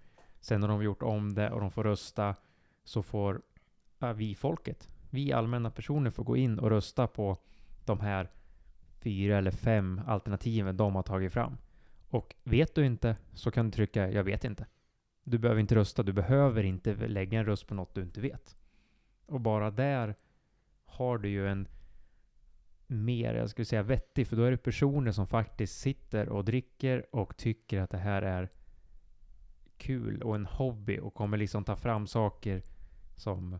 Sen 0.45 0.63
har 0.63 0.69
de 0.69 0.83
gjort 0.83 1.03
om 1.03 1.35
det 1.35 1.51
och 1.51 1.61
de 1.61 1.71
får 1.71 1.85
rösta 1.85 2.35
så 2.85 3.03
får 3.03 3.43
vi 4.15 4.35
folket, 4.35 4.89
vi 5.11 5.33
allmänna 5.33 5.71
personer 5.71 6.11
får 6.11 6.25
gå 6.25 6.37
in 6.37 6.59
och 6.59 6.71
rösta 6.71 7.07
på 7.07 7.39
de 7.85 8.01
här 8.01 8.31
fyra 9.01 9.39
eller 9.39 9.51
fem 9.51 10.01
alternativen 10.07 10.77
de 10.77 10.95
har 10.95 11.03
tagit 11.03 11.33
fram. 11.33 11.57
Och 12.09 12.35
vet 12.43 12.75
du 12.75 12.87
inte 12.87 13.17
så 13.33 13.51
kan 13.51 13.67
du 13.67 13.71
trycka 13.71 14.11
jag 14.11 14.25
vet 14.25 14.45
inte. 14.45 14.67
Du 15.23 15.39
behöver 15.39 15.61
inte 15.61 15.75
rösta, 15.75 16.03
du 16.03 16.13
behöver 16.13 16.63
inte 16.63 16.95
lägga 16.95 17.39
en 17.39 17.47
röst 17.47 17.67
på 17.67 17.75
något 17.75 17.95
du 17.95 18.03
inte 18.03 18.21
vet. 18.21 18.57
Och 19.27 19.41
bara 19.41 19.71
där 19.71 20.15
har 20.85 21.19
du 21.19 21.29
ju 21.29 21.49
en 21.49 21.69
mer, 22.87 23.35
jag 23.35 23.51
skulle 23.51 23.67
säga 23.67 23.83
vettig, 23.83 24.27
för 24.27 24.37
då 24.37 24.43
är 24.43 24.51
det 24.51 24.57
personer 24.57 25.13
som 25.13 25.27
faktiskt 25.27 25.81
sitter 25.81 26.29
och 26.29 26.45
dricker 26.45 27.17
och 27.17 27.37
tycker 27.37 27.81
att 27.81 27.91
det 27.91 27.99
här 27.99 28.23
är 28.23 28.49
kul 29.85 30.23
och 30.23 30.35
en 30.35 30.47
hobby 30.47 30.99
och 30.99 31.15
kommer 31.15 31.37
liksom 31.37 31.65
ta 31.65 31.77
fram 31.77 32.07
saker 32.07 32.63
som 33.17 33.59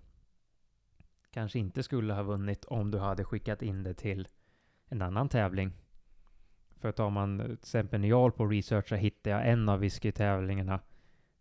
kanske 1.31 1.59
inte 1.59 1.83
skulle 1.83 2.15
ha 2.15 2.23
vunnit 2.23 2.65
om 2.65 2.91
du 2.91 2.99
hade 2.99 3.25
skickat 3.25 3.63
in 3.63 3.83
det 3.83 3.95
till 3.95 4.29
en 4.89 5.03
annan 5.03 5.29
tävling. 5.29 5.73
För 6.81 6.93
tar 6.93 7.11
man 7.11 7.39
till 7.39 7.53
exempel 7.53 8.01
när 8.01 8.09
jag 8.09 8.21
håller 8.21 8.37
på 8.37 8.45
och 8.45 8.51
researchar 8.51 8.97
hittade 8.97 9.37
jag 9.37 9.49
en 9.49 9.69
av 9.69 9.81
whiskytävlingarna 9.81 10.81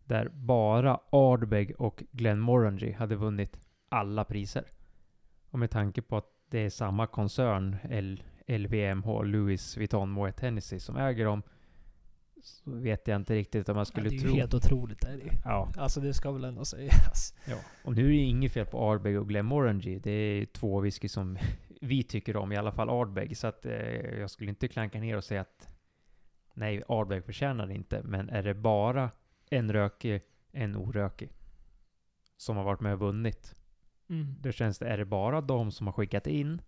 där 0.04 0.28
bara 0.28 1.00
Ardbeg 1.10 1.80
och 1.80 2.04
Glenmorangie 2.10 2.96
hade 2.96 3.16
vunnit 3.16 3.58
alla 3.88 4.24
priser. 4.24 4.64
Och 5.50 5.58
med 5.58 5.70
tanke 5.70 6.02
på 6.02 6.16
att 6.16 6.30
det 6.48 6.58
är 6.58 6.70
samma 6.70 7.06
koncern, 7.06 7.76
L 7.82 8.22
LVMH, 8.46 9.22
Louis 9.24 9.76
Vuitton 9.76 10.10
Moet 10.10 10.40
Hennessy, 10.40 10.80
som 10.80 10.96
äger 10.96 11.24
dem, 11.24 11.42
så 12.46 12.70
vet 12.70 13.08
jag 13.08 13.16
inte 13.16 13.34
riktigt 13.34 13.68
om 13.68 13.76
jag 13.76 13.80
Ja, 13.80 13.84
skulle 13.84 14.08
det 14.08 14.16
är 14.16 14.20
tro... 14.20 14.30
ju 14.30 14.36
helt 14.36 14.54
otroligt. 14.54 15.04
Är 15.04 15.16
det. 15.16 15.32
Ja, 15.44 15.72
Alltså 15.76 16.00
det 16.00 16.14
ska 16.14 16.30
väl 16.32 16.44
ändå 16.44 16.64
sägas. 16.64 17.34
ja. 17.48 17.56
Och 17.84 17.94
nu 17.96 18.04
är 18.04 18.08
det 18.08 18.14
inget 18.16 18.52
fel 18.52 18.66
på 18.66 18.90
Ardbeg 18.90 19.18
och 19.18 19.28
Glenmorangie. 19.28 19.98
Det 19.98 20.10
är 20.10 20.46
två 20.46 20.80
whisky 20.80 21.08
som 21.08 21.38
vi 21.80 22.02
tycker 22.02 22.36
om, 22.36 22.52
i 22.52 22.56
alla 22.56 22.72
fall 22.72 22.88
Ardbeg. 22.90 23.36
Så 23.36 23.46
att 23.46 23.66
eh, 23.66 23.72
jag 24.20 24.30
skulle 24.30 24.50
inte 24.50 24.68
klanka 24.68 25.00
ner 25.00 25.16
och 25.16 25.24
säga 25.24 25.40
att 25.40 25.68
nej, 26.54 26.82
Ardbeg 26.88 27.24
förtjänar 27.24 27.66
det 27.66 27.74
inte. 27.74 28.02
Men 28.02 28.28
är 28.30 28.42
det 28.42 28.54
bara 28.54 29.10
en 29.50 29.72
rökig, 29.72 30.22
en 30.52 30.76
orökig 30.76 31.30
som 32.36 32.56
har 32.56 32.64
varit 32.64 32.80
med 32.80 32.92
och 32.92 32.98
vunnit, 33.00 33.54
Mm. 34.08 34.34
då 34.40 34.52
känns 34.52 34.78
det, 34.78 34.86
är 34.88 34.98
det 34.98 35.04
bara 35.04 35.40
de 35.40 35.70
som 35.72 35.86
har 35.86 35.92
skickat 35.94 36.26
in? 36.26 36.62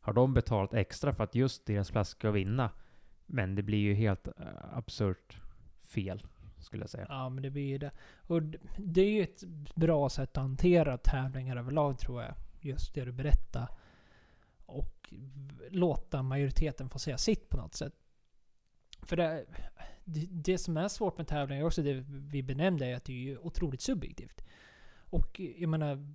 har 0.00 0.12
de 0.12 0.34
betalat 0.34 0.74
extra 0.74 1.12
för 1.12 1.24
att 1.24 1.34
just 1.34 1.66
deras 1.66 1.90
plats 1.90 2.10
ska 2.10 2.30
vinna? 2.30 2.70
Men 3.26 3.54
det 3.54 3.62
blir 3.62 3.78
ju 3.78 3.94
helt 3.94 4.28
uh, 4.28 4.32
absurt 4.72 5.40
fel, 5.84 6.22
skulle 6.58 6.82
jag 6.82 6.90
säga. 6.90 7.06
Ja, 7.08 7.28
men 7.28 7.42
det 7.42 7.50
blir 7.50 7.66
ju 7.66 7.78
det. 7.78 7.90
Och 8.16 8.42
det 8.76 9.00
är 9.00 9.10
ju 9.10 9.22
ett 9.22 9.42
bra 9.74 10.08
sätt 10.08 10.36
att 10.36 10.42
hantera 10.42 10.98
tävlingar 10.98 11.56
överlag 11.56 11.98
tror 11.98 12.22
jag. 12.22 12.34
Just 12.60 12.94
det 12.94 13.04
du 13.04 13.12
berättar. 13.12 13.68
Och 14.66 15.14
låta 15.70 16.22
majoriteten 16.22 16.88
få 16.88 16.98
säga 16.98 17.18
sitt 17.18 17.48
på 17.48 17.56
något 17.56 17.74
sätt. 17.74 17.94
För 19.02 19.16
det, 19.16 19.46
det, 20.04 20.26
det 20.30 20.58
som 20.58 20.76
är 20.76 20.88
svårt 20.88 21.18
med 21.18 21.26
tävlingar 21.28 21.64
också, 21.64 21.82
det 21.82 22.04
vi 22.08 22.42
benämnde, 22.42 22.86
är 22.86 22.96
att 22.96 23.04
det 23.04 23.12
är 23.12 23.16
ju 23.16 23.38
otroligt 23.38 23.80
subjektivt. 23.80 24.44
Och 24.96 25.40
jag 25.40 25.68
menar, 25.68 26.14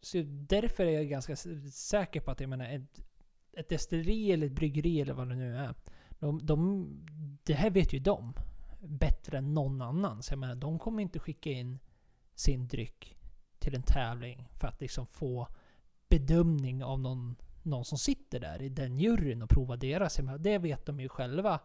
så 0.00 0.22
därför 0.26 0.86
är 0.86 0.90
jag 0.90 1.08
ganska 1.08 1.36
säker 1.72 2.20
på 2.20 2.30
att 2.30 2.40
jag 2.40 2.50
menar, 2.50 2.68
ett, 2.68 3.00
ett 3.52 3.68
destilleri 3.68 4.32
eller 4.32 4.46
ett 4.46 4.52
bryggeri 4.52 5.00
eller 5.00 5.14
vad 5.14 5.28
det 5.28 5.34
nu 5.34 5.56
är. 5.56 5.74
De, 6.18 6.46
de, 6.46 6.88
det 7.44 7.54
här 7.54 7.70
vet 7.70 7.92
ju 7.92 7.98
de 7.98 8.34
bättre 8.80 9.38
än 9.38 9.54
någon 9.54 9.82
annan. 9.82 10.22
Så 10.22 10.32
jag 10.32 10.38
menar, 10.38 10.54
de 10.54 10.78
kommer 10.78 11.02
inte 11.02 11.18
skicka 11.18 11.50
in 11.50 11.78
sin 12.34 12.68
dryck 12.68 13.16
till 13.58 13.74
en 13.74 13.82
tävling 13.82 14.48
för 14.54 14.68
att 14.68 14.80
liksom 14.80 15.06
få 15.06 15.48
bedömning 16.08 16.84
av 16.84 17.00
någon, 17.00 17.36
någon 17.62 17.84
som 17.84 17.98
sitter 17.98 18.40
där 18.40 18.62
i 18.62 18.68
den 18.68 18.98
juryn 18.98 19.42
och 19.42 19.50
prova 19.50 19.76
deras. 19.76 20.18
Jag 20.18 20.24
menar, 20.24 20.38
det 20.38 20.58
vet 20.58 20.86
de 20.86 21.00
ju 21.00 21.08
själva 21.08 21.60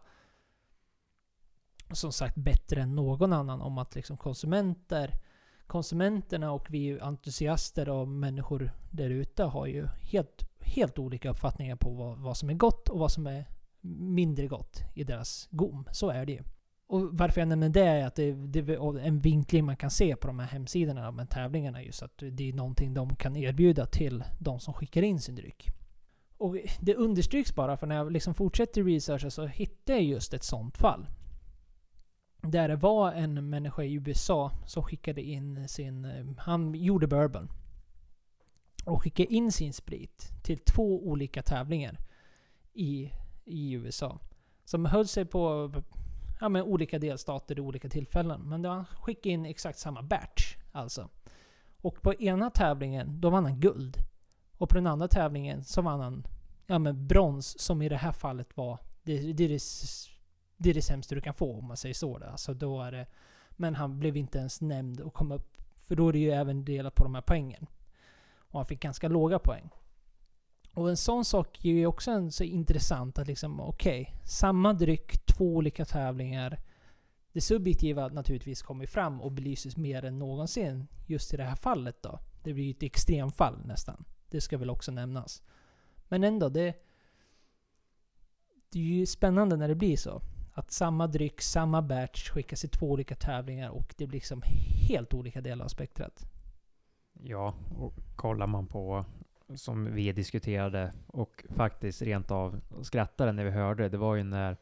som 1.92 2.12
sagt 2.12 2.36
bättre 2.36 2.82
än 2.82 2.94
någon 2.94 3.32
annan 3.32 3.60
om 3.60 3.78
att 3.78 3.94
liksom 3.94 4.16
konsumenter 4.16 5.20
konsumenterna 5.66 6.52
och 6.52 6.66
vi 6.70 7.00
entusiaster 7.00 7.88
och 7.88 8.08
människor 8.08 8.72
där 8.90 9.10
ute 9.10 9.44
har 9.44 9.66
ju 9.66 9.86
helt, 9.86 10.50
helt 10.60 10.98
olika 10.98 11.30
uppfattningar 11.30 11.76
på 11.76 11.90
vad, 11.90 12.18
vad 12.18 12.36
som 12.36 12.50
är 12.50 12.54
gott 12.54 12.88
och 12.88 12.98
vad 12.98 13.12
som 13.12 13.26
är 13.26 13.44
mindre 13.84 14.46
gott 14.46 14.82
i 14.94 15.04
deras 15.04 15.48
gom. 15.50 15.88
Så 15.92 16.10
är 16.10 16.26
det 16.26 16.32
ju. 16.32 16.42
Och 16.86 17.18
varför 17.18 17.40
jag 17.40 17.48
nämner 17.48 17.68
det 17.68 17.84
är 17.84 18.06
att 18.06 18.14
det, 18.14 18.32
det 18.32 18.58
är 18.58 18.98
en 18.98 19.20
vinkling 19.20 19.64
man 19.64 19.76
kan 19.76 19.90
se 19.90 20.16
på 20.16 20.26
de 20.26 20.38
här 20.38 20.46
hemsidorna 20.46 21.10
med 21.10 21.30
tävlingarna 21.30 21.82
just 21.82 22.02
att 22.02 22.22
det 22.32 22.48
är 22.48 22.52
någonting 22.52 22.94
de 22.94 23.16
kan 23.16 23.36
erbjuda 23.36 23.86
till 23.86 24.24
de 24.38 24.60
som 24.60 24.74
skickar 24.74 25.02
in 25.02 25.20
sin 25.20 25.34
dryck. 25.34 25.68
Och 26.36 26.56
det 26.80 26.94
understryks 26.94 27.54
bara 27.54 27.76
för 27.76 27.86
när 27.86 27.96
jag 27.96 28.12
liksom 28.12 28.34
fortsätter 28.34 28.84
researcha 28.84 29.30
så 29.30 29.46
hittar 29.46 29.94
jag 29.94 30.02
just 30.02 30.34
ett 30.34 30.44
sånt 30.44 30.78
fall. 30.78 31.06
Där 32.42 32.68
det 32.68 32.76
var 32.76 33.12
en 33.12 33.50
människa 33.50 33.82
i 33.82 33.94
USA 33.94 34.52
som 34.66 34.82
skickade 34.82 35.22
in 35.22 35.68
sin... 35.68 36.06
Han 36.38 36.74
gjorde 36.74 37.06
bourbon. 37.06 37.48
Och 38.84 39.02
skickade 39.02 39.34
in 39.34 39.52
sin 39.52 39.72
sprit 39.72 40.32
till 40.42 40.58
två 40.58 41.08
olika 41.08 41.42
tävlingar 41.42 41.98
i, 42.72 43.10
i 43.44 43.72
USA. 43.72 44.18
Som 44.64 44.84
höll 44.84 45.06
sig 45.06 45.24
på 45.24 45.72
ja, 46.40 46.48
men 46.48 46.62
olika 46.62 46.98
delstater 46.98 47.58
i 47.58 47.60
olika 47.60 47.88
tillfällen. 47.88 48.40
Men 48.40 48.62
då 48.62 48.68
han 48.68 48.84
skickade 48.84 49.32
in 49.32 49.46
exakt 49.46 49.78
samma 49.78 50.02
batch. 50.02 50.56
Alltså. 50.72 51.08
Och 51.80 52.02
på 52.02 52.14
ena 52.14 52.50
tävlingen, 52.50 53.20
då 53.20 53.30
vann 53.30 53.44
han 53.44 53.60
guld. 53.60 53.96
Och 54.58 54.68
på 54.68 54.74
den 54.74 54.86
andra 54.86 55.08
tävlingen 55.08 55.64
så 55.64 55.82
vann 55.82 56.00
han 56.00 56.26
ja, 56.66 56.78
men 56.78 57.06
brons, 57.06 57.60
som 57.60 57.82
i 57.82 57.88
det 57.88 57.96
här 57.96 58.12
fallet 58.12 58.56
var... 58.56 58.78
Det, 59.02 59.32
det 59.32 59.44
är 59.44 59.48
det 59.48 59.60
det 60.56 60.70
är 60.70 60.74
det 60.74 60.82
sämsta 60.82 61.14
du 61.14 61.20
kan 61.20 61.34
få 61.34 61.58
om 61.58 61.64
man 61.64 61.76
säger 61.76 61.94
så. 61.94 62.18
Då. 62.18 62.26
Alltså 62.26 62.54
då 62.54 62.82
är 62.82 62.92
det, 62.92 63.06
men 63.50 63.74
han 63.74 63.98
blev 63.98 64.16
inte 64.16 64.38
ens 64.38 64.60
nämnd 64.60 65.00
och 65.00 65.14
kom 65.14 65.32
upp. 65.32 65.56
För 65.74 65.96
då 65.96 66.08
är 66.08 66.12
det 66.12 66.18
ju 66.18 66.30
även 66.30 66.64
delat 66.64 66.94
på 66.94 67.04
de 67.04 67.14
här 67.14 67.22
poängen. 67.22 67.66
Och 68.36 68.58
han 68.58 68.66
fick 68.66 68.80
ganska 68.80 69.08
låga 69.08 69.38
poäng. 69.38 69.70
Och 70.74 70.90
en 70.90 70.96
sån 70.96 71.24
sak 71.24 71.64
är 71.64 71.70
ju 71.70 71.86
också 71.86 72.10
en 72.10 72.32
så 72.32 72.44
intressant 72.44 73.18
att 73.18 73.26
liksom, 73.26 73.60
okej, 73.60 74.02
okay, 74.02 74.14
samma 74.24 74.72
dryck, 74.72 75.26
två 75.26 75.56
olika 75.56 75.84
tävlingar. 75.84 76.60
Det 77.32 77.40
subjektiva 77.40 78.08
naturligtvis 78.08 78.62
kommer 78.62 78.86
fram 78.86 79.20
och 79.20 79.32
belyses 79.32 79.76
mer 79.76 80.04
än 80.04 80.18
någonsin 80.18 80.86
just 81.06 81.34
i 81.34 81.36
det 81.36 81.44
här 81.44 81.56
fallet 81.56 82.02
då. 82.02 82.18
Det 82.42 82.52
blir 82.52 82.64
ju 82.64 82.70
ett 82.70 82.82
extremfall 82.82 83.66
nästan. 83.66 84.04
Det 84.30 84.40
ska 84.40 84.58
väl 84.58 84.70
också 84.70 84.92
nämnas. 84.92 85.42
Men 86.08 86.24
ändå, 86.24 86.48
det... 86.48 86.74
Det 88.68 88.78
är 88.78 88.82
ju 88.82 89.06
spännande 89.06 89.56
när 89.56 89.68
det 89.68 89.74
blir 89.74 89.96
så. 89.96 90.22
Att 90.52 90.70
samma 90.70 91.06
dryck, 91.06 91.40
samma 91.40 91.82
batch 91.82 92.30
skickas 92.30 92.64
i 92.64 92.68
två 92.68 92.90
olika 92.90 93.14
tävlingar 93.14 93.70
och 93.70 93.94
det 93.96 94.06
blir 94.06 94.16
liksom 94.16 94.42
helt 94.88 95.14
olika 95.14 95.40
delar 95.40 95.64
av 95.64 95.68
spektrat. 95.68 96.26
Ja, 97.12 97.54
och 97.78 97.94
kollar 98.16 98.46
man 98.46 98.66
på 98.66 99.04
som 99.56 99.94
vi 99.94 100.12
diskuterade 100.12 100.92
och 101.06 101.44
faktiskt 101.48 102.02
rent 102.02 102.30
av 102.30 102.60
skrattade 102.82 103.32
när 103.32 103.44
vi 103.44 103.50
hörde, 103.50 103.88
det 103.88 103.96
var 103.96 104.14
ju 104.14 104.22
när 104.22 104.56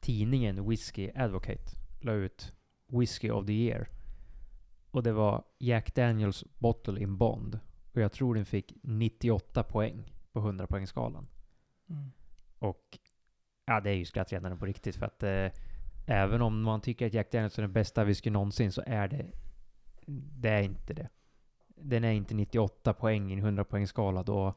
tidningen 0.00 0.68
Whiskey 0.68 1.10
Advocate 1.14 1.76
la 2.00 2.12
ut 2.12 2.54
Whiskey 2.86 3.30
of 3.30 3.46
the 3.46 3.52
Year. 3.52 3.88
Och 4.90 5.02
det 5.02 5.12
var 5.12 5.44
Jack 5.58 5.94
Daniels 5.94 6.44
Bottle 6.58 7.02
in 7.02 7.16
Bond. 7.16 7.58
Och 7.92 8.00
jag 8.00 8.12
tror 8.12 8.34
den 8.34 8.44
fick 8.44 8.74
98 8.82 9.62
poäng 9.62 10.12
på 10.32 10.38
100 10.38 10.66
poängskalan. 10.66 11.26
Mm. 11.88 12.12
Och 12.58 12.98
Ja, 13.66 13.80
det 13.80 13.90
är 13.90 13.94
ju 13.94 14.04
skrattretande 14.04 14.56
på 14.56 14.66
riktigt 14.66 14.96
för 14.96 15.06
att 15.06 15.22
eh, 15.22 15.50
även 16.06 16.42
om 16.42 16.62
man 16.62 16.80
tycker 16.80 17.06
att 17.06 17.14
Jack 17.14 17.32
Daniels 17.32 17.58
är 17.58 17.62
den 17.62 17.72
bästa 17.72 18.04
whisky 18.04 18.30
någonsin 18.30 18.72
så 18.72 18.82
är 18.86 19.08
det... 19.08 19.26
Det 20.06 20.48
är 20.48 20.62
inte 20.62 20.94
det. 20.94 21.08
Den 21.74 22.04
är 22.04 22.12
inte 22.12 22.34
98 22.34 22.92
poäng 22.92 23.30
i 23.30 23.32
en 23.32 23.38
100 23.38 23.64
poängskala 23.64 24.22
då. 24.22 24.54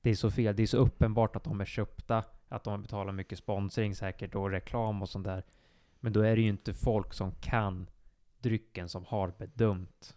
Det 0.00 0.10
är 0.10 0.14
så 0.14 0.30
fel. 0.30 0.56
Det 0.56 0.62
är 0.62 0.66
så 0.66 0.76
uppenbart 0.76 1.36
att 1.36 1.44
de 1.44 1.60
är 1.60 1.64
köpta, 1.64 2.24
att 2.48 2.64
de 2.64 2.82
betalar 2.82 3.12
mycket 3.12 3.38
sponsring 3.38 3.94
säkert 3.94 4.34
och 4.34 4.50
reklam 4.50 5.02
och 5.02 5.08
sånt 5.08 5.24
där. 5.24 5.44
Men 6.00 6.12
då 6.12 6.20
är 6.20 6.36
det 6.36 6.42
ju 6.42 6.48
inte 6.48 6.74
folk 6.74 7.14
som 7.14 7.32
kan 7.32 7.90
drycken 8.38 8.88
som 8.88 9.04
har 9.04 9.32
bedömt 9.38 10.16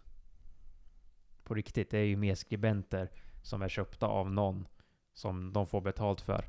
på 1.44 1.54
riktigt. 1.54 1.90
Det 1.90 1.98
är 1.98 2.04
ju 2.04 2.16
mer 2.16 2.34
skribenter 2.34 3.10
som 3.42 3.62
är 3.62 3.68
köpta 3.68 4.06
av 4.06 4.30
någon 4.30 4.66
som 5.12 5.52
de 5.52 5.66
får 5.66 5.80
betalt 5.80 6.20
för 6.20 6.44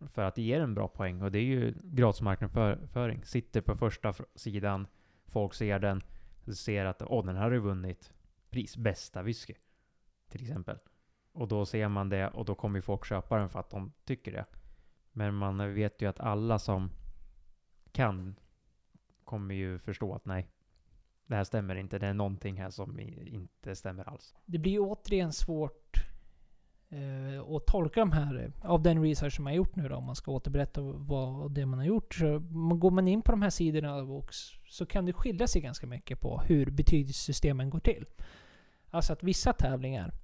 för 0.00 0.22
att 0.22 0.34
det 0.34 0.42
ger 0.42 0.60
en 0.60 0.74
bra 0.74 0.88
poäng. 0.88 1.22
Och 1.22 1.32
det 1.32 1.38
är 1.38 1.42
ju 1.42 1.74
gratis 1.82 2.22
marknadsföring. 2.22 3.24
Sitter 3.24 3.60
på 3.60 3.76
första 3.76 4.14
sidan, 4.34 4.86
folk 5.26 5.54
ser 5.54 5.78
den, 5.78 6.02
ser 6.54 6.84
att 6.84 7.02
åh, 7.02 7.26
den 7.26 7.36
här 7.36 7.42
har 7.42 7.50
ju 7.50 7.58
vunnit 7.58 8.12
pris, 8.56 8.76
bästa 8.76 9.22
whisky. 9.22 9.54
Till 10.28 10.42
exempel. 10.42 10.78
Och 11.32 11.48
då 11.48 11.66
ser 11.66 11.88
man 11.88 12.08
det 12.08 12.28
och 12.28 12.44
då 12.44 12.54
kommer 12.54 12.78
ju 12.78 12.82
folk 12.82 13.06
köpa 13.06 13.38
den 13.38 13.48
för 13.48 13.60
att 13.60 13.70
de 13.70 13.92
tycker 14.04 14.32
det. 14.32 14.44
Men 15.12 15.34
man 15.34 15.74
vet 15.74 16.02
ju 16.02 16.08
att 16.08 16.20
alla 16.20 16.58
som 16.58 16.90
kan 17.92 18.36
kommer 19.24 19.54
ju 19.54 19.78
förstå 19.78 20.14
att 20.14 20.24
nej, 20.24 20.48
det 21.26 21.36
här 21.36 21.44
stämmer 21.44 21.74
inte. 21.74 21.98
Det 21.98 22.06
är 22.06 22.14
någonting 22.14 22.56
här 22.56 22.70
som 22.70 23.00
inte 23.00 23.76
stämmer 23.76 24.08
alls. 24.08 24.34
Det 24.44 24.58
blir 24.58 24.72
ju 24.72 24.80
återigen 24.80 25.32
svårt 25.32 25.96
eh, 26.88 27.54
att 27.56 27.66
tolka 27.66 28.00
de 28.00 28.12
här, 28.12 28.44
eh, 28.44 28.70
av 28.70 28.82
den 28.82 29.02
research 29.02 29.34
som 29.34 29.44
man 29.44 29.50
har 29.50 29.56
gjort 29.56 29.76
nu 29.76 29.88
då, 29.88 29.96
om 29.96 30.04
man 30.04 30.16
ska 30.16 30.32
återberätta 30.32 30.80
vad 30.82 31.52
det 31.52 31.66
man 31.66 31.78
har 31.78 31.86
gjort. 31.86 32.14
Så 32.14 32.38
går 32.78 32.90
man 32.90 33.08
in 33.08 33.22
på 33.22 33.32
de 33.32 33.42
här 33.42 33.50
sidorna 33.50 33.96
och 33.96 34.34
så 34.68 34.86
kan 34.86 35.06
det 35.06 35.12
skilja 35.12 35.46
sig 35.46 35.62
ganska 35.62 35.86
mycket 35.86 36.20
på 36.20 36.40
hur 36.46 36.70
betygssystemen 36.70 37.70
går 37.70 37.80
till. 37.80 38.06
Alltså 38.96 39.12
att 39.12 39.22
vissa 39.22 39.52
tävlingar, 39.52 40.14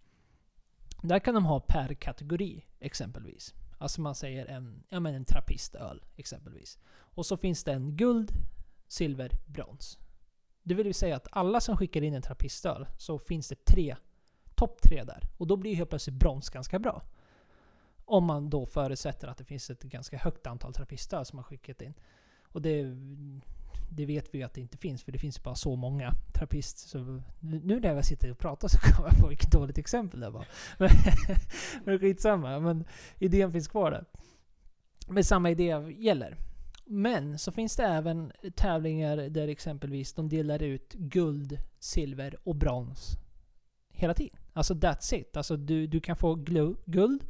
där 1.03 1.19
kan 1.19 1.35
de 1.35 1.45
ha 1.45 1.61
per 1.61 1.95
kategori 1.95 2.67
exempelvis. 2.81 3.55
Alltså 3.79 4.01
man 4.01 4.15
säger 4.15 4.47
en, 4.47 4.85
ja 4.89 5.01
men 5.01 5.15
en 5.15 5.25
trappistöl 5.25 6.05
exempelvis. 6.17 6.79
Och 6.93 7.27
så 7.27 7.37
finns 7.37 7.65
det 7.65 7.73
en 7.73 7.97
guld, 7.97 8.33
silver, 8.89 9.39
brons. 9.47 9.99
Det 10.63 10.75
vill 10.75 10.95
säga 10.95 11.17
att 11.17 11.29
alla 11.31 11.61
som 11.61 11.77
skickar 11.77 12.03
in 12.03 12.15
en 12.15 12.23
trappistöl 12.23 12.87
så 12.99 13.19
finns 13.19 13.49
det 13.49 13.65
tre 13.65 13.97
topp 14.55 14.83
tre 14.83 15.05
där. 15.05 15.29
Och 15.37 15.47
då 15.47 15.57
blir 15.57 15.75
helt 15.75 15.91
plötsligt 15.91 16.17
brons 16.17 16.51
ganska 16.51 16.79
bra. 16.79 17.03
Om 18.05 18.25
man 18.25 18.51
då 18.51 18.67
förutsätter 18.67 19.29
att 19.29 19.39
det 19.39 19.45
finns 19.45 19.71
ett 19.71 19.83
ganska 19.83 20.19
högt 20.19 20.47
antal 20.47 20.75
trappistöl 20.75 21.25
som 21.27 21.39
har 21.39 21.45
skickat 21.45 21.83
in. 21.83 21.95
Och 22.43 22.63
det, 22.63 22.97
det 23.97 24.07
vet 24.07 24.35
vi 24.35 24.39
ju 24.39 24.45
att 24.45 24.55
det 24.55 24.61
inte 24.61 24.77
finns, 24.77 25.03
för 25.03 25.13
det 25.13 25.19
finns 25.19 25.43
bara 25.43 25.55
så 25.55 25.77
många 25.77 26.15
terapister. 26.35 26.89
Så 26.89 27.23
nu 27.41 27.81
när 27.81 27.95
jag 27.95 28.05
sitter 28.05 28.31
och 28.31 28.39
pratar 28.39 28.69
så 28.69 28.79
kommer 28.79 29.09
jag 29.09 29.19
på 29.19 29.29
vilket 29.29 29.53
dåligt 29.53 29.79
exempel 29.79 30.21
det 30.21 30.31
var. 30.31 30.47
Men, 30.79 30.89
men 31.85 31.99
skitsamma, 31.99 32.61
men 32.61 32.85
idén 33.19 33.53
finns 33.53 33.69
kvar 33.69 33.91
där. 33.91 34.05
Men 35.09 35.25
samma 35.25 35.51
idé 35.51 35.95
gäller. 35.99 36.37
Men 36.85 37.39
så 37.39 37.53
finns 37.53 37.77
det 37.77 37.85
även 37.85 38.33
tävlingar 38.55 39.17
där 39.17 39.49
exempelvis 39.49 40.13
de 40.13 40.29
delar 40.29 40.63
ut 40.63 40.93
guld, 40.93 41.59
silver 41.79 42.37
och 42.45 42.57
brons 42.57 43.17
hela 43.89 44.15
tiden. 44.15 44.37
Alltså 44.53 44.75
that's 44.75 45.15
it. 45.15 45.37
Alltså 45.37 45.57
du, 45.57 45.87
du 45.87 46.01
kan 46.01 46.17
få 46.17 46.35
guld, 46.35 47.25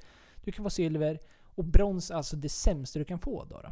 du 0.44 0.52
kan 0.52 0.64
få 0.64 0.70
silver 0.70 1.18
och 1.42 1.64
brons 1.64 2.10
alltså 2.10 2.36
det 2.36 2.48
sämsta 2.48 2.98
du 2.98 3.04
kan 3.04 3.18
få 3.18 3.44
då. 3.44 3.60
då. 3.60 3.68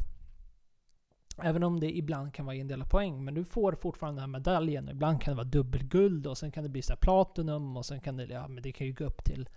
Även 1.43 1.63
om 1.63 1.79
det 1.79 1.97
ibland 1.97 2.33
kan 2.33 2.45
vara 2.45 2.55
en 2.55 2.67
del 2.67 2.81
av 2.81 2.85
poäng. 2.85 3.23
Men 3.25 3.33
du 3.33 3.45
får 3.45 3.73
fortfarande 3.73 4.21
den 4.21 4.29
här 4.29 4.39
medaljen. 4.39 4.89
Ibland 4.89 5.21
kan 5.21 5.31
det 5.31 5.35
vara 5.35 5.47
dubbelguld 5.47 6.27
och 6.27 6.37
sen 6.37 6.51
kan 6.51 6.63
det 6.63 6.69
bli 6.69 6.81
så 6.81 6.95
platinum 6.95 7.77
och 7.77 7.85
sen 7.85 8.01
kan 8.01 8.17
det, 8.17 8.25
ja, 8.25 8.47
men 8.47 8.63
det 8.63 8.71
kan 8.71 8.87
ju 8.87 8.93
gå 8.93 9.03
upp 9.03 9.23
till 9.23 9.49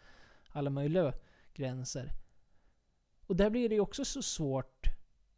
alla 0.49 0.71
möjliga 0.71 1.13
gränser. 1.55 2.13
Och 3.27 3.37
där 3.37 3.51
blir 3.51 3.69
det 3.69 3.75
ju 3.75 3.81
också 3.81 4.05
så 4.05 4.23
svårt. 4.23 4.87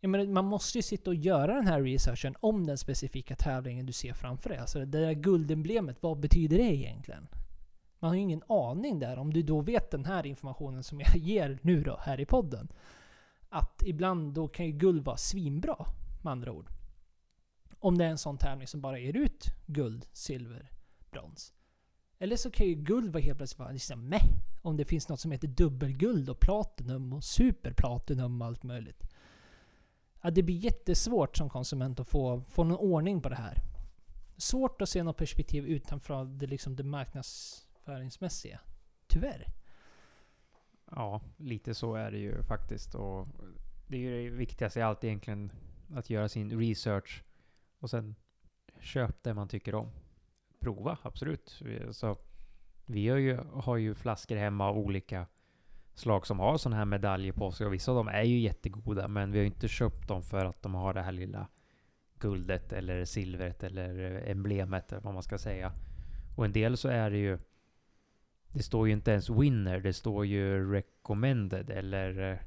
Jag 0.01 0.11
menar, 0.11 0.27
man 0.27 0.45
måste 0.45 0.79
ju 0.79 0.83
sitta 0.83 1.11
och 1.11 1.15
göra 1.15 1.55
den 1.55 1.67
här 1.67 1.83
researchen 1.83 2.35
om 2.41 2.67
den 2.67 2.79
specifika 2.79 3.37
tävlingen 3.37 3.87
du 3.87 3.93
ser 3.93 4.13
framför 4.13 4.51
dig. 4.51 4.59
Alltså 4.59 4.79
det 4.79 4.87
där 5.01 5.13
guldemblemet, 5.13 5.97
vad 6.01 6.21
betyder 6.21 6.57
det 6.57 6.77
egentligen? 6.77 7.29
Man 7.99 8.09
har 8.09 8.15
ju 8.15 8.23
ingen 8.23 8.43
aning 8.49 8.99
där. 8.99 9.19
Om 9.19 9.33
du 9.33 9.43
då 9.43 9.61
vet 9.61 9.91
den 9.91 10.05
här 10.05 10.27
informationen 10.27 10.83
som 10.83 11.01
jag 11.01 11.17
ger 11.17 11.59
nu 11.63 11.83
då, 11.83 11.99
här 12.01 12.21
i 12.21 12.27
podden. 12.27 12.69
Att 13.49 13.83
ibland 13.83 14.35
då 14.35 14.49
kan 14.49 14.67
ju 14.67 14.73
guld 14.73 15.05
vara 15.05 15.17
svinbra, 15.17 15.87
med 16.27 16.33
andra 16.33 16.53
ord. 16.53 16.71
Om 17.79 17.99
det 17.99 18.05
är 18.05 18.09
en 18.09 18.19
sån 18.19 18.39
tävling 18.39 18.67
som 18.67 18.81
bara 18.81 18.99
ger 18.99 19.17
ut 19.17 19.47
guld, 19.67 20.07
silver, 20.13 20.73
brons. 21.11 21.53
Eller 22.19 22.37
så 22.37 22.51
kan 22.51 22.67
ju 22.67 22.75
guld 22.75 23.13
vara 23.13 23.23
helt 23.23 23.39
plötsligt 23.39 23.59
vara 23.59 23.73
liksom 23.73 24.09
meh. 24.09 24.25
Om 24.63 24.77
det 24.77 24.85
finns 24.85 25.09
något 25.09 25.21
som 25.21 25.31
heter 25.31 25.49
dubbelguld 25.49 26.31
och 26.31 26.41
platinum 26.41 27.13
och 27.13 27.25
superplatinum 27.25 28.41
och 28.41 28.47
allt 28.47 28.63
möjligt. 28.63 29.07
Ja, 30.23 30.31
det 30.31 30.43
blir 30.43 30.57
jättesvårt 30.57 31.37
som 31.37 31.51
konsument 31.51 32.01
att 32.01 32.09
få, 32.09 32.43
få 32.49 32.65
någon 32.65 32.79
ordning 32.79 33.21
på 33.23 33.29
det 33.29 33.37
här. 33.37 33.63
Svårt 34.37 34.83
att 34.83 34.89
se 34.89 35.03
något 35.03 35.17
perspektiv 35.17 35.67
utanför 35.67 36.25
det, 36.25 36.47
liksom 36.47 36.77
det 36.77 36.85
marknadsföringsmässiga. 36.85 38.61
Tyvärr. 39.07 39.47
Ja, 40.91 41.21
lite 41.37 41.75
så 41.75 41.95
är 41.95 42.11
det 42.11 42.19
ju 42.19 42.43
faktiskt. 42.43 42.95
Och 42.95 43.29
det 43.87 43.97
är 43.97 44.01
ju 44.01 44.31
det 44.31 44.37
viktigaste 44.37 44.79
i 44.79 44.83
allt 44.83 45.05
egentligen. 45.05 45.53
Att 45.95 46.11
göra 46.11 46.29
sin 46.29 46.61
research 46.61 47.25
och 47.79 47.91
sen 47.91 48.15
köp 48.81 49.23
det 49.23 49.35
man 49.35 49.49
tycker 49.49 49.75
om. 49.75 49.91
Prova, 50.61 50.99
absolut. 51.03 51.49
Så 51.49 51.87
alltså, 51.87 52.17
vi 52.87 53.09
har 53.09 53.19
ju, 53.19 53.37
har 53.37 53.77
ju 53.77 53.95
flaskor 53.95 54.37
hemma 54.37 54.69
av 54.69 54.79
olika 54.79 55.27
slag 55.95 56.27
som 56.27 56.39
har 56.39 56.59
sådana 56.59 56.77
här 56.77 56.85
medaljer 56.85 57.33
på 57.33 57.53
sig. 57.53 57.67
Och 57.67 57.73
vissa 57.73 57.91
av 57.91 57.97
dem 57.97 58.09
är 58.09 58.23
ju 58.23 58.39
jättegoda, 58.39 59.09
men 59.09 59.33
vi 59.33 59.39
har 59.39 59.47
inte 59.47 59.69
köpt 59.69 60.09
dem 60.09 60.23
för 60.23 60.45
att 60.45 60.63
de 60.63 60.75
har 60.75 60.95
det 60.95 61.03
här 61.03 61.13
lilla 61.13 61.49
guldet 62.19 62.73
eller 62.73 63.05
silvret 63.05 63.63
eller 63.63 64.23
emblemet 64.31 64.93
eller 64.93 65.03
vad 65.03 65.15
man 65.15 65.23
ska 65.23 65.39
säga. 65.39 65.73
Och 66.37 66.45
en 66.45 66.53
del 66.53 66.77
så 66.77 66.89
är 66.89 67.11
det 67.11 67.19
ju 67.19 67.39
det 68.53 68.63
står 68.63 68.87
ju 68.87 68.93
inte 68.93 69.11
ens 69.11 69.31
winner, 69.31 69.81
det 69.81 69.93
står 69.93 70.27
ju 70.27 70.73
recommended 70.73 71.71
eller 71.71 72.33
eh, 72.33 72.39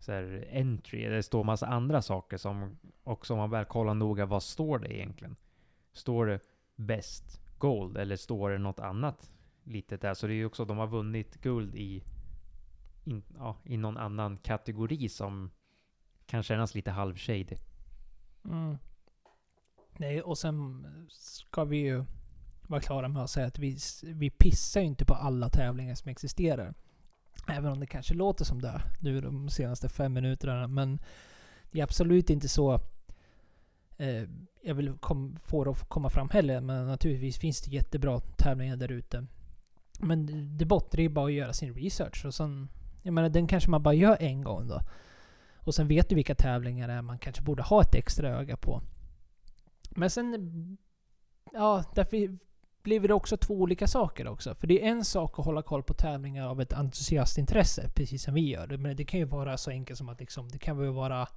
så 0.00 0.12
här, 0.12 0.48
entry. 0.52 1.08
Det 1.08 1.22
står 1.22 1.44
massa 1.44 1.66
andra 1.66 2.02
saker 2.02 2.36
som 2.36 2.78
också 3.04 3.32
om 3.32 3.38
man 3.38 3.50
väl 3.50 3.64
kollar 3.64 3.94
noga, 3.94 4.26
vad 4.26 4.42
står 4.42 4.78
det 4.78 4.96
egentligen? 4.96 5.36
Står 5.92 6.26
det 6.26 6.40
best 6.76 7.40
gold 7.58 7.96
eller 7.96 8.16
står 8.16 8.50
det 8.50 8.58
något 8.58 8.80
annat 8.80 9.30
litet 9.64 10.00
där? 10.00 10.14
Så 10.14 10.26
det 10.26 10.32
är 10.32 10.36
ju 10.36 10.46
också, 10.46 10.64
de 10.64 10.78
har 10.78 10.86
vunnit 10.86 11.40
guld 11.40 11.74
i, 11.74 12.04
in, 13.04 13.22
ja, 13.38 13.56
i 13.64 13.76
någon 13.76 13.96
annan 13.96 14.38
kategori 14.38 15.08
som 15.08 15.50
kan 16.26 16.42
kännas 16.42 16.74
lite 16.74 16.90
halvshady. 16.90 17.56
Mm. 18.44 18.78
Nej, 19.96 20.22
och 20.22 20.38
sen 20.38 20.86
ska 21.08 21.64
vi 21.64 21.76
ju 21.76 22.04
vara 22.62 22.80
klara 22.80 23.08
med 23.08 23.22
att 23.22 23.30
säga 23.30 23.46
att 23.46 23.58
vi, 23.58 23.78
vi 24.02 24.30
pissar 24.30 24.80
ju 24.80 24.86
inte 24.86 25.04
på 25.04 25.14
alla 25.14 25.48
tävlingar 25.48 25.94
som 25.94 26.10
existerar. 26.10 26.74
Även 27.48 27.72
om 27.72 27.80
det 27.80 27.86
kanske 27.86 28.14
låter 28.14 28.44
som 28.44 28.62
det 28.62 28.82
nu 29.00 29.20
de 29.20 29.48
senaste 29.48 29.88
fem 29.88 30.12
minuterna. 30.12 30.66
Men 30.66 30.98
det 31.70 31.78
är 31.80 31.84
absolut 31.84 32.30
inte 32.30 32.48
så 32.48 32.80
eh, 33.96 34.24
jag 34.62 34.74
vill 34.74 34.92
kom, 34.92 35.36
få 35.36 35.64
det 35.64 35.70
att 35.70 35.88
komma 35.88 36.10
fram 36.10 36.30
heller. 36.30 36.60
Men 36.60 36.86
naturligtvis 36.86 37.38
finns 37.38 37.60
det 37.60 37.70
jättebra 37.70 38.20
tävlingar 38.20 38.76
där 38.76 38.92
ute. 38.92 39.26
Men 39.98 40.26
det 40.58 40.64
bottnar 40.64 41.00
ju 41.00 41.08
bara 41.08 41.26
att 41.26 41.32
göra 41.32 41.52
sin 41.52 41.74
research. 41.74 42.24
Och 42.24 42.34
sen, 42.34 42.68
jag 43.02 43.14
menar, 43.14 43.28
den 43.28 43.46
kanske 43.46 43.70
man 43.70 43.82
bara 43.82 43.94
gör 43.94 44.16
en 44.20 44.44
gång 44.44 44.68
då. 44.68 44.80
Och 45.54 45.74
sen 45.74 45.88
vet 45.88 46.08
du 46.08 46.14
vilka 46.14 46.34
tävlingar 46.34 46.88
det 46.88 46.94
är 46.94 47.02
man 47.02 47.18
kanske 47.18 47.42
borde 47.42 47.62
ha 47.62 47.82
ett 47.82 47.94
extra 47.94 48.28
öga 48.28 48.56
på. 48.56 48.82
Men 49.90 50.10
sen... 50.10 50.76
Ja, 51.52 51.84
därför 51.94 52.38
blir 52.82 53.00
det 53.00 53.14
också 53.14 53.36
två 53.36 53.54
olika 53.54 53.86
saker 53.86 54.28
också. 54.28 54.54
För 54.54 54.66
det 54.66 54.84
är 54.84 54.88
en 54.88 55.04
sak 55.04 55.38
att 55.38 55.44
hålla 55.44 55.62
koll 55.62 55.82
på 55.82 55.94
tävlingar 55.94 56.46
av 56.46 56.60
ett 56.60 56.72
entusiastintresse, 56.72 57.90
precis 57.94 58.22
som 58.22 58.34
vi 58.34 58.48
gör. 58.48 58.76
Men 58.76 58.96
det 58.96 59.04
kan 59.04 59.20
ju 59.20 59.26
vara 59.26 59.56
så 59.58 59.70
enkelt 59.70 59.98
som 59.98 60.08
att 60.08 60.20
liksom, 60.20 60.48
det 60.48 60.58
kan 60.58 60.78
väl 60.78 60.90
vara 60.90 61.28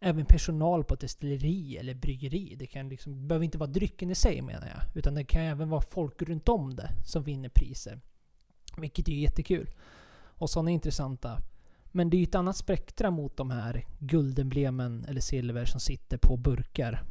även 0.00 0.24
personal 0.24 0.84
på 0.84 0.94
ett 0.94 1.00
destilleri 1.00 1.76
eller 1.76 1.94
bryggeri. 1.94 2.56
Det 2.58 2.66
kan 2.66 2.88
liksom, 2.88 3.12
det 3.12 3.28
behöver 3.28 3.44
inte 3.44 3.58
vara 3.58 3.70
drycken 3.70 4.10
i 4.10 4.14
sig 4.14 4.42
menar 4.42 4.66
jag. 4.66 4.96
Utan 4.96 5.14
det 5.14 5.24
kan 5.24 5.42
även 5.42 5.68
vara 5.68 5.80
folk 5.80 6.22
runt 6.22 6.48
om 6.48 6.76
det 6.76 6.90
som 7.04 7.22
vinner 7.22 7.48
priser. 7.48 8.00
Vilket 8.76 9.08
är 9.08 9.12
jättekul. 9.12 9.70
Och 10.12 10.50
sådana 10.50 10.70
är 10.70 10.74
intressanta. 10.74 11.38
Men 11.92 12.10
det 12.10 12.16
är 12.16 12.18
ju 12.18 12.24
ett 12.24 12.34
annat 12.34 12.56
spektra 12.56 13.10
mot 13.10 13.36
de 13.36 13.50
här 13.50 13.86
guldemblemen 13.98 15.04
eller 15.08 15.20
silver 15.20 15.64
som 15.64 15.80
sitter 15.80 16.18
på 16.18 16.36
burkar. 16.36 17.02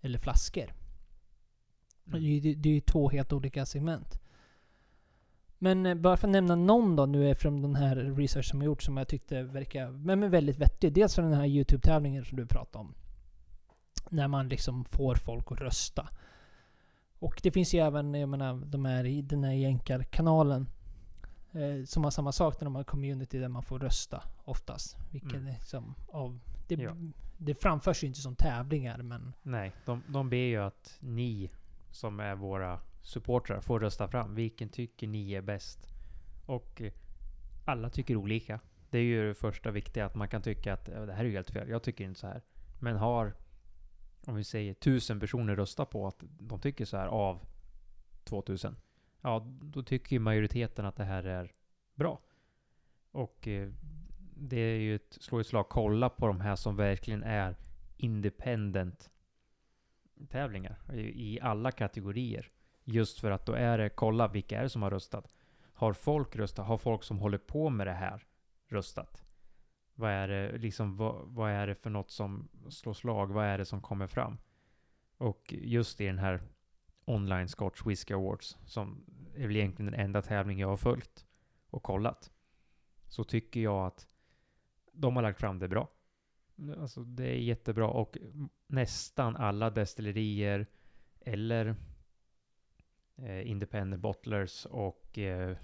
Eller 0.00 0.18
flaskor. 0.18 0.83
Mm. 2.06 2.22
Det, 2.42 2.54
det 2.54 2.68
är 2.68 2.74
ju 2.74 2.80
två 2.80 3.10
helt 3.10 3.32
olika 3.32 3.66
segment. 3.66 4.20
Men 5.58 5.86
eh, 5.86 5.94
bara 5.94 6.16
för 6.16 6.28
att 6.28 6.32
nämna 6.32 6.54
någon 6.54 6.96
då 6.96 7.06
nu 7.06 7.30
är 7.30 7.34
från 7.34 7.62
den 7.62 7.74
här 7.74 7.96
research 7.96 8.46
som 8.46 8.60
jag 8.60 8.66
gjort 8.66 8.82
som 8.82 8.96
jag 8.96 9.08
tyckte 9.08 9.42
verkar 9.42 9.90
men 9.90 10.30
väldigt 10.30 10.58
vettig. 10.58 10.92
Dels 10.92 11.14
från 11.14 11.24
den 11.24 11.34
här 11.34 11.46
YouTube-tävlingen 11.46 12.24
som 12.24 12.36
du 12.36 12.46
pratade 12.46 12.78
om. 12.78 12.94
När 14.10 14.28
man 14.28 14.48
liksom 14.48 14.84
får 14.84 15.14
folk 15.14 15.52
att 15.52 15.60
rösta. 15.60 16.08
Och 17.18 17.40
det 17.42 17.50
finns 17.50 17.74
ju 17.74 17.78
även, 17.78 18.14
jag 18.14 18.28
menar, 18.28 18.54
de 18.54 18.84
här 18.84 19.04
i 19.04 19.22
den 19.22 19.44
här 19.44 19.52
jänkarkanalen. 19.52 20.66
Eh, 21.52 21.84
som 21.84 22.04
har 22.04 22.10
samma 22.10 22.32
sak 22.32 22.60
när 22.60 22.64
de 22.64 22.74
har 22.74 22.84
community 22.84 23.38
där 23.38 23.48
man 23.48 23.62
får 23.62 23.78
rösta 23.78 24.22
oftast. 24.44 24.96
Vilket 25.10 25.32
mm. 25.32 25.46
liksom 25.46 25.94
av... 26.08 26.40
Det, 26.68 26.74
ja. 26.74 26.96
det 27.38 27.54
framförs 27.54 28.04
ju 28.04 28.06
inte 28.06 28.20
som 28.20 28.36
tävlingar 28.36 28.98
men... 28.98 29.32
Nej, 29.42 29.72
de, 29.84 30.02
de 30.08 30.30
ber 30.30 30.36
ju 30.36 30.62
att 30.62 30.96
ni 31.00 31.50
som 31.94 32.20
är 32.20 32.34
våra 32.34 32.80
supportrar 33.02 33.60
får 33.60 33.80
rösta 33.80 34.08
fram. 34.08 34.34
Vilken 34.34 34.68
tycker 34.68 35.06
ni 35.06 35.32
är 35.32 35.42
bäst? 35.42 35.94
Och 36.46 36.82
eh, 36.82 36.92
alla 37.64 37.90
tycker 37.90 38.16
olika. 38.16 38.60
Det 38.90 38.98
är 38.98 39.02
ju 39.02 39.28
det 39.28 39.34
första 39.34 39.70
viktiga, 39.70 40.06
att 40.06 40.14
man 40.14 40.28
kan 40.28 40.42
tycka 40.42 40.74
att 40.74 40.88
äh, 40.88 41.06
det 41.06 41.12
här 41.12 41.24
är 41.24 41.30
helt 41.30 41.50
fel. 41.50 41.68
Jag 41.68 41.82
tycker 41.82 42.04
inte 42.04 42.20
så 42.20 42.26
här. 42.26 42.42
Men 42.80 42.96
har, 42.96 43.34
om 44.26 44.34
vi 44.34 44.44
säger 44.44 44.74
tusen 44.74 45.20
personer 45.20 45.56
röstat 45.56 45.90
på 45.90 46.06
att 46.06 46.24
de 46.38 46.60
tycker 46.60 46.84
så 46.84 46.96
här 46.96 47.06
av 47.06 47.46
2000. 48.24 48.76
Ja, 49.20 49.46
då 49.62 49.82
tycker 49.82 50.16
ju 50.16 50.20
majoriteten 50.20 50.86
att 50.86 50.96
det 50.96 51.04
här 51.04 51.24
är 51.24 51.52
bra. 51.94 52.20
Och 53.10 53.48
eh, 53.48 53.70
det 54.36 54.56
är 54.56 54.78
ju 54.78 54.94
ett 54.94 55.18
slå 55.20 55.40
i 55.40 55.44
slag. 55.44 55.68
Kolla 55.68 56.08
på 56.08 56.26
de 56.26 56.40
här 56.40 56.56
som 56.56 56.76
verkligen 56.76 57.22
är 57.22 57.56
independent 57.96 59.10
tävlingar 60.28 60.78
i 60.96 61.40
alla 61.40 61.70
kategorier. 61.70 62.50
Just 62.84 63.20
för 63.20 63.30
att 63.30 63.46
då 63.46 63.52
är 63.52 63.78
det, 63.78 63.88
kolla 63.88 64.28
vilka 64.28 64.58
är 64.58 64.62
det 64.62 64.68
som 64.68 64.82
har 64.82 64.90
röstat? 64.90 65.34
Har 65.72 65.92
folk 65.92 66.36
röstat? 66.36 66.66
Har 66.66 66.78
folk 66.78 67.02
som 67.02 67.18
håller 67.18 67.38
på 67.38 67.70
med 67.70 67.86
det 67.86 67.92
här 67.92 68.26
röstat? 68.68 69.24
Vad 69.94 70.10
är 70.10 70.28
det, 70.28 70.58
liksom, 70.58 70.96
vad, 70.96 71.28
vad 71.28 71.50
är 71.50 71.66
det 71.66 71.74
för 71.74 71.90
något 71.90 72.10
som 72.10 72.48
slår 72.68 72.92
slag? 72.92 73.32
Vad 73.32 73.44
är 73.46 73.58
det 73.58 73.64
som 73.64 73.80
kommer 73.80 74.06
fram? 74.06 74.38
Och 75.18 75.54
just 75.58 76.00
i 76.00 76.06
den 76.06 76.18
här 76.18 76.42
online 77.04 77.48
Scotch 77.48 77.86
Whisky 77.86 78.14
Awards, 78.14 78.58
som 78.66 79.04
är 79.34 79.46
väl 79.46 79.56
egentligen 79.56 79.92
den 79.92 80.00
enda 80.00 80.22
tävling 80.22 80.58
jag 80.58 80.68
har 80.68 80.76
följt 80.76 81.26
och 81.70 81.82
kollat, 81.82 82.30
så 83.08 83.24
tycker 83.24 83.60
jag 83.60 83.86
att 83.86 84.08
de 84.92 85.16
har 85.16 85.22
lagt 85.22 85.40
fram 85.40 85.58
det 85.58 85.68
bra. 85.68 85.88
Alltså 86.78 87.04
det 87.04 87.24
är 87.24 87.36
jättebra 87.36 87.88
och 87.88 88.18
nästan 88.66 89.36
alla 89.36 89.70
destillerier 89.70 90.66
eller 91.20 91.76
eh, 93.16 93.50
independent 93.50 94.02
bottlers 94.02 94.66
och 94.66 95.18
eh, 95.18 95.56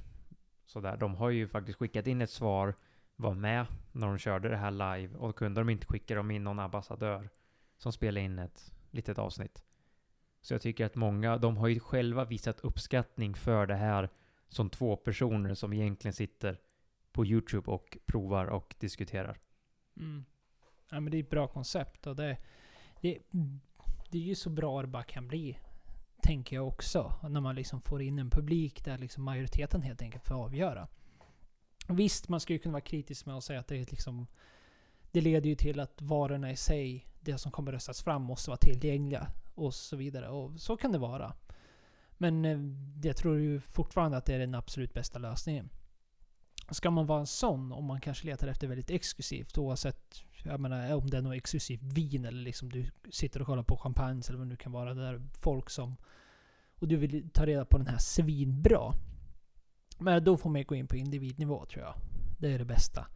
sådär. 0.65 0.97
De 0.97 1.15
har 1.15 1.31
ju 1.31 1.49
faktiskt 1.49 1.79
skickat 1.79 2.07
in 2.07 2.21
ett 2.21 2.31
svar, 2.31 2.75
var 3.17 3.35
med 3.35 3.67
när 3.93 4.07
de 4.07 4.19
körde 4.19 4.49
det 4.49 4.57
här 4.57 4.71
live 4.71 5.17
och 5.17 5.37
kunde 5.37 5.61
de 5.61 5.71
inte 5.71 5.87
skicka 5.87 6.15
dem 6.15 6.31
in 6.31 6.45
någon 6.45 6.59
ambassadör 6.59 7.29
som 7.77 7.93
spelade 7.93 8.25
in 8.25 8.39
ett 8.39 8.75
litet 8.91 9.19
avsnitt. 9.19 9.65
Så 10.41 10.55
jag 10.55 10.63
tycker 10.63 10.87
att 10.87 10.95
många, 10.95 11.39
de 11.39 11.57
har 11.57 11.69
ju 11.69 11.81
själva 11.81 12.25
visat 12.25 12.61
uppskattning 12.61 13.35
för 13.35 13.67
det 13.67 13.75
här 13.75 14.09
som 14.49 14.71
två 14.71 14.97
personer 14.97 15.55
som 15.55 15.73
egentligen 15.73 16.13
sitter 16.13 16.61
på 17.13 17.27
YouTube 17.27 17.71
och 17.71 17.99
provar 18.07 18.47
och 18.47 18.75
diskuterar. 18.79 19.39
Mm. 19.97 20.25
Ja 20.91 21.01
men 21.01 21.11
det 21.11 21.17
är 21.17 21.23
ett 21.23 21.31
bra 21.31 21.49
koncept 21.49 22.07
och 22.07 22.17
det, 22.17 22.37
det, 23.01 23.19
det 24.11 24.19
är 24.19 24.23
ju 24.23 24.35
så 24.35 24.51
bra 24.51 24.83
det 24.83 24.89
bara 24.89 25.03
kan 25.03 25.29
bli. 25.29 25.59
Tänker 26.23 26.57
jag 26.57 26.69
också. 26.69 27.15
När 27.29 27.41
man 27.41 27.55
liksom 27.55 27.81
får 27.81 28.03
in 28.03 28.19
en 28.19 28.31
publik 28.31 28.85
där 28.85 28.99
liksom 28.99 29.25
majoriteten 29.25 29.83
helt 29.83 30.03
enkelt 30.03 30.25
får 30.25 30.35
avgöra. 30.35 30.89
Visst, 31.89 32.29
man 32.29 32.41
skulle 32.41 32.59
kunna 32.59 32.73
vara 32.73 32.81
kritisk 32.81 33.27
med 33.27 33.37
att 33.37 33.45
säga 33.45 33.61
att 33.61 33.69
det 33.69 33.77
är 33.77 33.87
liksom... 33.91 34.27
Det 35.13 35.21
leder 35.21 35.49
ju 35.49 35.55
till 35.55 35.81
att 35.81 36.03
varorna 36.03 36.51
i 36.51 36.57
sig, 36.57 37.07
det 37.21 37.39
som 37.39 37.53
kommer 37.53 37.73
röstas 37.73 38.03
fram, 38.03 38.23
måste 38.23 38.51
vara 38.51 38.59
tillgängliga. 38.59 39.27
Och 39.55 39.75
så 39.75 39.97
vidare. 39.97 40.29
Och 40.29 40.61
så 40.61 40.77
kan 40.77 40.93
det 40.93 40.99
vara. 40.99 41.33
Men 42.19 42.45
eh, 42.45 42.59
jag 43.03 43.17
tror 43.17 43.39
ju 43.39 43.61
fortfarande 43.61 44.17
att 44.17 44.25
det 44.25 44.35
är 44.35 44.39
den 44.39 44.55
absolut 44.55 44.95
bästa 44.95 45.19
lösningen. 45.19 45.69
Ska 46.71 46.91
man 46.91 47.07
vara 47.07 47.21
en 47.21 47.27
sån 47.27 47.73
om 47.73 47.85
man 47.85 48.01
kanske 48.01 48.27
letar 48.27 48.49
efter 48.49 48.69
väldigt 48.69 48.91
exklusivt 48.91 49.59
oavsett 49.59 50.25
jag 50.45 50.61
menar, 50.61 50.95
om 50.95 51.11
det 51.11 51.17
är 51.17 51.23
något 51.23 51.37
exklusivt 51.37 51.83
vin 51.83 52.25
eller 52.25 52.43
liksom 52.43 52.69
du 52.69 52.87
sitter 53.11 53.41
och 53.41 53.47
kollar 53.47 53.63
på 53.63 53.77
champagne 53.77 54.23
eller 54.29 54.39
vad 54.39 54.47
det 54.47 54.51
nu 54.51 54.57
kan 54.57 54.73
vara. 54.73 54.95
Där 54.95 55.23
folk 55.33 55.71
som... 55.71 55.97
Och 56.79 56.89
du 56.89 56.97
vill 56.97 57.31
ta 57.31 57.47
reda 57.47 57.65
på 57.65 57.79
den 57.79 57.87
här 57.87 57.99
svinbra. 57.99 58.93
Men 59.99 60.25
då 60.25 60.37
får 60.37 60.51
man 60.51 60.65
gå 60.65 60.75
in 60.75 60.87
på 60.87 60.97
individnivå 60.97 61.67
tror 61.67 61.85
jag. 61.85 61.95
Det 62.39 62.53
är 62.53 62.59
det 62.59 62.65
bästa. 62.65 63.07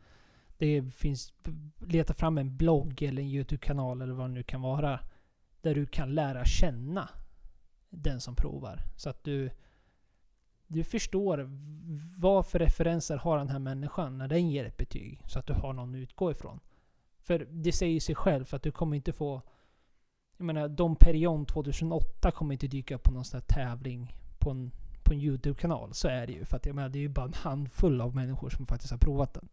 Det 0.58 0.82
finns... 0.82 1.32
Leta 1.80 2.14
fram 2.14 2.38
en 2.38 2.56
blogg 2.56 3.02
eller 3.02 3.22
en 3.22 3.28
YouTube-kanal 3.28 4.02
eller 4.02 4.14
vad 4.14 4.30
det 4.30 4.34
nu 4.34 4.42
kan 4.42 4.62
vara. 4.62 5.00
Där 5.60 5.74
du 5.74 5.86
kan 5.86 6.14
lära 6.14 6.44
känna 6.44 7.08
den 7.90 8.20
som 8.20 8.36
provar. 8.36 8.82
Så 8.96 9.10
att 9.10 9.24
du... 9.24 9.50
Du 10.66 10.84
förstår 10.84 11.50
vad 12.20 12.46
för 12.46 12.58
referenser 12.58 13.16
har 13.16 13.38
den 13.38 13.48
här 13.48 13.58
människan 13.58 14.18
när 14.18 14.28
den 14.28 14.50
ger 14.50 14.64
ett 14.64 14.76
betyg. 14.76 15.22
Så 15.26 15.38
att 15.38 15.46
du 15.46 15.52
har 15.52 15.72
någon 15.72 15.94
att 15.94 15.98
utgå 15.98 16.30
ifrån. 16.30 16.60
För 17.18 17.46
det 17.50 17.72
säger 17.72 18.00
sig 18.00 18.14
själv 18.14 18.54
att 18.54 18.62
du 18.62 18.70
kommer 18.72 18.96
inte 18.96 19.12
få... 19.12 19.42
Jag 20.36 20.44
menar, 20.44 20.68
Dom 20.68 20.96
Perion 20.96 21.46
2008 21.46 22.30
kommer 22.30 22.52
inte 22.52 22.66
dyka 22.66 22.94
upp 22.94 23.02
på 23.02 23.12
någon 23.12 23.24
sån 23.24 23.40
här 23.40 23.46
tävling 23.46 24.16
på 24.38 24.50
en, 24.50 24.70
på 25.04 25.12
en 25.12 25.20
YouTube-kanal. 25.20 25.94
Så 25.94 26.08
är 26.08 26.26
det 26.26 26.32
ju. 26.32 26.44
För 26.44 26.56
att 26.56 26.66
jag 26.66 26.74
menar, 26.74 26.88
det 26.88 26.98
är 26.98 27.00
ju 27.00 27.08
bara 27.08 27.26
en 27.26 27.34
handfull 27.34 28.00
av 28.00 28.14
människor 28.14 28.50
som 28.50 28.66
faktiskt 28.66 28.90
har 28.90 28.98
provat 28.98 29.34
den. 29.34 29.48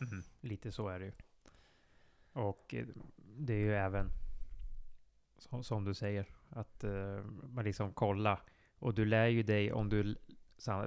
Mm, 0.00 0.22
lite 0.40 0.72
så 0.72 0.88
är 0.88 0.98
det 0.98 1.04
ju. 1.04 1.12
Och 2.32 2.74
eh, 2.74 2.86
det 3.16 3.52
är 3.52 3.58
ju 3.58 3.74
även 3.74 4.10
som, 5.38 5.64
som 5.64 5.84
du 5.84 5.94
säger, 5.94 6.26
att 6.48 6.84
uh, 6.84 7.24
man 7.24 7.64
liksom 7.64 7.92
kollar. 7.92 8.40
Och 8.78 8.94
du 8.94 9.04
lär 9.04 9.26
ju 9.26 9.42
dig 9.42 9.72
om 9.72 9.88
du 9.88 10.16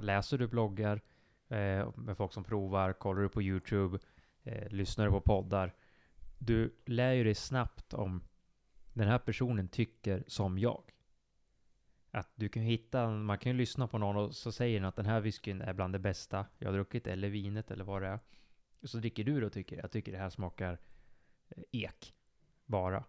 läser 0.00 0.38
du 0.38 0.48
bloggar 0.48 1.00
eh, 1.48 1.90
med 1.96 2.16
folk 2.16 2.32
som 2.32 2.44
provar, 2.44 2.92
kollar 2.92 3.22
du 3.22 3.28
på 3.28 3.42
YouTube, 3.42 3.98
eh, 4.42 4.68
lyssnar 4.68 5.04
du 5.04 5.10
på 5.10 5.20
poddar. 5.20 5.74
Du 6.38 6.74
lär 6.86 7.12
ju 7.12 7.24
dig 7.24 7.34
snabbt 7.34 7.94
om 7.94 8.22
den 8.92 9.08
här 9.08 9.18
personen 9.18 9.68
tycker 9.68 10.24
som 10.26 10.58
jag. 10.58 10.82
Att 12.10 12.32
du 12.34 12.48
kan 12.48 12.62
hitta, 12.62 13.10
man 13.10 13.38
kan 13.38 13.52
ju 13.52 13.58
lyssna 13.58 13.88
på 13.88 13.98
någon 13.98 14.16
och 14.16 14.34
så 14.34 14.52
säger 14.52 14.80
den 14.80 14.88
att 14.88 14.96
den 14.96 15.06
här 15.06 15.20
whiskyn 15.20 15.60
är 15.60 15.72
bland 15.72 15.94
det 15.94 15.98
bästa 15.98 16.46
jag 16.58 16.68
har 16.68 16.72
druckit, 16.72 17.06
eller 17.06 17.28
vinet 17.28 17.70
eller 17.70 17.84
vad 17.84 18.02
det 18.02 18.08
är. 18.08 18.20
Så 18.82 18.98
dricker 18.98 19.24
du 19.24 19.40
det 19.40 19.46
och 19.46 19.52
tycker, 19.52 19.76
jag 19.76 19.90
tycker 19.90 20.12
det 20.12 20.18
här 20.18 20.30
smakar 20.30 20.78
eh, 21.48 21.62
ek. 21.72 22.14
Bara. 22.66 23.04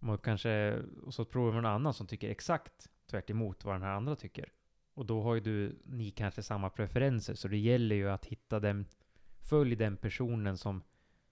Och 0.00 0.24
kanske, 0.24 0.82
och 1.02 1.14
så 1.14 1.24
provar 1.24 1.52
man 1.52 1.62
någon 1.62 1.72
annan 1.72 1.94
som 1.94 2.06
tycker 2.06 2.30
exakt 2.30 2.88
tvärt 3.06 3.30
vad 3.64 3.74
den 3.74 3.82
här 3.82 3.92
andra 3.92 4.16
tycker. 4.16 4.52
Och 4.94 5.06
då 5.06 5.22
har 5.22 5.34
ju 5.34 5.40
du, 5.40 5.78
ni 5.84 6.10
kanske 6.10 6.42
samma 6.42 6.70
preferenser, 6.70 7.34
så 7.34 7.48
det 7.48 7.58
gäller 7.58 7.96
ju 7.96 8.10
att 8.10 8.26
hitta 8.26 8.60
den, 8.60 8.86
följ 9.40 9.76
den 9.76 9.96
personen 9.96 10.58
som 10.58 10.82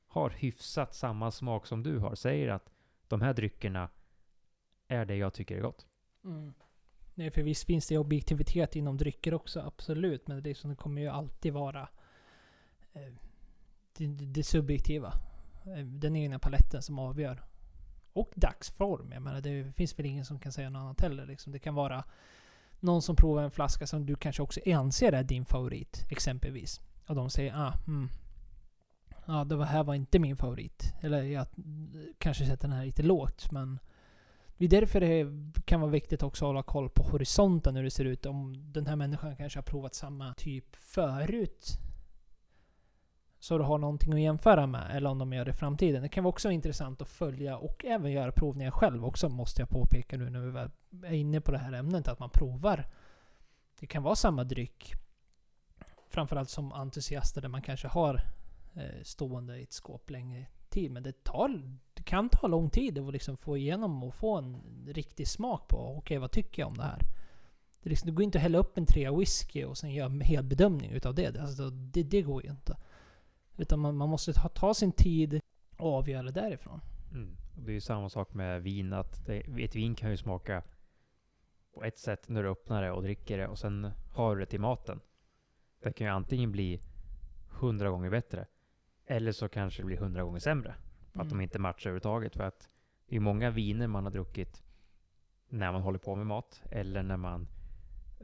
har 0.06 0.30
hyfsat 0.30 0.94
samma 0.94 1.30
smak 1.30 1.66
som 1.66 1.82
du 1.82 1.98
har. 1.98 2.14
Säger 2.14 2.48
att 2.48 2.70
de 3.08 3.20
här 3.20 3.34
dryckerna 3.34 3.88
är 4.88 5.04
det 5.04 5.16
jag 5.16 5.34
tycker 5.34 5.56
är 5.56 5.60
gott. 5.60 5.86
Mm. 6.24 6.54
Nej, 7.14 7.30
för 7.30 7.42
visst 7.42 7.66
finns 7.66 7.88
det 7.88 7.98
objektivitet 7.98 8.76
inom 8.76 8.96
drycker 8.96 9.34
också, 9.34 9.60
absolut. 9.60 10.28
Men 10.28 10.42
det, 10.42 10.54
som 10.54 10.70
det 10.70 10.76
kommer 10.76 11.00
ju 11.00 11.08
alltid 11.08 11.52
vara 11.52 11.88
eh, 12.92 13.12
det, 13.96 14.06
det, 14.06 14.42
subjektiva. 14.42 15.12
Eh, 15.66 15.84
den 15.84 16.16
egna 16.16 16.38
paletten 16.38 16.82
som 16.82 16.98
avgör. 16.98 17.42
Och 18.12 18.32
dagsform. 18.34 19.12
Jag 19.12 19.22
menar, 19.22 19.40
det 19.40 19.72
finns 19.76 19.98
väl 19.98 20.06
ingen 20.06 20.24
som 20.24 20.40
kan 20.40 20.52
säga 20.52 20.70
något 20.70 20.80
annat 20.80 21.00
heller. 21.00 21.26
Liksom. 21.26 21.52
Det 21.52 21.58
kan 21.58 21.74
vara 21.74 22.04
någon 22.80 23.02
som 23.02 23.16
provar 23.16 23.42
en 23.42 23.50
flaska 23.50 23.86
som 23.86 24.06
du 24.06 24.16
kanske 24.16 24.42
också 24.42 24.60
anser 24.66 25.12
är 25.12 25.22
din 25.22 25.44
favorit, 25.44 26.06
exempelvis. 26.08 26.80
Och 27.06 27.14
de 27.14 27.30
säger 27.30 27.54
ah, 27.54 27.74
mm, 27.86 28.08
ja, 29.26 29.44
det 29.44 29.64
här 29.64 29.84
var 29.84 29.94
inte 29.94 30.18
min 30.18 30.36
favorit. 30.36 30.94
Eller 31.00 31.22
jag 31.22 31.46
kanske 32.18 32.46
sätter 32.46 32.68
den 32.68 32.76
här 32.76 32.84
lite 32.84 33.02
lågt, 33.02 33.50
men 33.50 33.78
det 34.56 34.64
är 34.64 34.68
därför 34.68 35.00
det 35.00 35.26
kan 35.64 35.80
vara 35.80 35.90
viktigt 35.90 36.22
också 36.22 36.44
att 36.44 36.48
hålla 36.48 36.62
koll 36.62 36.88
på 36.88 37.02
horisonten 37.02 37.76
hur 37.76 37.84
det 37.84 37.90
ser 37.90 38.04
ut. 38.04 38.26
Om 38.26 38.72
den 38.72 38.86
här 38.86 38.96
människan 38.96 39.36
kanske 39.36 39.58
har 39.58 39.64
provat 39.64 39.94
samma 39.94 40.34
typ 40.34 40.76
förut. 40.76 41.78
Så 43.40 43.58
du 43.58 43.64
har 43.64 43.78
någonting 43.78 44.12
att 44.12 44.20
jämföra 44.20 44.66
med, 44.66 44.96
eller 44.96 45.10
om 45.10 45.18
de 45.18 45.32
gör 45.32 45.44
det 45.44 45.50
i 45.50 45.54
framtiden. 45.54 46.02
Det 46.02 46.08
kan 46.08 46.24
vara 46.24 46.30
också 46.30 46.50
intressant 46.50 47.02
att 47.02 47.08
följa 47.08 47.56
och 47.56 47.84
även 47.84 48.12
göra 48.12 48.32
provningar 48.32 48.70
själv 48.70 49.04
också, 49.04 49.28
måste 49.28 49.62
jag 49.62 49.68
påpeka 49.68 50.16
nu 50.16 50.30
när 50.30 50.40
vi 50.40 50.50
väl 50.50 50.70
är 51.04 51.12
inne 51.12 51.40
på 51.40 51.52
det 51.52 51.58
här 51.58 51.72
ämnet. 51.72 52.08
Att 52.08 52.18
man 52.18 52.30
provar. 52.30 52.86
Det 53.80 53.86
kan 53.86 54.02
vara 54.02 54.14
samma 54.14 54.44
dryck. 54.44 54.94
Framförallt 56.08 56.50
som 56.50 56.72
entusiaster 56.72 57.40
där 57.40 57.48
man 57.48 57.62
kanske 57.62 57.88
har 57.88 58.14
eh, 58.74 59.02
stående 59.02 59.58
i 59.58 59.62
ett 59.62 59.72
skåp 59.72 60.10
länge 60.10 60.46
tid. 60.68 60.90
Men 60.90 61.02
det, 61.02 61.24
tar, 61.24 61.78
det 61.94 62.02
kan 62.02 62.28
ta 62.28 62.46
lång 62.46 62.70
tid 62.70 62.98
att 62.98 63.12
liksom 63.12 63.36
få 63.36 63.56
igenom 63.56 64.04
och 64.04 64.14
få 64.14 64.36
en 64.36 64.62
riktig 64.86 65.28
smak 65.28 65.68
på 65.68 65.76
okej, 65.76 65.98
okay, 65.98 66.18
vad 66.18 66.30
tycker 66.30 66.62
jag 66.62 66.68
om 66.68 66.76
det 66.76 66.82
här? 66.82 67.02
Det, 67.82 67.90
liksom, 67.90 68.06
det 68.06 68.12
går 68.12 68.24
inte 68.24 68.38
att 68.38 68.42
hälla 68.42 68.58
upp 68.58 68.78
en 68.78 68.86
trea 68.86 69.12
whisky 69.12 69.64
och 69.64 69.78
sen 69.78 69.90
göra 69.90 70.06
en 70.06 70.20
hel 70.20 70.44
bedömning 70.44 70.90
utav 70.90 71.14
det. 71.14 71.40
Alltså, 71.40 71.70
det, 71.70 72.02
det 72.02 72.22
går 72.22 72.44
ju 72.44 72.50
inte. 72.50 72.76
Utan 73.60 73.80
man, 73.80 73.96
man 73.96 74.08
måste 74.08 74.32
ta, 74.32 74.48
ta, 74.48 74.74
sin 74.74 74.92
tid 74.92 75.40
och 75.76 75.94
avgöra 75.94 76.30
därifrån. 76.30 76.80
Mm. 77.12 77.36
Det 77.56 77.70
är 77.70 77.74
ju 77.74 77.80
samma 77.80 78.08
sak 78.08 78.34
med 78.34 78.62
vin. 78.62 78.92
Att 78.92 79.26
det, 79.26 79.40
ett 79.64 79.76
vin 79.76 79.94
kan 79.94 80.10
ju 80.10 80.16
smaka 80.16 80.62
på 81.74 81.84
ett 81.84 81.98
sätt 81.98 82.28
när 82.28 82.42
du 82.42 82.48
öppnar 82.48 82.82
det 82.82 82.90
och 82.90 83.02
dricker 83.02 83.38
det 83.38 83.48
och 83.48 83.58
sen 83.58 83.90
har 84.12 84.36
du 84.36 84.40
det 84.40 84.46
till 84.46 84.60
maten. 84.60 85.00
Det 85.82 85.92
kan 85.92 86.06
ju 86.06 86.12
antingen 86.12 86.52
bli 86.52 86.80
hundra 87.50 87.90
gånger 87.90 88.10
bättre 88.10 88.46
eller 89.06 89.32
så 89.32 89.48
kanske 89.48 89.82
det 89.82 89.86
blir 89.86 89.96
hundra 89.96 90.22
gånger 90.22 90.38
sämre. 90.38 90.74
För 91.12 91.20
att 91.20 91.26
mm. 91.26 91.38
de 91.38 91.42
inte 91.42 91.58
matchar 91.58 91.90
överhuvudtaget. 91.90 92.36
För 92.36 92.44
att 92.44 92.68
det 93.06 93.16
är 93.16 93.20
många 93.20 93.50
viner 93.50 93.86
man 93.86 94.04
har 94.04 94.10
druckit 94.10 94.62
när 95.48 95.72
man 95.72 95.82
håller 95.82 95.98
på 95.98 96.16
med 96.16 96.26
mat. 96.26 96.62
Eller 96.70 97.02
när 97.02 97.16
man 97.16 97.48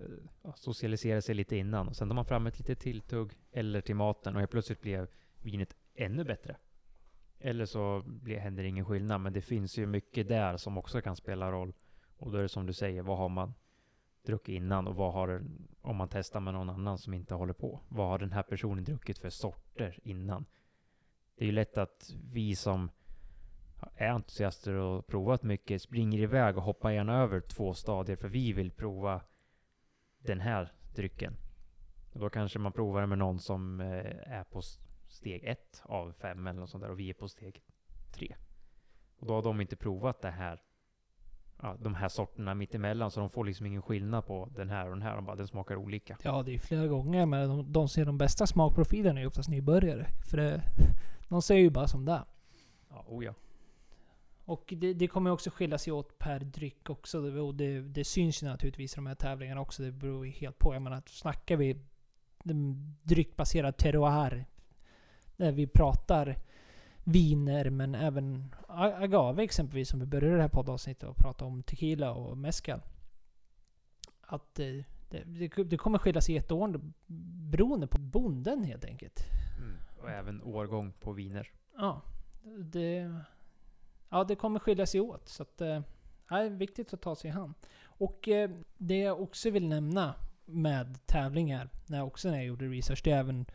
uh, 0.01 0.55
socialiserar 0.55 1.21
sig 1.21 1.35
lite 1.35 1.57
innan. 1.57 1.89
Och 1.89 1.97
sen 1.97 2.09
tar 2.09 2.15
man 2.15 2.25
fram 2.25 2.47
ett 2.47 2.59
litet 2.59 2.81
tilltugg 2.81 3.33
eller 3.53 3.81
till 3.81 3.95
maten 3.95 4.35
och 4.35 4.41
helt 4.41 4.51
plötsligt 4.51 4.81
blev 4.81 5.09
vinet 5.47 5.77
ännu 5.95 6.25
bättre. 6.25 6.57
Eller 7.39 7.65
så 7.65 8.03
blir, 8.07 8.39
händer 8.39 8.65
ingen 8.65 8.85
skillnad. 8.85 9.21
Men 9.21 9.33
det 9.33 9.41
finns 9.41 9.79
ju 9.79 9.87
mycket 9.87 10.29
där 10.29 10.57
som 10.57 10.79
också 10.79 11.01
kan 11.01 11.17
spela 11.17 11.53
roll. 11.53 11.73
Och 12.17 12.33
då 12.33 12.39
är 12.39 12.43
det 12.43 12.49
som 12.49 12.67
du 12.67 12.73
säger, 12.73 13.03
vad 13.03 13.19
har 13.19 13.29
man 13.29 13.55
druckit 14.23 14.55
innan 14.55 14.87
och 14.87 14.97
vad 14.97 15.13
har, 15.13 15.45
om 15.81 15.97
man 15.97 16.09
testar 16.09 16.41
med 16.41 16.55
någon 16.55 16.71
annan 16.71 16.99
som 16.99 17.15
inte 17.15 17.35
håller 17.35 17.53
på. 17.53 17.81
Vad 17.89 18.09
har 18.09 18.19
den 18.19 18.33
här 18.33 18.43
personen 18.43 18.85
druckit 18.85 19.19
för 19.19 19.31
sorter 19.31 19.99
innan? 20.03 20.45
det 21.37 21.45
är 21.45 21.47
ju 21.47 21.53
lätt 21.53 21.79
att 21.79 22.15
vi 22.33 22.57
som 22.57 22.91
är 23.95 24.09
entusiaster 24.09 24.75
och 24.75 25.07
provat 25.07 25.43
mycket 25.43 25.83
springer 25.83 26.19
iväg 26.19 26.57
och 26.57 26.63
hoppar 26.63 26.91
gärna 26.91 27.23
över 27.23 27.41
två 27.41 27.75
stadier 27.75 28.17
för 28.17 28.29
vi 28.29 28.53
vill 28.53 28.71
prova 28.71 29.21
den 30.19 30.41
här 30.41 30.73
drycken. 30.95 31.37
Och 32.13 32.21
då 32.21 32.31
kanske 32.31 32.59
man 32.59 32.73
provar 32.73 33.07
med 33.07 33.19
någon 33.19 33.39
som 33.39 33.81
eh, 33.81 34.33
är 34.33 34.45
på 34.45 34.63
steg 35.17 35.45
ett 35.45 35.83
av 35.85 36.13
fem 36.13 36.47
eller 36.47 36.61
något 36.61 36.71
sånt 36.71 36.83
där 36.83 36.91
och 36.91 36.99
vi 36.99 37.11
är 37.11 37.15
på 37.15 37.29
steg 37.29 37.63
tre. 38.13 38.37
Och 39.19 39.27
då 39.27 39.35
har 39.35 39.43
de 39.43 39.61
inte 39.61 39.77
provat 39.77 40.23
det 40.23 40.31
här, 40.31 40.63
ja, 41.63 41.77
de 41.81 41.95
här 41.95 42.09
sorterna 42.09 42.55
mittemellan 42.55 43.11
så 43.11 43.21
de 43.21 43.31
får 43.31 43.45
liksom 43.45 43.67
ingen 43.67 43.83
skillnad 43.83 44.27
på 44.27 44.49
den 44.57 44.71
här 44.71 44.85
och 44.85 44.91
den 44.91 45.03
här. 45.03 45.17
De 45.17 45.25
bara, 45.25 45.37
den 45.37 45.49
smakar 45.49 45.77
olika. 45.77 46.17
Ja, 46.23 46.43
det 46.43 46.55
är 46.55 46.59
flera 46.59 46.87
gånger 46.87 47.27
men 47.27 47.49
de, 47.49 47.73
de 47.73 47.89
ser 47.89 48.05
de 48.05 48.19
bästa 48.19 48.47
smakprofilerna 48.47 49.21
är 49.21 49.27
oftast 49.27 49.49
nybörjare. 49.49 50.07
För 50.31 50.37
det, 50.37 50.63
de 51.29 51.43
säger 51.43 51.63
ju 51.63 51.71
bara 51.71 51.89
som 51.89 52.05
det. 52.05 52.25
Ja, 52.89 53.05
oh 53.09 53.25
ja. 53.25 53.35
Och 54.45 54.75
det, 54.77 54.95
det 54.95 55.09
kommer 55.09 55.31
också 55.31 55.51
skilja 55.51 55.79
sig 55.79 55.93
åt 55.93 56.19
per 56.19 56.41
dryck 56.41 56.91
också. 56.91 57.41
Och 57.41 57.55
det, 57.55 57.81
det 57.81 58.05
syns 58.05 58.43
ju 58.43 58.47
naturligtvis 58.47 58.93
i 58.93 58.97
de 58.97 59.07
här 59.07 59.15
tävlingarna 59.15 59.61
också. 59.61 59.83
Det 59.83 59.93
beror 59.93 60.27
ju 60.27 60.33
helt 60.33 60.59
på. 60.59 60.75
Jag 60.75 60.83
menar, 60.83 61.03
snackar 61.07 61.57
vi 61.57 61.81
dryckbaserad 63.03 63.77
terroir. 63.77 64.47
Där 65.37 65.53
vi 65.53 65.67
pratar 65.67 66.39
viner 67.05 67.71
men 67.71 67.95
även 67.95 68.55
agave 68.69 69.43
exempelvis 69.43 69.89
som 69.89 70.01
vi 70.01 70.07
började 70.07 70.37
det 70.37 70.43
här 70.43 70.49
poddavsnittet 70.49 71.09
och 71.09 71.17
prata 71.17 71.45
om 71.45 71.63
tequila 71.63 72.13
och 72.13 72.39
mezcal. 72.39 72.81
Att 74.21 74.55
det, 74.55 74.85
det, 75.11 75.49
det 75.65 75.77
kommer 75.77 75.99
skilja 75.99 76.21
sig 76.21 76.35
jätteår 76.35 76.81
beroende 77.51 77.87
på 77.87 77.99
bonden 77.99 78.65
helt 78.65 78.85
enkelt. 78.85 79.21
Mm. 79.59 79.77
Och 80.03 80.11
även 80.11 80.43
årgång 80.43 80.93
på 81.01 81.13
viner. 81.13 81.51
Ja. 81.77 82.03
Det, 82.59 83.15
ja, 84.09 84.25
det 84.25 84.37
kommer 84.37 84.59
skilja 84.59 84.87
sig 84.87 85.01
åt. 85.01 85.29
Så 85.29 85.43
att, 85.43 85.61
eh, 85.61 85.81
det 86.29 86.35
är 86.35 86.51
viktigt 86.51 86.95
att 86.95 87.01
ta 87.03 87.17
sig 87.17 87.29
i 87.29 87.33
hand. 87.33 87.55
Och 87.85 88.29
eh, 88.29 88.51
det 88.77 88.99
jag 88.99 89.21
också 89.21 89.51
vill 89.51 89.69
nämna 89.69 90.15
med 90.45 91.07
tävlingar, 91.07 91.69
när 91.87 91.99
jag 91.99 92.07
också 92.07 92.31
när 92.31 92.37
jag 92.37 92.47
gjorde 92.47 92.69
research, 92.69 93.01
det 93.05 93.11
är 93.11 93.19
även 93.19 93.47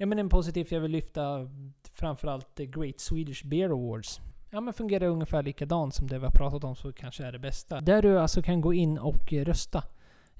Ja 0.00 0.06
men 0.06 0.18
en 0.18 0.28
positivt 0.28 0.72
jag 0.72 0.80
vill 0.80 0.90
lyfta 0.90 1.50
framförallt 1.92 2.54
The 2.54 2.66
Great 2.66 3.00
Swedish 3.00 3.46
Beer 3.46 3.70
Awards. 3.70 4.20
Ja 4.50 4.60
men 4.60 4.74
fungerar 4.74 5.06
ungefär 5.06 5.42
likadant 5.42 5.94
som 5.94 6.06
det 6.06 6.18
vi 6.18 6.24
har 6.24 6.32
pratat 6.32 6.64
om 6.64 6.76
så 6.76 6.92
kanske 6.92 7.24
är 7.24 7.32
det 7.32 7.38
bästa. 7.38 7.80
Där 7.80 8.02
du 8.02 8.20
alltså 8.20 8.42
kan 8.42 8.60
gå 8.60 8.74
in 8.74 8.98
och 8.98 9.32
rösta. 9.32 9.84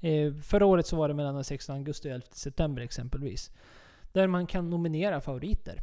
Eh, 0.01 0.33
förra 0.33 0.65
året 0.65 0.87
så 0.87 0.95
var 0.95 1.07
det 1.07 1.13
mellan 1.13 1.35
den 1.35 1.43
16 1.43 1.75
augusti 1.75 2.09
och 2.09 2.13
11 2.13 2.25
september 2.31 2.81
exempelvis. 2.81 3.51
Där 4.13 4.27
man 4.27 4.47
kan 4.47 4.69
nominera 4.69 5.21
favoriter. 5.21 5.81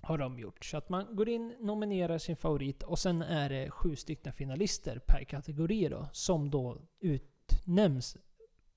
Har 0.00 0.18
de 0.18 0.38
gjort. 0.38 0.64
Så 0.64 0.76
att 0.76 0.88
man 0.88 1.16
går 1.16 1.28
in, 1.28 1.56
nominerar 1.60 2.18
sin 2.18 2.36
favorit 2.36 2.82
och 2.82 2.98
sen 2.98 3.22
är 3.22 3.48
det 3.48 3.70
sju 3.70 3.96
stycken 3.96 4.32
finalister 4.32 5.00
per 5.06 5.24
kategori 5.24 5.88
då. 5.88 6.08
Som 6.12 6.50
då 6.50 6.78
utnämns 7.00 8.16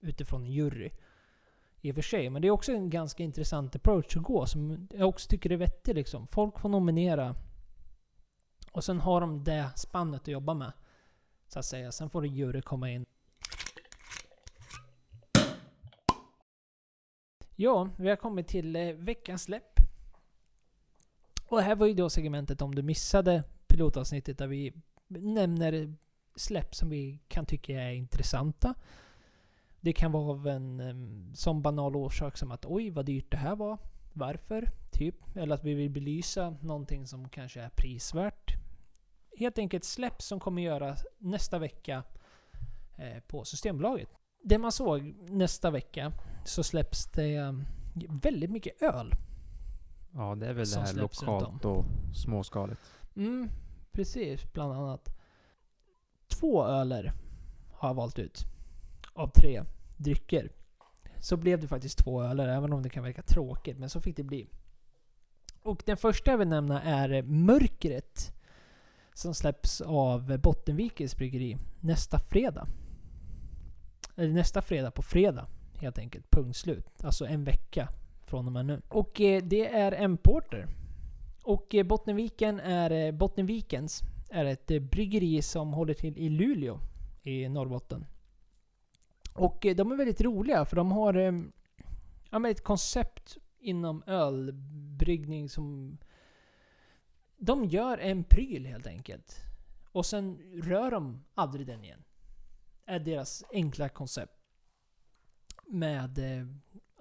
utifrån 0.01 0.43
en 0.43 0.51
jury. 0.51 0.89
I 1.83 1.91
och 1.91 1.95
för 1.95 2.01
sig. 2.01 2.29
Men 2.29 2.41
det 2.41 2.47
är 2.47 2.51
också 2.51 2.71
en 2.71 2.89
ganska 2.89 3.23
intressant 3.23 3.75
approach 3.75 4.17
att 4.17 4.23
gå. 4.23 4.45
Som 4.45 4.87
jag 4.91 5.09
också 5.09 5.29
tycker 5.29 5.51
är 5.51 5.57
vettig 5.57 5.95
liksom. 5.95 6.27
Folk 6.27 6.59
får 6.59 6.69
nominera. 6.69 7.35
Och 8.71 8.83
sen 8.83 8.99
har 8.99 9.21
de 9.21 9.43
det 9.43 9.69
spannet 9.75 10.21
att 10.21 10.27
jobba 10.27 10.53
med. 10.53 10.71
Så 11.47 11.59
att 11.59 11.65
säga. 11.65 11.91
Sen 11.91 12.09
får 12.09 12.25
en 12.25 12.35
jury 12.35 12.61
komma 12.61 12.89
in. 12.89 13.05
Ja, 17.55 17.89
vi 17.97 18.09
har 18.09 18.15
kommit 18.15 18.47
till 18.47 18.75
eh, 18.75 18.93
veckans 18.93 19.43
släpp. 19.43 19.79
Och 21.47 21.61
här 21.61 21.75
var 21.75 21.87
ju 21.87 21.93
då 21.93 22.09
segmentet 22.09 22.61
om 22.61 22.75
du 22.75 22.81
missade 22.81 23.43
pilotavsnittet 23.67 24.37
där 24.37 24.47
vi 24.47 24.73
nämner 25.07 25.95
släpp 26.35 26.75
som 26.75 26.89
vi 26.89 27.19
kan 27.27 27.45
tycka 27.45 27.81
är 27.81 27.91
intressanta. 27.91 28.75
Det 29.83 29.93
kan 29.93 30.11
vara 30.11 30.31
av 30.31 30.47
en 30.47 31.31
sån 31.35 31.61
banal 31.61 31.95
orsak 31.95 32.37
som 32.37 32.51
att 32.51 32.65
oj 32.65 32.89
vad 32.89 33.05
dyrt 33.05 33.31
det 33.31 33.37
här 33.37 33.55
var. 33.55 33.77
Varför? 34.13 34.69
Typ. 34.91 35.37
Eller 35.37 35.55
att 35.55 35.63
vi 35.63 35.73
vill 35.73 35.89
belysa 35.89 36.49
någonting 36.61 37.07
som 37.07 37.29
kanske 37.29 37.61
är 37.61 37.69
prisvärt. 37.69 38.53
Helt 39.37 39.57
enkelt 39.57 39.83
släpp 39.83 40.21
som 40.21 40.39
kommer 40.39 40.61
göra 40.61 40.95
nästa 41.17 41.59
vecka 41.59 42.03
eh, 42.97 43.19
på 43.27 43.45
Systembolaget. 43.45 44.09
Det 44.43 44.57
man 44.57 44.71
såg 44.71 45.15
nästa 45.29 45.71
vecka 45.71 46.11
så 46.45 46.63
släpps 46.63 47.05
det 47.05 47.55
väldigt 48.23 48.51
mycket 48.51 48.81
öl. 48.81 49.11
Ja, 50.13 50.35
det 50.35 50.47
är 50.47 50.53
väl 50.53 50.69
det 50.69 50.79
här 50.79 50.93
lokalt 50.93 51.65
och 51.65 51.85
småskaligt. 52.15 52.81
Mm, 53.15 53.49
precis. 53.91 54.53
Bland 54.53 54.73
annat. 54.73 55.17
Två 56.27 56.65
öler 56.65 57.13
har 57.71 57.89
jag 57.89 57.95
valt 57.95 58.19
ut. 58.19 58.52
Av 59.13 59.27
tre 59.27 59.63
drycker. 59.97 60.51
Så 61.19 61.37
blev 61.37 61.59
det 61.59 61.67
faktiskt 61.67 61.97
två 61.97 62.23
öler, 62.23 62.47
även 62.47 62.73
om 62.73 62.83
det 62.83 62.89
kan 62.89 63.03
verka 63.03 63.21
tråkigt. 63.21 63.77
Men 63.77 63.89
så 63.89 64.01
fick 64.01 64.17
det 64.17 64.23
bli. 64.23 64.47
Och 65.61 65.83
den 65.85 65.97
första 65.97 66.31
jag 66.31 66.37
vill 66.37 66.47
nämna 66.47 66.81
är 66.81 67.21
Mörkret. 67.21 68.33
Som 69.13 69.33
släpps 69.33 69.81
av 69.81 70.37
Bottenvikens 70.37 71.17
bryggeri 71.17 71.57
nästa 71.79 72.19
fredag. 72.19 72.67
Eller 74.15 74.33
nästa 74.33 74.61
fredag 74.61 74.91
på 74.91 75.01
fredag. 75.01 75.47
Helt 75.77 75.97
enkelt. 75.97 76.31
Punkt 76.31 76.57
slut. 76.57 77.03
Alltså 77.03 77.25
en 77.25 77.43
vecka 77.43 77.89
från 78.25 78.45
och 78.45 78.51
med 78.51 78.65
nu. 78.65 78.81
Och 78.89 79.21
eh, 79.21 79.43
det 79.43 79.67
är 79.75 79.91
en 79.91 80.17
porter. 80.17 80.67
Och 81.43 81.75
eh, 81.75 81.83
Bottenviken 81.83 82.59
är, 82.59 82.91
eh, 82.91 83.11
Bottenvikens 83.11 84.01
är 84.29 84.45
ett 84.45 84.71
eh, 84.71 84.79
bryggeri 84.79 85.41
som 85.41 85.73
håller 85.73 85.93
till 85.93 86.17
i 86.17 86.29
Luleå 86.29 86.79
i 87.23 87.49
Norrbotten. 87.49 88.05
Och 89.33 89.65
eh, 89.65 89.75
de 89.75 89.91
är 89.91 89.95
väldigt 89.95 90.21
roliga 90.21 90.65
för 90.65 90.75
de 90.75 90.91
har 90.91 91.13
eh, 91.13 91.33
ja, 92.29 92.49
ett 92.49 92.63
koncept 92.63 93.37
inom 93.59 94.03
ölbryggning 94.07 95.49
som... 95.49 95.97
De 97.37 97.65
gör 97.65 97.97
en 97.97 98.23
pryl 98.23 98.65
helt 98.65 98.87
enkelt. 98.87 99.43
Och 99.91 100.05
sen 100.05 100.37
rör 100.63 100.91
de 100.91 101.23
aldrig 101.33 101.67
den 101.67 101.83
igen. 101.83 102.03
Är 102.85 102.99
deras 102.99 103.43
enkla 103.53 103.89
koncept. 103.89 104.39
Med 105.67 106.17
eh, 106.17 106.47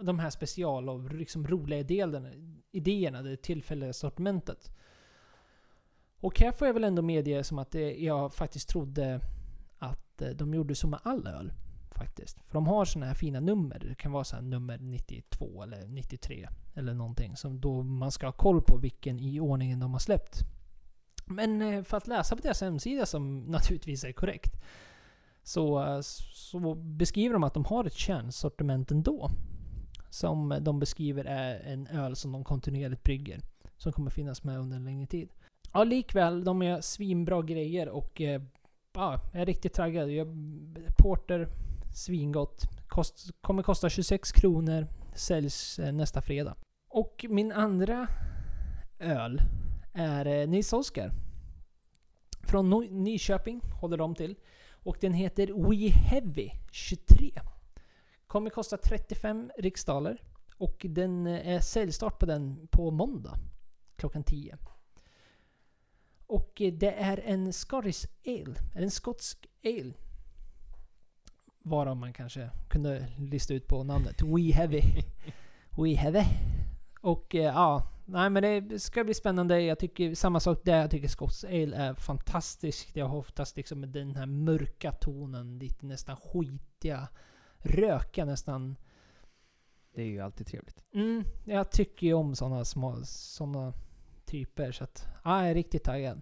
de 0.00 0.18
här 0.18 0.30
special 0.30 0.88
och 0.88 1.12
liksom 1.12 1.46
roliga 1.46 1.78
idéerna, 1.78 2.30
idéerna, 2.70 3.22
det 3.22 3.36
tillfälliga 3.36 3.92
sortimentet. 3.92 4.70
Och 6.20 6.40
här 6.40 6.52
får 6.52 6.66
jag 6.66 6.74
väl 6.74 6.84
ändå 6.84 7.02
medge 7.02 7.44
som 7.44 7.58
att 7.58 7.74
eh, 7.74 8.04
jag 8.04 8.34
faktiskt 8.34 8.68
trodde 8.68 9.20
att 9.78 10.22
eh, 10.22 10.28
de 10.28 10.54
gjorde 10.54 10.74
så 10.74 10.86
med 10.86 11.00
all 11.02 11.26
öl. 11.26 11.52
Faktiskt. 12.02 12.44
För 12.44 12.54
de 12.54 12.66
har 12.66 12.84
såna 12.84 13.06
här 13.06 13.14
fina 13.14 13.40
nummer. 13.40 13.78
Det 13.78 13.94
kan 13.94 14.12
vara 14.12 14.24
så 14.24 14.36
här 14.36 14.42
nummer 14.42 14.78
92 14.78 15.62
eller 15.62 15.86
93 15.86 16.48
eller 16.74 16.94
någonting. 16.94 17.36
Som 17.36 17.60
då 17.60 17.82
man 17.82 18.12
ska 18.12 18.26
ha 18.26 18.32
koll 18.32 18.62
på 18.62 18.76
vilken 18.76 19.20
i 19.20 19.40
ordningen 19.40 19.80
de 19.80 19.92
har 19.92 19.98
släppt. 19.98 20.40
Men 21.24 21.62
eh, 21.62 21.82
för 21.82 21.96
att 21.96 22.06
läsa 22.06 22.36
på 22.36 22.42
deras 22.42 22.60
hemsida 22.60 23.06
som 23.06 23.40
naturligtvis 23.48 24.04
är 24.04 24.12
korrekt. 24.12 24.62
Så, 25.42 26.00
så 26.02 26.74
beskriver 26.74 27.32
de 27.32 27.44
att 27.44 27.54
de 27.54 27.64
har 27.64 27.84
ett 27.84 27.94
kärnsortiment 27.94 28.90
ändå. 28.90 29.30
Som 30.10 30.58
de 30.60 30.78
beskriver 30.78 31.24
är 31.24 31.60
en 31.60 31.86
öl 31.86 32.16
som 32.16 32.32
de 32.32 32.44
kontinuerligt 32.44 33.02
brygger. 33.02 33.40
Som 33.76 33.92
kommer 33.92 34.10
finnas 34.10 34.44
med 34.44 34.58
under 34.58 34.76
en 34.76 34.84
längre 34.84 35.06
tid. 35.06 35.28
Ja, 35.72 35.84
likväl. 35.84 36.44
De 36.44 36.62
är 36.62 36.80
svinbra 36.80 37.42
grejer 37.42 37.88
och 37.88 38.20
eh, 38.20 38.42
ja, 38.92 39.20
jag 39.32 39.42
är 39.42 39.46
riktigt 39.46 39.74
taggad. 39.74 40.10
Jag, 40.10 40.28
porter, 40.98 41.48
svingott. 41.94 42.62
Kost, 42.88 43.30
kommer 43.40 43.62
kosta 43.62 43.90
26 43.90 44.32
kronor. 44.32 44.86
Säljs 45.14 45.78
eh, 45.78 45.92
nästa 45.92 46.22
fredag. 46.22 46.56
Och 46.88 47.26
min 47.28 47.52
andra 47.52 48.08
öl 48.98 49.40
är 49.92 50.26
eh, 50.26 50.48
Nils 50.48 50.72
Oskar. 50.72 51.12
Från 52.42 52.70
no 52.70 52.80
Nyköping 52.80 53.60
håller 53.80 53.96
de 53.96 54.14
till. 54.14 54.36
Och 54.72 54.96
den 55.00 55.12
heter 55.12 55.46
We 55.70 55.90
Heavy 55.90 56.50
23. 56.72 57.30
Kommer 58.26 58.50
kosta 58.50 58.76
35 58.76 59.50
riksdaler. 59.58 60.22
Och 60.56 60.86
den 60.88 61.26
eh, 61.26 61.48
är 61.48 61.60
säljstart 61.60 62.18
på 62.18 62.26
den 62.26 62.68
på 62.70 62.90
måndag. 62.90 63.38
Klockan 63.96 64.24
10. 64.24 64.58
Och 66.26 66.60
eh, 66.60 66.72
det 66.72 66.92
är 66.92 67.20
en 67.24 67.52
Scottish 67.52 68.06
Ale. 68.26 68.54
En 68.74 68.90
skotsk 68.90 69.46
ale. 69.64 69.92
Varav 71.62 71.96
man 71.96 72.12
kanske 72.12 72.50
kunde 72.68 73.06
lista 73.18 73.54
ut 73.54 73.66
på 73.68 73.84
namnet. 73.84 74.22
We 74.22 74.52
Heavy. 74.54 74.82
We 75.78 75.94
Heavy. 75.94 76.24
Och 77.00 77.34
eh, 77.34 77.42
ja, 77.42 77.90
nej 78.04 78.30
men 78.30 78.68
det 78.68 78.78
ska 78.78 79.04
bli 79.04 79.14
spännande. 79.14 79.60
Jag 79.60 79.78
tycker 79.78 80.14
samma 80.14 80.40
sak 80.40 80.60
där. 80.64 80.80
Jag 80.80 80.90
tycker 80.90 81.08
Scotch 81.08 81.44
Ale 81.44 81.76
är 81.76 81.94
fantastiskt. 81.94 82.96
Jag 82.96 83.06
har 83.06 83.16
oftast 83.16 83.56
liksom 83.56 83.80
med 83.80 83.88
den 83.88 84.16
här 84.16 84.26
mörka 84.26 84.92
tonen. 84.92 85.58
Lite 85.58 85.86
nästan 85.86 86.16
skitiga. 86.16 87.08
Röka 87.58 88.24
nästan. 88.24 88.76
Det 89.94 90.02
är 90.02 90.06
ju 90.06 90.20
alltid 90.20 90.46
trevligt. 90.46 90.84
Mm, 90.94 91.24
jag 91.44 91.70
tycker 91.70 92.06
ju 92.06 92.14
om 92.14 92.34
sådana 92.34 92.64
små, 92.64 93.00
sådana 93.04 93.72
typer. 94.24 94.72
Så 94.72 94.84
att, 94.84 95.06
ja, 95.24 95.40
jag 95.40 95.50
är 95.50 95.54
riktigt 95.54 95.84
taggad. 95.84 96.20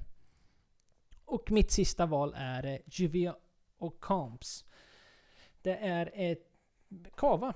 Och 1.24 1.50
mitt 1.50 1.70
sista 1.70 2.06
val 2.06 2.34
är 2.36 2.66
eh, 2.66 2.78
Juvia 2.86 3.36
och 3.78 4.04
Camps. 4.04 4.64
Det 5.62 5.76
är 5.76 6.10
ett 6.14 6.46
kava. 7.16 7.54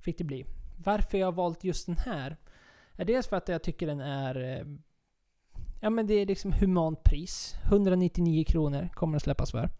Fick 0.00 0.18
det 0.18 0.24
bli. 0.24 0.44
Varför 0.84 1.18
jag 1.18 1.26
har 1.26 1.32
valt 1.32 1.64
just 1.64 1.86
den 1.86 1.96
här 1.96 2.36
är 2.96 3.04
dels 3.04 3.26
för 3.26 3.36
att 3.36 3.48
jag 3.48 3.62
tycker 3.62 3.86
den 3.86 4.00
är... 4.00 4.36
Eh, 4.36 4.66
ja 5.80 5.90
men 5.90 6.06
det 6.06 6.14
är 6.14 6.26
liksom 6.26 6.52
humant 6.52 7.04
pris. 7.04 7.54
199 7.64 8.44
kronor 8.44 8.88
kommer 8.94 9.12
den 9.12 9.20
släppas 9.20 9.50
för. 9.50 9.70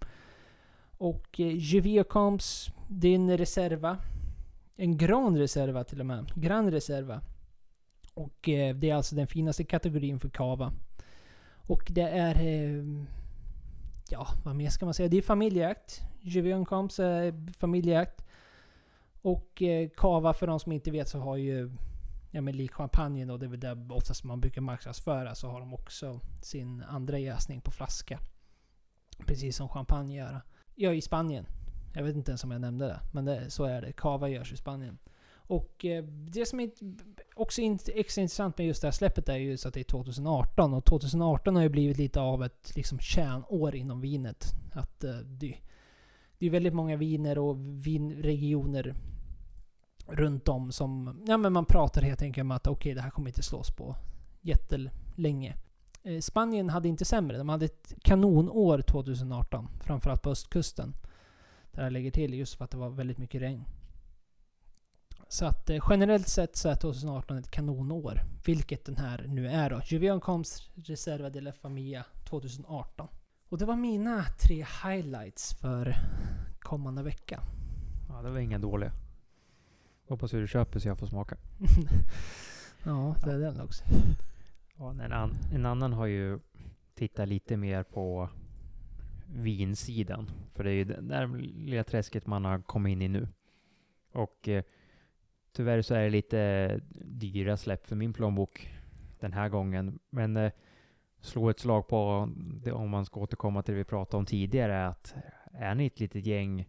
Och 0.99 1.41
eh, 1.41 1.57
Juvia 1.57 2.05
det 2.89 3.09
är 3.09 3.15
en 3.15 3.39
reserva. 3.39 3.99
En 4.77 4.97
Gran 4.97 5.39
Reserva 5.39 5.85
till 5.85 6.01
och 6.01 6.07
med. 6.07 6.33
Gran 6.35 6.71
Reserva. 6.71 7.21
Och 8.15 8.49
eh, 8.49 8.75
det 8.75 8.91
är 8.91 8.95
alltså 8.95 9.17
den 9.17 9.27
finaste 9.27 9.65
kategorin 9.65 10.21
för 10.21 10.29
kava. 10.29 10.73
Och 11.67 11.87
det 11.91 12.09
är... 12.09 12.41
Eh, 12.41 12.85
ja, 14.09 14.27
vad 14.45 14.57
mer 14.57 14.71
ska 14.71 14.85
man 14.85 14.95
säga? 14.95 15.09
Det 15.09 15.17
är 15.17 15.23
familjeakt. 15.23 16.01
Juvian 16.25 16.65
Comps 16.65 16.99
är 16.99 17.53
familjeägt. 17.53 18.25
Och 19.23 19.63
eh, 19.63 19.89
kava, 19.97 20.35
för 20.35 20.47
de 20.47 20.61
som 20.61 20.73
inte 20.73 20.91
vet, 20.91 21.09
så 21.09 21.19
har 21.19 21.37
ju... 21.37 21.71
Ja 22.31 22.41
men 22.41 22.57
lik 22.57 22.73
champagnen 22.73 23.31
och 23.31 23.39
det 23.39 23.47
är 23.47 23.51
väl 23.51 23.61
där 23.61 23.93
oftast 23.93 24.25
man 24.25 24.41
brukar 24.41 24.61
marknadsföra, 24.61 25.35
så 25.35 25.49
har 25.49 25.61
de 25.61 25.75
också 25.75 26.21
sin 26.43 26.83
andra 26.83 27.19
jäsning 27.19 27.61
på 27.61 27.71
flaska. 27.71 28.19
Precis 29.27 29.57
som 29.57 29.69
champagne 29.69 30.17
gör. 30.17 30.41
Ja, 30.75 30.93
i 30.93 31.01
Spanien. 31.01 31.47
Jag 31.95 32.05
vet 32.05 32.17
inte 32.17 32.31
ens 32.31 32.45
om 32.45 32.51
jag 32.51 32.61
nämnde 32.61 32.87
det, 32.87 33.01
men 33.13 33.25
det, 33.25 33.51
så 33.51 33.65
är 33.65 33.83
det. 33.83 33.93
Cava 33.93 34.29
görs 34.29 34.53
i 34.53 34.57
Spanien. 34.57 34.99
Och 35.47 35.85
eh, 35.85 36.05
det 36.05 36.47
som 36.47 36.61
är 36.61 36.71
också 37.35 37.61
är 37.61 37.99
extra 37.99 38.23
intressant 38.23 38.59
med 38.59 38.67
just 38.67 38.83
det 38.83 38.87
här 38.87 38.93
släppet 38.93 39.29
är 39.29 39.37
ju 39.37 39.57
så 39.57 39.69
att 39.69 39.75
det 39.75 39.81
är 39.81 39.85
2018. 39.85 40.75
Och 40.75 40.85
2018 40.85 41.57
har 41.57 41.63
ju 41.63 41.69
blivit 41.69 41.99
lite 41.99 42.21
av 42.21 42.45
ett 42.45 42.77
liksom 42.77 42.99
kärnår 42.99 43.75
inom 43.75 44.01
vinet. 44.01 44.47
Att 44.73 45.05
eh, 45.05 45.17
det, 45.17 45.57
det 46.45 46.49
är 46.49 46.51
väldigt 46.51 46.75
många 46.75 46.97
viner 46.97 47.39
och 47.39 47.57
vinregioner 47.87 48.95
runt 50.07 50.49
om 50.49 50.73
som... 50.73 51.23
Ja 51.27 51.37
men 51.37 51.53
man 51.53 51.65
pratar 51.65 52.03
helt 52.03 52.23
enkelt 52.23 52.43
om 52.45 52.51
att 52.51 52.67
okej, 52.67 52.73
okay, 52.73 52.95
det 52.95 53.01
här 53.01 53.11
kommer 53.11 53.29
inte 53.29 53.43
slås 53.43 53.71
på 53.71 53.97
jättelänge. 54.41 55.57
Eh, 56.03 56.21
Spanien 56.21 56.71
hade 56.71 56.89
inte 56.89 57.05
sämre. 57.05 57.39
De 57.39 57.49
hade 57.49 57.65
ett 57.65 57.95
kanonår 58.03 58.83
2018. 58.83 59.69
Framförallt 59.81 60.23
på 60.23 60.31
östkusten. 60.31 60.95
Där 61.73 61.83
jag 61.83 61.93
lägger 61.93 62.11
till 62.11 62.35
just 62.35 62.55
för 62.55 62.65
att 62.65 62.71
det 62.71 62.77
var 62.77 62.91
väldigt 62.91 63.19
mycket 63.19 63.43
regn. 63.43 63.65
Så 65.29 65.47
att 65.47 65.71
eh, 65.71 65.85
generellt 65.91 66.29
sett 66.29 66.57
så 66.57 66.69
är 66.69 66.75
2018 66.75 67.39
ett 67.39 67.51
kanonår. 67.51 68.21
Vilket 68.47 68.85
den 68.85 68.97
här 68.97 69.25
nu 69.29 69.49
är 69.49 69.71
då. 69.71 69.81
Juvian 69.85 70.21
Coms 70.21 70.71
Reserva 70.75 71.31
de 71.31 71.41
la 71.41 71.53
Familia 71.53 72.05
2018. 72.25 73.09
Och 73.55 73.59
det 73.59 73.65
var 73.65 73.77
mina 73.77 74.25
tre 74.25 74.67
highlights 74.85 75.55
för 75.55 75.97
kommande 76.59 77.03
vecka. 77.03 77.43
Ja, 78.09 78.23
det 78.23 78.31
var 78.31 78.39
inga 78.39 78.59
dåliga. 78.59 78.93
Hoppas 80.09 80.31
du 80.31 80.47
köper 80.49 80.79
så 80.79 80.89
jag 80.89 80.99
får 80.99 81.07
smaka. 81.07 81.37
ja, 82.85 83.17
det 83.25 83.33
är 83.33 83.39
den 83.39 83.61
också. 83.61 83.85
Ja, 84.77 84.91
en, 84.91 85.13
an, 85.13 85.35
en 85.53 85.67
annan 85.67 85.93
har 85.93 86.07
ju 86.07 86.39
tittat 86.95 87.29
lite 87.29 87.57
mer 87.57 87.83
på 87.83 88.29
vinsidan. 89.27 90.31
För 90.55 90.65
det 90.65 90.71
är 90.71 90.75
ju 90.75 90.85
det 90.85 91.01
där 91.01 91.27
lilla 91.37 91.85
träsket 91.85 92.27
man 92.27 92.45
har 92.45 92.59
kommit 92.59 92.93
in 92.93 93.03
i 93.03 93.09
nu. 93.09 93.29
Och 94.13 94.49
eh, 94.49 94.65
tyvärr 95.53 95.83
så 95.83 95.95
är 95.95 96.03
det 96.03 96.11
lite 96.11 96.81
dyra 97.05 97.57
släpp 97.57 97.87
för 97.87 97.97
min 97.97 98.13
plånbok 98.13 98.71
den 99.21 99.33
här 99.33 99.49
gången. 99.49 99.99
Men 100.11 100.37
eh, 100.37 100.53
slå 101.25 101.51
ett 101.51 101.61
slag 101.61 101.89
på 101.89 102.29
det, 102.37 102.73
om 102.73 102.91
man 102.91 103.05
ska 103.05 103.21
återkomma 103.21 103.63
till 103.63 103.75
det 103.75 103.79
vi 103.79 103.85
pratade 103.85 104.19
om 104.19 104.27
tidigare. 104.27 104.87
Att 104.87 105.15
är 105.53 105.75
ni 105.75 105.87
ett 105.87 106.01
litet 106.01 106.27
gäng 106.27 106.69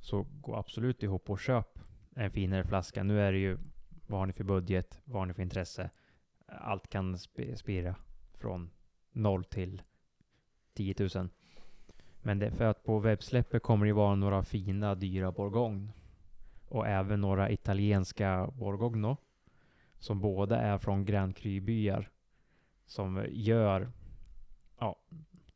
så 0.00 0.26
gå 0.40 0.56
absolut 0.56 1.02
ihop 1.02 1.30
och 1.30 1.40
köp 1.40 1.78
en 2.16 2.30
finare 2.30 2.64
flaska. 2.64 3.02
Nu 3.02 3.20
är 3.20 3.32
det 3.32 3.38
ju 3.38 3.58
vad 4.06 4.20
har 4.20 4.26
ni 4.26 4.32
för 4.32 4.44
budget? 4.44 5.00
Vad 5.04 5.20
har 5.20 5.26
ni 5.26 5.34
för 5.34 5.42
intresse? 5.42 5.90
Allt 6.46 6.90
kan 6.90 7.18
sp 7.24 7.36
spira 7.56 7.94
från 8.34 8.70
noll 9.12 9.44
till 9.44 9.82
10 10.74 10.94
000. 11.14 11.28
Men 12.22 12.38
det, 12.38 12.50
för 12.50 12.64
att 12.64 12.84
på 12.84 12.98
webbsläppet 12.98 13.62
kommer 13.62 13.86
det 13.86 13.92
vara 13.92 14.14
några 14.14 14.42
fina 14.42 14.94
dyra 14.94 15.32
Bourgogne. 15.32 15.92
Och 16.68 16.88
även 16.88 17.20
några 17.20 17.50
italienska 17.50 18.50
Borgogno. 18.58 19.16
Som 19.98 20.20
båda 20.20 20.60
är 20.60 20.78
från 20.78 21.04
Grand 21.04 21.36
Cru-byar. 21.36 22.10
Som 22.90 23.26
gör 23.28 23.88
ja, 24.78 24.96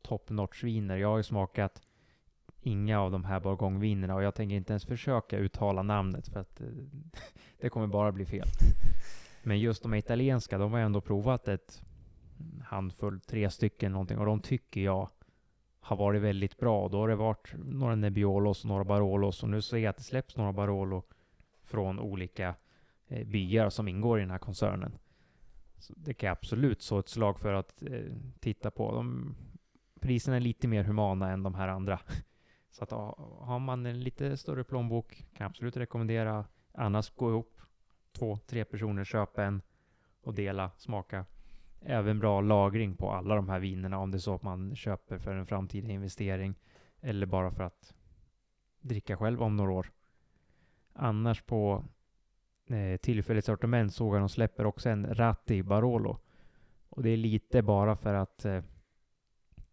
top 0.01 0.29
notch 0.29 0.63
viner. 0.63 0.97
Jag 0.97 1.07
har 1.07 1.17
ju 1.17 1.23
smakat 1.23 1.81
inga 2.61 3.01
av 3.01 3.11
de 3.11 3.23
här 3.25 3.39
bourgognevinerna 3.39 4.15
och 4.15 4.23
jag 4.23 4.35
tänker 4.35 4.55
inte 4.55 4.73
ens 4.73 4.85
försöka 4.85 5.37
uttala 5.37 5.83
namnet 5.83 6.27
för 6.27 6.39
att 6.39 6.61
eh, 6.61 6.67
det 7.59 7.69
kommer 7.69 7.87
bara 7.87 8.11
bli 8.11 8.25
fel. 8.25 8.47
Men 9.43 9.59
just 9.59 9.83
de 9.83 9.93
italienska, 9.93 10.57
de 10.57 10.71
har 10.71 10.79
jag 10.79 10.85
ändå 10.85 11.01
provat 11.01 11.47
ett 11.47 11.81
handfull, 12.63 13.19
tre 13.19 13.49
stycken 13.49 13.91
någonting 13.91 14.17
och 14.17 14.25
de 14.25 14.39
tycker 14.39 14.81
jag 14.81 15.09
har 15.79 15.95
varit 15.95 16.21
väldigt 16.21 16.57
bra. 16.57 16.89
Då 16.89 16.97
har 16.97 17.07
det 17.07 17.15
varit 17.15 17.53
några 17.57 17.95
Nebbiolos 17.95 18.63
och 18.63 18.67
några 18.67 18.83
Barolos 18.83 19.43
och 19.43 19.49
nu 19.49 19.61
ser 19.61 19.77
jag 19.77 19.89
att 19.89 19.97
det 19.97 20.03
släpps 20.03 20.37
några 20.37 20.53
Barolo 20.53 21.03
från 21.63 21.99
olika 21.99 22.55
eh, 23.07 23.27
byar 23.27 23.69
som 23.69 23.87
ingår 23.87 24.17
i 24.19 24.21
den 24.21 24.31
här 24.31 24.37
koncernen. 24.37 24.97
Så 25.85 25.93
det 25.97 26.13
kan 26.13 26.27
jag 26.27 26.31
absolut 26.31 26.81
så 26.81 26.99
ett 26.99 27.09
slag 27.09 27.39
för 27.39 27.53
att 27.53 27.81
eh, 27.81 28.11
titta 28.39 28.71
på. 28.71 28.91
De, 28.91 29.35
priserna 29.99 30.35
är 30.35 30.41
lite 30.41 30.67
mer 30.67 30.83
humana 30.83 31.31
än 31.31 31.43
de 31.43 31.55
här 31.55 31.67
andra. 31.67 31.99
Så 32.71 32.83
att 32.83 32.91
har 32.91 33.59
man 33.59 33.85
en 33.85 33.99
lite 33.99 34.37
större 34.37 34.63
plånbok 34.63 35.15
kan 35.15 35.43
jag 35.43 35.49
absolut 35.49 35.77
rekommendera. 35.77 36.45
Annars 36.73 37.09
gå 37.15 37.29
ihop 37.29 37.61
två, 38.11 38.37
tre 38.37 38.65
personer, 38.65 39.03
köpa 39.03 39.43
en 39.43 39.61
och 40.21 40.33
dela, 40.33 40.71
smaka 40.77 41.25
även 41.81 42.19
bra 42.19 42.41
lagring 42.41 42.95
på 42.95 43.11
alla 43.11 43.35
de 43.35 43.49
här 43.49 43.59
vinerna 43.59 43.99
om 43.99 44.11
det 44.11 44.17
är 44.17 44.19
så 44.19 44.35
att 44.35 44.43
man 44.43 44.75
köper 44.75 45.17
för 45.17 45.35
en 45.35 45.45
framtida 45.45 45.87
investering 45.87 46.55
eller 47.01 47.25
bara 47.25 47.51
för 47.51 47.63
att 47.63 47.93
dricka 48.81 49.17
själv 49.17 49.41
om 49.41 49.55
några 49.55 49.71
år. 49.71 49.91
Annars 50.93 51.41
på 51.41 51.85
eh, 52.67 52.97
tillfälligt 52.97 53.45
sortiment 53.45 53.93
såg 53.93 54.07
jag 54.07 54.15
att 54.15 54.21
de 54.21 54.29
släpper 54.29 54.65
också 54.65 54.89
en 54.89 55.15
Ratti 55.15 55.63
Barolo. 55.63 56.17
Och 56.89 57.03
det 57.03 57.09
är 57.09 57.17
lite 57.17 57.61
bara 57.61 57.95
för 57.95 58.13
att 58.13 58.45
eh, 58.45 58.61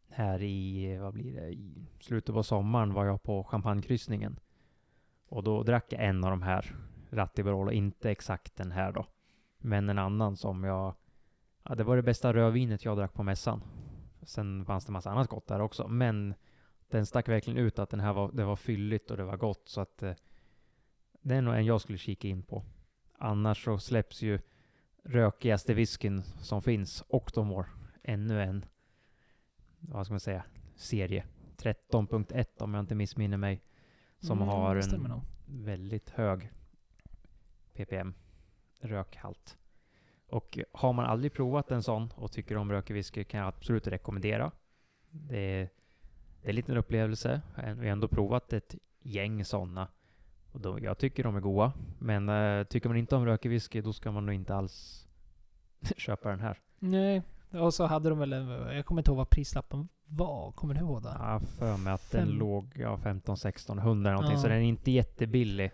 här 0.09 0.43
i, 0.43 0.93
eh, 0.93 1.03
vad 1.03 1.15
blir 1.15 1.41
det, 1.41 1.49
i 1.49 1.87
slutet 2.01 2.35
på 2.35 2.43
sommaren 2.43 2.93
var 2.93 3.07
jag 3.07 3.23
på 3.23 3.45
champagnekryssningen. 3.45 4.41
Och 5.29 5.43
då 5.43 5.63
drack 5.63 5.93
jag 5.93 6.05
en 6.05 6.25
av 6.25 6.31
de 6.31 6.43
här 6.43 6.77
Ratti 7.11 7.43
Barolo, 7.43 7.71
inte 7.71 8.11
exakt 8.11 8.57
den 8.57 8.71
här 8.71 8.93
då. 8.93 9.07
Men 9.59 9.89
en 9.89 9.99
annan 9.99 10.37
som 10.37 10.65
jag 10.65 10.95
Ja, 11.63 11.75
det 11.75 11.85
var 11.85 11.97
det 11.97 12.03
bästa 12.03 12.33
rödvinet 12.33 12.85
jag 12.85 12.97
drack 12.97 13.15
på 13.15 13.23
mässan. 13.23 13.63
Sen 14.23 14.65
fanns 14.65 14.87
det 14.87 14.93
massa 14.93 15.11
annat 15.11 15.29
gott 15.29 15.47
där 15.47 15.61
också, 15.61 15.89
men 15.89 16.35
den 16.89 17.07
stack 17.07 17.29
verkligen 17.29 17.59
ut 17.59 17.79
att 17.79 17.91
den 17.91 18.01
här 18.01 18.13
var, 18.13 18.33
det 18.33 18.45
var 18.45 18.57
fylligt 18.57 19.11
och 19.11 19.17
det 19.17 19.25
var 19.25 19.37
gott, 19.37 19.69
så 19.69 19.81
att 19.81 20.03
eh, 20.03 20.15
det 21.23 21.35
är 21.35 21.43
nog 21.43 21.55
en 21.55 21.65
jag 21.65 21.81
skulle 21.81 21.99
kika 21.99 22.29
in 22.29 22.43
på. 22.43 22.65
Annars 23.25 23.65
så 23.65 23.79
släpps 23.79 24.23
ju 24.23 24.39
rökigaste 25.05 25.75
whiskyn 25.75 26.23
som 26.23 26.63
finns, 26.63 27.05
Octomore, 27.09 27.67
ännu 28.03 28.43
en, 28.43 28.65
vad 29.79 30.07
ska 30.07 30.13
man 30.13 30.21
säga, 30.21 30.45
serie. 30.77 31.25
13.1 31.57 32.47
om 32.59 32.75
jag 32.75 32.83
inte 32.83 32.95
missminner 32.95 33.37
mig. 33.37 33.63
Som 34.19 34.39
Mm, 34.39 34.49
har 34.49 34.77
en 34.77 35.21
väldigt 35.47 36.11
hög 36.11 36.51
ppm, 37.73 38.15
rökhalt. 38.81 39.59
Och 40.27 40.59
har 40.73 40.93
man 40.93 41.07
aldrig 41.07 41.33
provat 41.33 41.71
en 41.71 41.83
sån 41.83 42.13
och 42.15 42.33
tycker 42.33 42.57
om 42.57 42.73
rökig 42.73 43.29
kan 43.29 43.41
jag 43.41 43.49
absolut 43.49 43.87
rekommendera. 43.87 44.53
Det 45.11 45.39
är, 45.39 45.69
det 46.41 46.47
är 46.47 46.51
en 46.51 46.57
liten 46.57 46.77
upplevelse. 46.77 47.41
Vi 47.57 47.63
har 47.63 47.85
ändå 47.85 48.09
provat 48.09 48.53
ett 48.53 48.75
gäng 49.01 49.45
sådana. 49.45 49.89
Och 50.53 50.61
då, 50.61 50.79
jag 50.83 50.99
tycker 50.99 51.23
de 51.25 51.37
är 51.37 51.41
goda. 51.41 51.73
Men 51.99 52.29
uh, 52.29 52.65
tycker 52.65 52.89
man 52.89 52.99
inte 52.99 53.17
om 53.17 53.27
rökig 53.27 53.49
whisky, 53.51 53.81
då 53.81 53.93
ska 53.93 54.13
man 54.13 54.27
nog 54.27 54.35
inte 54.35 54.55
alls 54.55 55.07
köpa 55.97 56.29
den 56.31 56.41
här. 56.41 56.59
Nej, 56.79 57.23
och 57.51 57.75
så 57.75 57.87
hade 57.87 58.09
de 58.09 58.19
väl 58.19 58.33
en, 58.33 58.49
Jag 58.49 58.87
kommer 58.87 59.01
inte 59.01 59.11
ihåg 59.11 59.19
vad 59.19 59.31
prislappen 59.31 59.89
var. 60.07 60.53
Kommer 60.53 60.75
du 60.75 60.81
ihåg 60.81 61.03
det? 61.03 61.09
Har 61.09 61.41
för 61.41 61.77
mig 61.77 61.93
att 61.93 62.11
den 62.11 62.27
Fem- 62.29 62.39
låg 62.39 62.73
ja, 62.77 62.99
15, 62.99 63.37
16, 63.37 63.79
100 63.79 64.13
någonting. 64.13 64.39
Så 64.39 64.47
Ja. 64.47 64.53
den 64.53 64.59
är 64.63 64.67
inte 64.69 64.91
jättebillig 64.91 65.71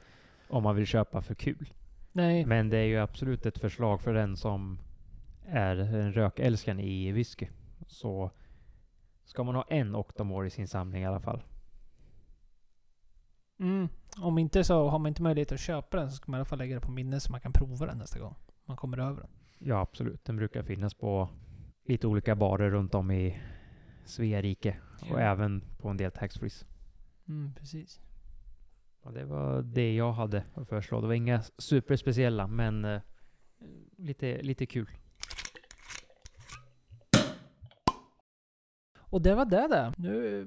om 0.48 0.62
man 0.62 0.76
vill 0.76 0.86
köpa 0.86 1.22
för 1.22 1.34
kul. 1.34 1.72
Nej. 2.12 2.46
Men 2.46 2.68
det 2.68 2.76
är 2.78 2.84
ju 2.84 2.98
absolut 2.98 3.46
ett 3.46 3.58
förslag 3.58 4.00
för 4.00 4.14
den 4.14 4.36
som 4.36 4.78
är 5.46 5.76
en 5.76 6.12
rökälskaren 6.12 6.80
i 6.80 7.12
whisky. 7.12 7.46
Så 7.86 8.30
ska 9.24 9.44
man 9.44 9.54
ha 9.54 9.64
en 9.68 9.94
Octomore 9.94 10.46
i 10.46 10.50
sin 10.50 10.68
samling 10.68 11.02
i 11.02 11.06
alla 11.06 11.20
fall. 11.20 11.42
Mm. 13.58 13.88
Om 14.20 14.38
inte 14.38 14.64
så 14.64 14.88
har 14.88 14.98
man 14.98 15.08
inte 15.08 15.22
möjlighet 15.22 15.52
att 15.52 15.60
köpa 15.60 15.96
den 15.96 16.10
så 16.10 16.16
ska 16.16 16.30
man 16.30 16.38
i 16.38 16.40
alla 16.40 16.44
fall 16.44 16.58
lägga 16.58 16.74
det 16.74 16.80
på 16.80 16.90
minne 16.90 17.20
så 17.20 17.32
man 17.32 17.40
kan 17.40 17.52
prova 17.52 17.86
den 17.86 17.98
nästa 17.98 18.18
gång. 18.20 18.34
Man 18.64 18.76
kommer 18.76 18.98
över 18.98 19.20
den. 19.20 19.30
Ja, 19.58 19.80
absolut. 19.80 20.24
Den 20.24 20.36
brukar 20.36 20.62
finnas 20.62 20.94
på 20.94 21.28
lite 21.84 22.06
olika 22.06 22.34
barer 22.36 22.70
runt 22.70 22.94
om 22.94 23.10
i 23.10 23.40
Sverige 24.04 24.76
och 25.00 25.08
Ja. 25.10 25.18
även 25.20 25.64
på 25.78 25.88
en 25.88 25.96
del 25.96 26.10
taxfrees. 26.10 26.66
Mm, 27.28 27.54
precis. 27.54 28.00
Ja, 29.04 29.10
det 29.10 29.24
var 29.24 29.62
det 29.62 29.94
jag 29.94 30.12
hade 30.12 30.44
att 30.54 30.68
föreslå. 30.68 31.00
Det 31.00 31.06
var 31.06 31.14
inga 31.14 31.42
superspeciella, 31.58 32.46
men 32.46 32.84
eh, 32.84 33.00
lite, 33.96 34.42
lite 34.42 34.66
kul. 34.66 34.88
Och 38.98 39.22
det 39.22 39.34
var 39.34 39.44
det 39.44 39.68
där. 39.68 39.94
Nu 39.98 40.46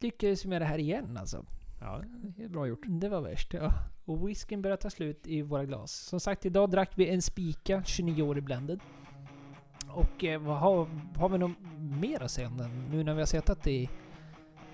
lyckades 0.00 0.44
vi 0.44 0.48
med 0.48 0.60
det 0.62 0.66
här 0.66 0.78
igen 0.78 1.16
alltså. 1.16 1.44
Ja, 1.80 2.02
det 2.36 2.44
är 2.44 2.48
bra 2.48 2.66
gjort. 2.66 2.84
Det 2.86 3.08
var 3.08 3.20
värst 3.20 3.54
ja. 3.54 3.72
Och 4.04 4.28
whiskyn 4.28 4.62
börjar 4.62 4.76
ta 4.76 4.90
slut 4.90 5.26
i 5.26 5.42
våra 5.42 5.64
glas. 5.64 5.92
Som 5.92 6.20
sagt, 6.20 6.46
idag 6.46 6.70
drack 6.70 6.90
vi 6.94 7.08
en 7.08 7.22
Spika 7.22 7.80
29-årig 7.80 8.44
blended. 8.44 8.80
Och 9.88 10.24
eh, 10.24 10.40
vad 10.40 10.58
har, 10.58 10.88
har 11.16 11.28
vi 11.28 11.38
något 11.38 11.56
mer 11.78 12.22
att 12.22 12.30
säga 12.30 12.48
om 12.48 12.56
den? 12.56 12.84
Nu 12.90 13.04
när 13.04 13.14
vi 13.14 13.20
har 13.20 13.26
suttit 13.26 13.66
i... 13.66 13.90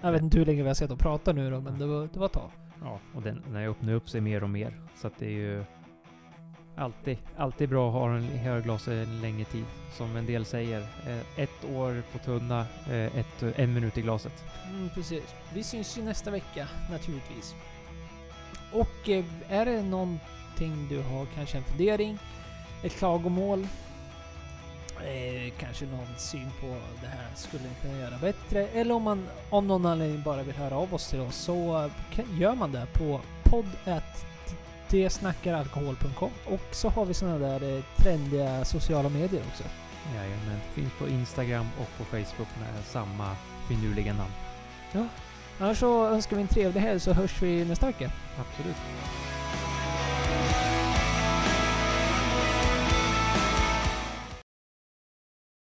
Jag 0.01 0.13
vet 0.13 0.23
inte 0.23 0.39
hur 0.39 0.47
länge 0.47 0.63
vi 0.63 0.69
har 0.69 0.75
suttit 0.75 0.93
och 0.93 0.99
pratat 0.99 1.35
nu 1.35 1.51
då, 1.51 1.61
men 1.61 1.79
det 1.79 1.87
var, 1.87 2.09
det 2.13 2.19
var 2.19 2.27
ett 2.27 2.33
tag. 2.33 2.51
Ja, 2.81 3.01
och 3.15 3.23
den, 3.23 3.43
den 3.47 3.55
har 3.55 3.63
öppnat 3.63 3.91
upp 3.95 4.09
sig 4.09 4.21
mer 4.21 4.43
och 4.43 4.51
mer. 4.51 4.81
Så 4.97 5.07
att 5.07 5.19
det 5.19 5.27
är 5.27 5.31
ju 5.31 5.65
alltid, 6.77 7.19
alltid 7.37 7.69
bra 7.69 7.89
att 7.89 7.95
ha 7.95 8.17
en 8.17 8.23
höglas 8.23 8.89
en 8.89 9.21
längre 9.21 9.45
tid. 9.45 9.65
Som 9.97 10.17
en 10.17 10.27
del 10.27 10.45
säger, 10.45 10.81
eh, 10.81 11.43
ett 11.43 11.65
år 11.75 12.03
på 12.13 12.19
tunna, 12.19 12.67
eh, 12.91 13.19
ett, 13.19 13.43
en 13.57 13.75
minut 13.75 13.99
i 13.99 14.03
glaset. 14.03 14.45
Mm, 14.71 14.89
precis. 14.95 15.35
Vi 15.55 15.63
syns 15.63 15.99
ju 15.99 16.03
nästa 16.03 16.31
vecka 16.31 16.69
naturligtvis. 16.91 17.55
Och 18.73 19.09
eh, 19.09 19.25
är 19.49 19.67
det 19.67 19.83
någonting 19.83 20.89
du 20.89 21.03
har, 21.03 21.27
kanske 21.35 21.59
en 21.59 21.65
fundering, 21.65 22.19
ett 22.83 22.97
klagomål, 22.97 23.67
eh, 25.05 25.53
kanske 25.59 25.87
någon 25.87 26.19
syn 26.19 26.51
på 26.61 26.67
det 27.01 27.07
här 27.07 27.29
skulle 27.35 27.63
ni 27.65 27.75
kunna 27.83 27.99
göra 27.99 28.19
bättre, 28.19 28.67
eller 28.69 28.95
om 28.95 29.03
man 29.03 29.29
av 29.51 29.65
någon 29.65 29.87
anledning 29.87 30.23
bara 30.23 30.43
vill 30.43 30.55
höra 30.55 30.77
av 30.77 30.95
oss 30.95 31.11
till 31.11 31.21
oss 31.21 31.37
så 31.37 31.91
gör 32.39 32.55
man 32.55 32.73
det 32.73 32.87
på 32.93 33.21
podd 33.45 33.67
podd.detsnackaralkohol.com 34.95 36.31
och 36.45 36.61
så 36.71 36.89
har 36.89 37.05
vi 37.05 37.15
sådana 37.15 37.39
där 37.39 37.77
eh, 37.77 37.85
trendiga 37.97 38.65
sociala 38.65 39.09
medier 39.09 39.43
också. 39.49 39.65
Jajamän, 40.15 40.61
finns 40.75 40.93
på 40.99 41.09
Instagram 41.09 41.67
och 41.81 41.99
på 41.99 42.05
Facebook 42.05 42.49
med 42.61 42.85
samma 42.85 43.37
finurliga 43.69 44.13
namn. 44.13 44.33
Annars 45.59 45.79
så 45.79 46.07
önskar 46.07 46.37
vi 46.37 46.43
en 46.43 46.49
trevlig 46.49 46.81
helg 46.81 47.01
så 47.01 47.13
hörs 47.13 47.43
vi 47.43 47.65
nästa 47.65 47.87
vecka. 47.87 48.11
Absolut. 48.39 48.77